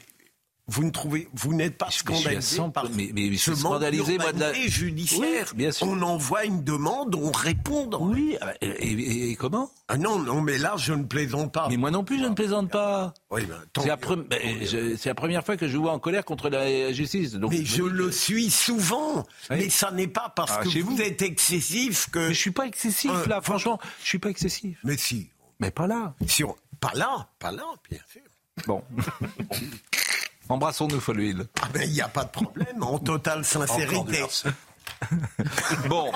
[0.68, 4.18] vous ne trouvez, vous n'êtes pas scandalisé à 100 par mais- mais suis ce scandalisé,
[4.18, 5.48] moi, de la- judiciaire.
[5.52, 5.88] Oui, bien sûr.
[5.88, 7.90] On envoie une demande, on répond.
[7.99, 9.69] Oui, ah bah, et, et- et comment?
[9.90, 11.68] Ah non, non, mais là, je ne plaisante pas.
[11.69, 13.14] Mais moi non plus, je ne plaisante pas.
[13.30, 15.99] Oui, ben, C'est la, pre- ben, je- c'est la première fois que je vois en
[15.99, 17.34] colère contre la justice.
[17.34, 19.26] Donc, mais je le suis souvent.
[19.49, 19.57] Oui.
[19.57, 21.02] Mais ça n'est pas parce Ah, que vous, vous.
[21.02, 22.19] êtes excessif que.
[22.30, 24.77] Mais je suis pas excessif Euh, là, franchement, je suis pas excessif.
[24.85, 25.30] Mais si.
[25.60, 26.15] Mais pas là.
[26.26, 28.22] Si on- Pas là, pas là, bien sûr.
[28.68, 28.81] Bon.
[30.49, 31.45] Embrassons-nous, Folville.
[31.61, 34.24] Ah ben, il n'y a pas de problème, en totale sincérité.
[35.90, 36.11] Bon,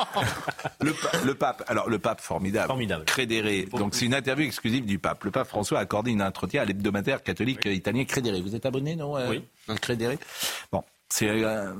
[0.82, 1.64] le, pa- le pape.
[1.68, 2.68] Alors le pape formidable.
[2.68, 3.06] Formidable.
[3.06, 3.66] Crédéré.
[3.66, 5.24] Donc c'est une interview exclusive du pape.
[5.26, 8.41] Le pape François a accordé une entretien à l'hebdomadaire catholique italien Crédéré.
[8.41, 9.44] Vous êtes abonné, non euh, Oui.
[9.82, 10.18] Crédéré?
[10.72, 11.74] Bon, c'est euh,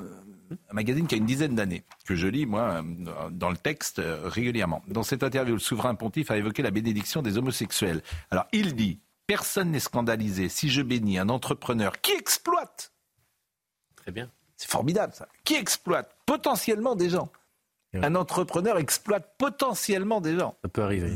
[0.70, 4.02] un magazine qui a une dizaine d'années que je lis moi euh, dans le texte
[4.26, 4.82] régulièrement.
[4.88, 8.02] Dans cette interview, le souverain pontife a évoqué la bénédiction des homosexuels.
[8.32, 12.92] Alors il dit personne n'est scandalisé si je bénis un entrepreneur qui exploite
[13.96, 14.32] Très bien.
[14.56, 15.28] c'est formidable ça.
[15.44, 17.30] Qui exploite potentiellement des gens.
[17.94, 20.56] Un entrepreneur exploite potentiellement des gens.
[20.62, 21.16] Ça peut arriver.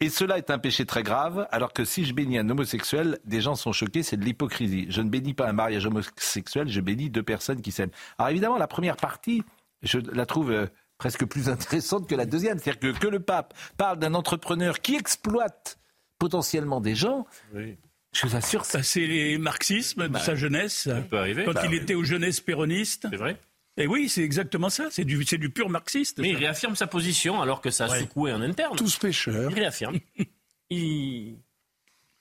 [0.00, 3.40] Et cela est un péché très grave, alors que si je bénis un homosexuel, des
[3.40, 4.86] gens sont choqués, c'est de l'hypocrisie.
[4.90, 7.90] Je ne bénis pas un mariage homosexuel, je bénis deux personnes qui s'aiment.
[8.18, 9.42] Alors évidemment, la première partie,
[9.82, 10.66] je la trouve euh,
[10.98, 12.58] presque plus intéressante que la deuxième.
[12.58, 15.78] C'est-à-dire que, que le pape parle d'un entrepreneur qui exploite
[16.18, 20.84] potentiellement des gens, je vous assure, Ça, c'est les marxismes de sa jeunesse.
[20.84, 21.44] Ça peut arriver.
[21.44, 21.76] Quand Bah il oui.
[21.76, 23.06] était aux jeunesses péronistes.
[23.10, 23.40] C'est vrai.
[23.76, 24.88] Et oui, c'est exactement ça.
[24.90, 26.18] C'est du, c'est du pur marxiste.
[26.18, 28.00] Mais il réaffirme sa position alors que ça a Ouais.
[28.00, 28.76] secoué en interne.
[28.76, 29.50] Tous pécheurs.
[29.50, 29.98] Il réaffirme.
[30.70, 31.36] il,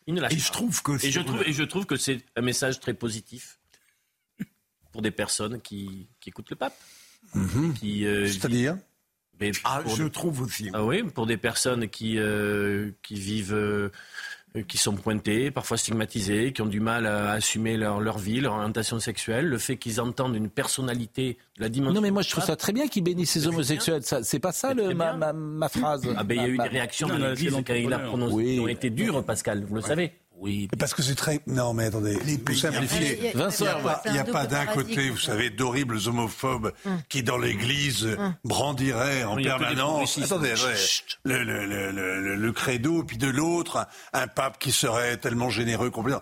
[0.06, 0.42] il ne lâche Et pas.
[0.44, 2.94] je trouve que et je trouve, le- et je trouve que c'est un message très
[2.94, 3.60] positif
[4.92, 6.78] pour des personnes qui, qui écoutent le pape.
[7.80, 8.78] Qui, euh, C'est-à-dire?
[9.40, 10.70] Mais Ah, je des- trouve aussi.
[10.74, 13.90] Ah oui, pour des personnes qui, euh, qui vivent, euh,
[14.68, 18.54] qui sont pointées, parfois stigmatisées, qui ont du mal à assumer leur, leur vie, leur
[18.54, 21.94] orientation sexuelle, le fait qu'ils entendent une personnalité de la dimension.
[21.94, 24.02] Non mais moi je trouve ça très bien qu'ils bénissent ces homosexuels.
[24.04, 26.02] Ça, C'est pas ça le, ma, ma, ma phrase.
[26.16, 28.00] Ah ben il y a eu Ma- des réactions Non, de l'Église quand il a
[28.00, 28.54] prononcé, Oui.
[28.56, 30.14] qui ont été dures, Pascal, vous le savez.
[30.40, 30.68] Oui.
[30.80, 31.42] Parce que c'est très.
[31.48, 33.18] Non, mais attendez, vous pays simplifiez.
[33.18, 33.66] Il y a- Vincent,
[34.06, 36.74] il n'y a, pas d'un côté, vous savez, d'horribles homophobes
[37.10, 40.54] qui, dans l'Église, brandiraient en permanence attendez,
[41.24, 45.90] le, le, le, le, le credo, puis de l'autre, un, pape qui serait tellement généreux,
[45.90, 46.22] complètement.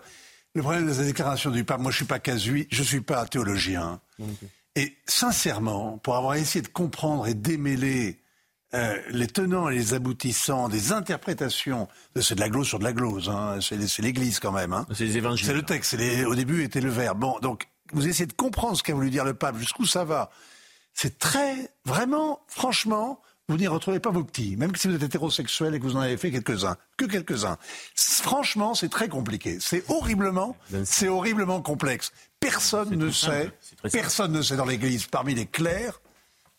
[0.54, 3.26] Le problème de la déclaration du pape, moi je suis pas casuit, je suis pas
[3.26, 4.00] théologien.
[4.74, 8.18] Et sincèrement, pour avoir essayé de comprendre et démêler
[8.76, 11.88] euh, les tenants et les aboutissants des interprétations,
[12.20, 14.72] c'est de la glose sur de la glose, hein, c'est l'Église quand même.
[14.72, 14.86] Hein.
[14.94, 15.46] C'est les évangiles.
[15.46, 15.94] C'est le texte.
[15.94, 17.18] les- au début était le verbe.
[17.18, 20.30] Bon, donc vous essayez de comprendre ce qu'a voulu dire le pape, jusqu'où ça va.
[20.94, 25.74] C'est très, vraiment, franchement, vous n'y retrouvez pas vos petits, même si vous êtes hétérosexuel
[25.74, 27.58] et que vous en avez fait quelques-uns, que quelques-uns.
[27.94, 29.58] Franchement, c'est très compliqué.
[29.60, 32.12] C'est horriblement, c'est horriblement complexe.
[32.40, 33.50] Personne ne sait,
[33.92, 36.00] personne ne sait dans l'Église, parmi les clercs,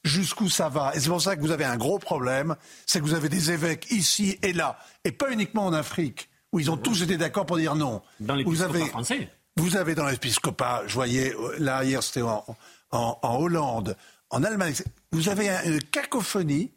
[0.07, 0.95] jusqu'où ça va.
[0.95, 2.55] Et c'est pour ça que vous avez un gros problème,
[2.85, 6.59] c'est que vous avez des évêques ici et là, et pas uniquement en Afrique, où
[6.59, 8.01] ils ont tous été d'accord pour dire non.
[8.19, 9.29] Dans vous l'épiscopat avez, français.
[9.57, 12.43] vous avez dans l'épiscopat, je voyais, euh, là hier c'était en,
[12.91, 13.95] en- en Hollande,
[14.29, 14.73] en Allemagne,
[15.11, 16.71] vous avez un- une cacophonie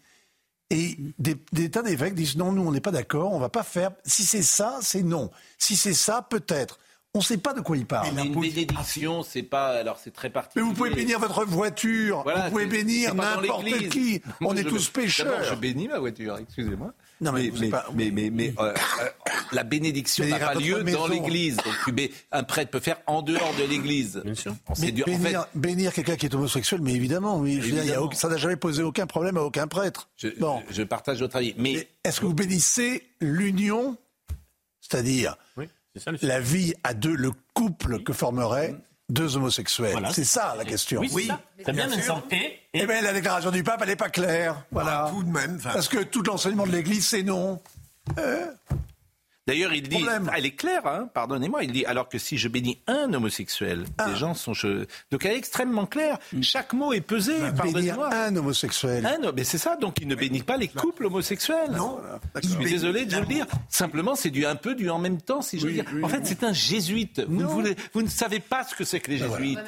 [0.71, 3.63] et des, des tas d'évêques disent non, nous on n'est pas d'accord, on va pas
[3.65, 3.91] faire.
[4.05, 5.31] Si c'est ça, c'est non.
[5.59, 6.79] Si c'est ça, peut-être.
[7.13, 8.15] On ne sait pas de quoi il parle.
[8.15, 9.71] Mais une bénédiction, c'est pas.
[9.71, 10.65] Alors c'est très Mais particulier.
[10.65, 14.23] vous pouvez bénir votre voiture, Voilà, vous pouvez bénir n'importe qui.
[14.41, 15.43] Moi, On est je- tous pécheurs.
[15.43, 16.93] je bénis ma voiture, excusez-moi.
[17.21, 18.73] Non, mais mais, mais, pas- mais, mais- mais, euh,
[19.03, 19.05] euh,
[19.51, 21.57] la bénédiction Mais n'a pas lieu dans l'église.
[21.57, 22.01] Donc
[22.31, 24.23] un prêtre peut faire en dehors de l'église.
[24.25, 24.55] Bien sûr.
[24.75, 25.05] C'est Mais dur.
[25.09, 27.59] En fait, bénir, bénir quelqu'un qui est homosexuel, mais évidemment, oui.
[27.59, 30.09] Dire, y a ça n'a jamais posé aucun problème à aucun prêtre.
[30.17, 30.63] je, bon.
[30.71, 31.55] je partage votre avis.
[31.59, 33.97] Mais, Mais est-ce que vous bénissez l'union,
[34.81, 35.67] c'est-à-dire Oui,
[35.99, 38.75] ça le la vie à deux, le couple que formeraient
[39.09, 40.13] deux homosexuels Voilà.
[40.13, 41.01] C'est ça la question.
[41.01, 41.41] Oui, c'est ça.
[41.65, 42.23] Très bien, Vincent.
[42.31, 44.63] Et, et- Eh bien, la déclaration du pape, elle n'est pas claire.
[44.71, 45.07] Voilà.
[45.07, 45.59] Ah, tout de même.
[45.61, 47.61] Parce que tout l'enseignement de l'Église, c'est non.
[49.51, 50.31] D'ailleurs, il dit, Problème.
[50.37, 54.15] elle est claire, hein, pardonnez-moi, il dit, alors que si je bénis un homosexuel, les
[54.15, 54.53] gens sont...
[55.11, 58.15] Donc elle est extrêmement claire, chaque mot est pesé, Bénir pardonnez-moi.
[58.15, 59.05] un homosexuel.
[59.07, 61.73] Un, homme, mais c'est ça, donc il ne bénit pas les couples homosexuels.
[61.73, 61.99] Non.
[62.41, 63.47] Je suis désolé de vous le dire.
[63.69, 65.85] Simplement, c'est du un peu du en même temps, si je veux dire.
[66.03, 67.21] en fait, c'est un jésuite.
[67.27, 69.59] Vous ne, voulez- vous ne savez pas ce que c'est que les jésuites.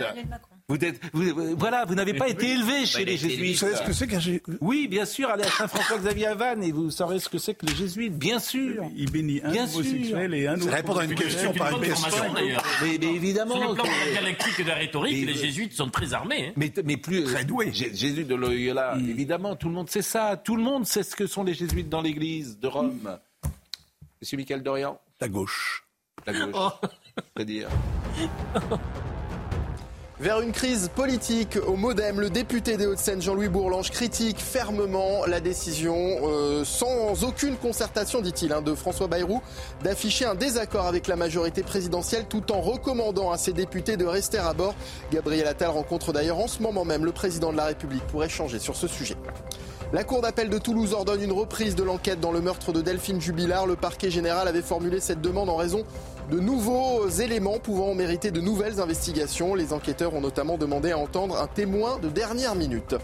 [1.13, 1.25] Vous
[1.57, 3.53] voilà, vous n'avez pas été élevé chez les jésuites.
[3.53, 5.29] Vous savez ce que c'est qu'un jésuite Oui, bien sûr.
[5.29, 8.39] Allez à Saint-François-Xavier à Vannes et vous saurez ce que c'est que les jésuites, bien
[8.39, 8.85] sûr.
[8.97, 10.71] Il bénit un bien homosexuel et un autre.
[10.71, 12.25] répondre à une question par une question.
[12.35, 13.57] Mais, mais évidemment.
[13.57, 16.49] Sur le plan de la dialectique et de la rhétorique, les jésuites sont très armés.
[16.49, 16.53] Hein.
[16.57, 17.25] Mais, mais plus.
[17.25, 17.73] Très doués.
[17.73, 19.11] Jésus de Loyola, Mm.
[19.11, 20.37] évidemment, tout le monde sait ça.
[20.37, 23.19] Tout le monde sait ce que sont les jésuites dans l'église de Rome.
[24.21, 25.01] Monsieur Michael Dorian?
[25.21, 25.85] La gauche.
[26.27, 26.55] La gauche.
[26.55, 26.71] Oh.
[27.37, 27.69] C'est-à-dire?
[30.23, 35.41] Vers une crise politique au Modem, le député des Hauts-de-Seine Jean-Louis Bourlange critique fermement la
[35.41, 39.43] décision, euh, sans aucune concertation, dit-il, hein, de François Bayrou,
[39.83, 44.39] d'afficher un désaccord avec la majorité présidentielle tout en recommandant à ses députés de rester
[44.39, 44.77] à bord.
[45.11, 48.61] Gabriel Attal rencontre d'ailleurs en ce moment même le président de la République pour échanger
[48.61, 49.17] sur ce sujet.
[49.93, 53.21] La Cour d'appel de Toulouse ordonne une reprise de l'enquête dans le meurtre de Delphine
[53.21, 53.67] Jubilard.
[53.67, 55.85] Le parquet général avait formulé cette demande en raison
[56.31, 59.55] de nouveaux éléments pouvant mériter de nouvelles investigations.
[59.55, 62.95] Les enquêteurs ont notamment demandé à entendre un témoin de dernière minute.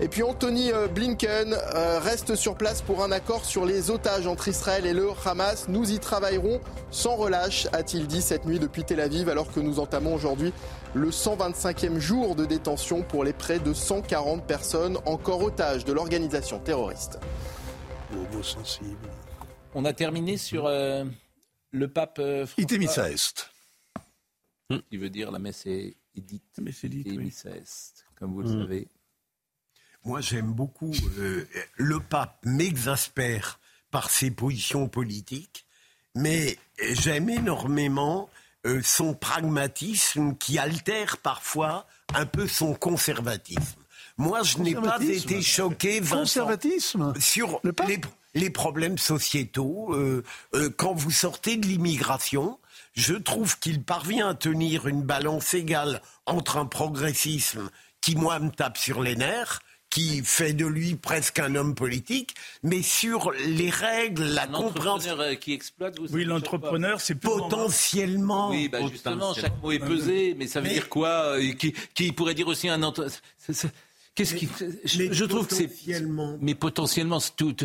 [0.00, 4.26] Et puis Anthony euh, Blinken euh, reste sur place pour un accord sur les otages
[4.26, 5.66] entre Israël et le Hamas.
[5.68, 9.80] Nous y travaillerons sans relâche, a-t-il dit cette nuit depuis Tel Aviv, alors que nous
[9.80, 10.52] entamons aujourd'hui
[10.94, 16.58] le 125e jour de détention pour les près de 140 personnes encore otages de l'organisation
[16.58, 17.18] terroriste.
[18.42, 19.08] sensible.
[19.74, 21.04] On a terminé sur euh,
[21.72, 22.18] le pape.
[22.20, 23.50] Euh, Ite missa est.
[24.90, 26.44] Qui veut dire la messe est dite.
[26.56, 27.06] La messe est dite.
[27.08, 28.60] missa est, comme vous le Mm.
[28.62, 28.88] savez.
[30.04, 30.92] Moi, j'aime beaucoup.
[31.18, 31.46] euh,
[31.76, 35.66] le pape m'exaspère par ses positions politiques,
[36.14, 36.58] mais
[36.92, 38.28] j'aime énormément
[38.66, 43.80] euh, son pragmatisme qui altère parfois un peu son conservatisme.
[44.16, 48.00] Moi, je n'ai pas été choqué, Vincent, Conservatisme sur les,
[48.34, 49.94] les problèmes sociétaux.
[49.94, 50.22] euh,
[50.54, 52.58] euh, quand vous sortez de l'immigration,
[52.94, 58.50] je trouve qu'il parvient à tenir une balance égale entre un progressisme qui, moi, me
[58.50, 59.60] tape sur les nerfs,
[59.90, 65.10] qui fait de lui presque un homme politique, mais sur les règles, la compréhension.
[65.10, 68.50] L'entrepreneur euh, qui exploite, vous Oui, l'entrepreneur, c'est potentiellement.
[68.50, 72.34] Oui, bah justement, chaque mot est pesé, mais ça veut dire quoi qui, qui pourrait
[72.34, 72.80] dire aussi un
[74.14, 74.48] Qu'est-ce qui
[74.84, 75.70] je, je trouve que c'est
[76.40, 77.56] mais potentiellement c'est tout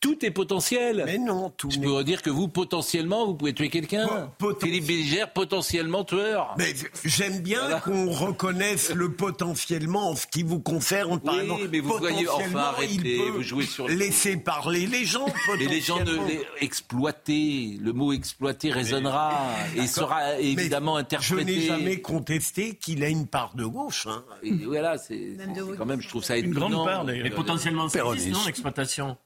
[0.00, 1.02] tout est potentiel.
[1.06, 1.70] Mais non, tout.
[1.70, 4.30] Je pourrais dire que vous potentiellement vous pouvez tuer quelqu'un.
[4.60, 6.54] Philippe Bégère potentiellement tueur.
[6.58, 6.74] Mais
[7.04, 11.18] j'aime bien qu'on reconnaisse le potentiellement en ce qui vous concerne.
[11.20, 13.94] Par Oui, exemple, mais vous voyez, enfin, potentiellement, arrêtez, il peut vous jouez sur le-
[13.94, 15.26] laisser parler les gens.
[15.58, 16.28] Mais les gens ne potentiellement.
[16.28, 19.32] les exploiter, le mot exploiter résonnera
[19.76, 21.44] et sera évidemment Je interprété.
[21.44, 24.06] n'ai jamais contesté qu'il a une part de gauche.
[24.06, 24.24] hein.
[24.42, 26.84] Et voilà, c'est c'est quand même, je trouve ça Une grande étonnant.
[26.84, 27.24] part, d'ailleurs.
[27.24, 28.28] Mais potentiellement, Péroniste.
[28.30, 29.16] non, l'exploitation?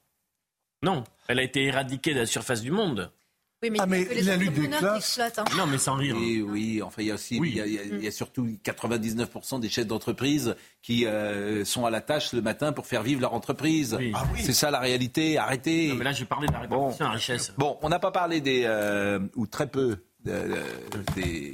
[0.83, 3.11] Non, elle a été éradiquée de la surface du monde.
[3.63, 5.43] Oui, mais, Ah, il y a mais la lutte des entrepreneurs qui classes- hein.
[5.55, 6.15] Non, mais sans rire.
[6.17, 8.07] Oui, oui, enfin, il y a aussi, il, y a, il y a- il y
[8.07, 12.87] a surtout 99% des chefs d'entreprise qui euh, sont à la tâche le matin pour
[12.87, 13.95] faire vivre leur entreprise.
[14.15, 14.41] Ah oui.
[14.41, 15.37] C'est ça la réalité.
[15.37, 15.89] Arrêtez.
[15.89, 17.53] Non, mais là, j'ai parlé de la répartition de la richesse.
[17.59, 20.55] Bon, on n'a pas parlé des, euh, ou très peu, de-
[21.15, 21.53] des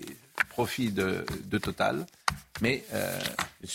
[0.49, 2.05] profits de, de Total,
[2.61, 3.19] mais euh,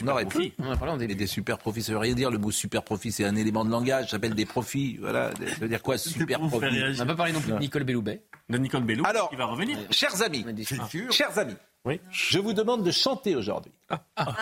[0.03, 0.31] on aurait pu.
[0.31, 0.53] profits.
[0.59, 2.31] On en a parlé en Mais des super profits, ça veut rien dire.
[2.31, 4.07] Le mot super profit, c'est un élément de langage.
[4.07, 4.97] Ça s'appelle des profits.
[5.01, 5.31] Voilà.
[5.37, 6.67] Ça veut dire quoi, super profit?
[6.67, 8.23] On n'a pas parlé non plus de Nicole Belloubet.
[8.49, 9.79] De Nicole Belloubet Alors, qui va revenir.
[9.91, 10.45] Chers amis,
[11.11, 11.57] chers amis,
[12.11, 13.73] je vous demande de chanter aujourd'hui.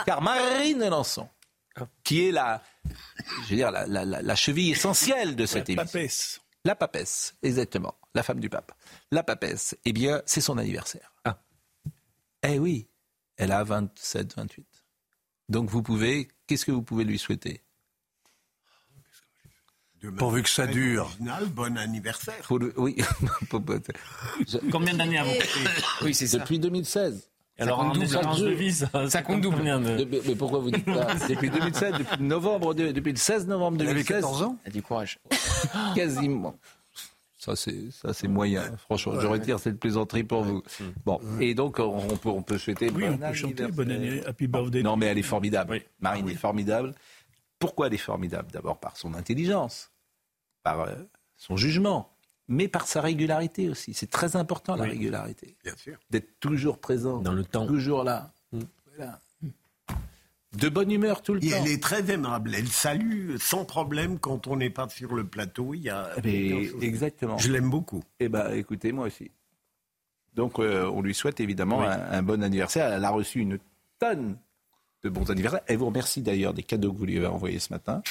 [0.06, 1.28] Car Marine Lançon,
[2.02, 2.62] qui est la,
[3.44, 5.84] je veux dire, la, la- la- la cheville essentielle de cette émission.
[5.86, 6.40] papesse.
[6.64, 7.94] La papesse, exactement.
[8.14, 8.72] La femme du pape.
[9.12, 11.12] La papesse, eh bien, c'est son anniversaire.
[12.42, 12.88] Eh oui,
[13.36, 14.66] elle a 27, 28.
[15.48, 17.62] Donc vous pouvez, qu'est-ce que vous pouvez lui souhaiter?
[20.16, 21.02] Pourvu que ça dure.
[21.04, 22.42] Original, bon anniversaire.
[22.50, 22.96] Le- Oui.
[24.72, 25.32] Combien d'années avant?
[26.02, 26.38] Oui, c'est ça.
[26.38, 27.26] Depuis 2016.
[27.58, 29.58] Alors, en de vie, ça, Ça compte double.
[29.58, 31.14] combien de- Mais, mais pourquoi vous dites ça?
[31.28, 34.22] Depuis 2016, depuis novembre, de- depuis le 16 novembre Elle avait 2016.
[34.22, 34.58] 14 ans?
[34.64, 35.18] Ah, Du courage.
[35.94, 36.56] Quasiment.
[37.40, 38.76] Ça c'est ça c'est moyen.
[38.76, 40.62] Franchement, je retire cette plaisanterie pour vous.
[41.06, 42.90] Bon, et donc on peut on peut souhaiter.
[42.90, 43.66] Oui, on bon peut chanter.
[43.68, 44.82] Bonne année, Happy Birthday.
[44.82, 45.72] Non, mais elle est formidable.
[45.72, 45.82] Oui.
[46.00, 46.94] Marine Ah est formidable.
[47.58, 48.50] Pourquoi elle est formidable?
[48.52, 49.90] D'abord par son intelligence,
[50.62, 50.94] par euh,
[51.38, 52.12] son jugement,
[52.46, 53.94] mais par sa régularité aussi.
[53.94, 55.56] C'est très important la régularité.
[55.64, 55.96] Bien sûr.
[56.10, 57.66] D'être toujours présent, Dans le temps.
[57.66, 58.34] toujours là.
[58.96, 59.18] Voilà.
[60.56, 61.56] De bonne humeur tout le Et temps.
[61.64, 62.54] elle est très aimable.
[62.56, 65.74] Elle salue sans problème quand on n'est pas sur le plateau.
[65.74, 67.38] Il y a Eh ben, exactement.
[67.38, 68.02] Je l'aime beaucoup.
[68.18, 69.30] Eh ben, écoutez, moi aussi.
[70.34, 72.92] Donc, euh, on lui souhaite évidemment un, un bon anniversaire.
[72.92, 73.58] Elle a reçu une
[74.00, 74.38] tonne
[75.04, 75.60] de bons anniversaires.
[75.68, 78.02] Elle vous remercie d'ailleurs des cadeaux que vous lui avez envoyés ce matin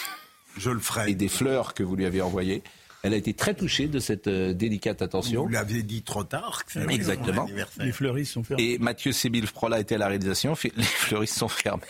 [0.57, 1.11] Je le ferai.
[1.11, 2.63] et des fleurs que vous lui avez envoyées.
[3.03, 5.43] Elle a été très touchée de cette euh, délicate attention.
[5.43, 6.63] Vous l'avez dit trop tard.
[6.89, 7.47] Exactement.
[7.79, 8.73] Les fleuristes sont fermés.
[8.73, 10.55] Et Mathieu Sébil Frola était à la réalisation.
[10.75, 11.83] Les fleuristes sont fermés.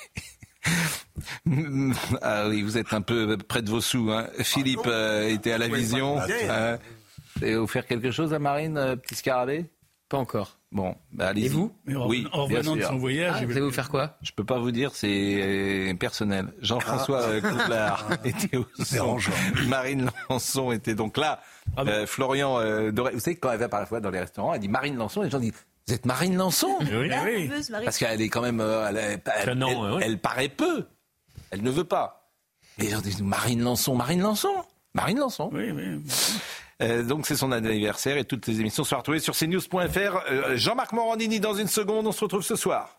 [2.22, 4.12] Ah oui, vous êtes un peu près de vos sous.
[4.12, 4.28] Hein.
[4.40, 6.20] Philippe euh, était à la vision.
[6.30, 6.78] Euh,
[7.42, 9.66] et vous faire quelque chose à Marine, euh, petit scarabée?
[10.10, 10.58] Pas encore.
[10.72, 11.46] Bon, bah allez-y.
[11.46, 11.72] Et vous?
[11.88, 14.18] Oui, en revenant de son voyage, ah, vous allez vous faire quoi?
[14.22, 16.54] Je peux pas vous dire, c'est personnel.
[16.62, 17.26] Jean-François
[17.72, 17.98] ah.
[18.24, 19.18] était au son.
[19.68, 21.42] Marine Lançon était donc là.
[21.76, 23.14] Ah Florian Doré.
[23.14, 25.22] Vous savez, quand elle va par la fois dans les restaurants, elle dit Marine Lançon,
[25.22, 27.52] et les gens disent vous êtes Marine Lançon Oui, oui.
[27.84, 28.62] Parce qu'elle est quand même.
[28.62, 29.20] Elle,
[30.04, 30.86] elle, paraît peu.
[31.50, 32.32] Elle ne veut pas.
[32.78, 34.54] Et les gens disent Marine Lançon, Marine Lançon
[34.94, 35.50] Marine Lançon.
[35.52, 36.04] Oui, oui.
[36.84, 39.78] Euh, donc c'est son anniversaire et toutes les émissions sont retrouvées sur cnews.fr.
[40.30, 42.99] Euh, Jean-Marc Morandini dans une seconde, on se retrouve ce soir.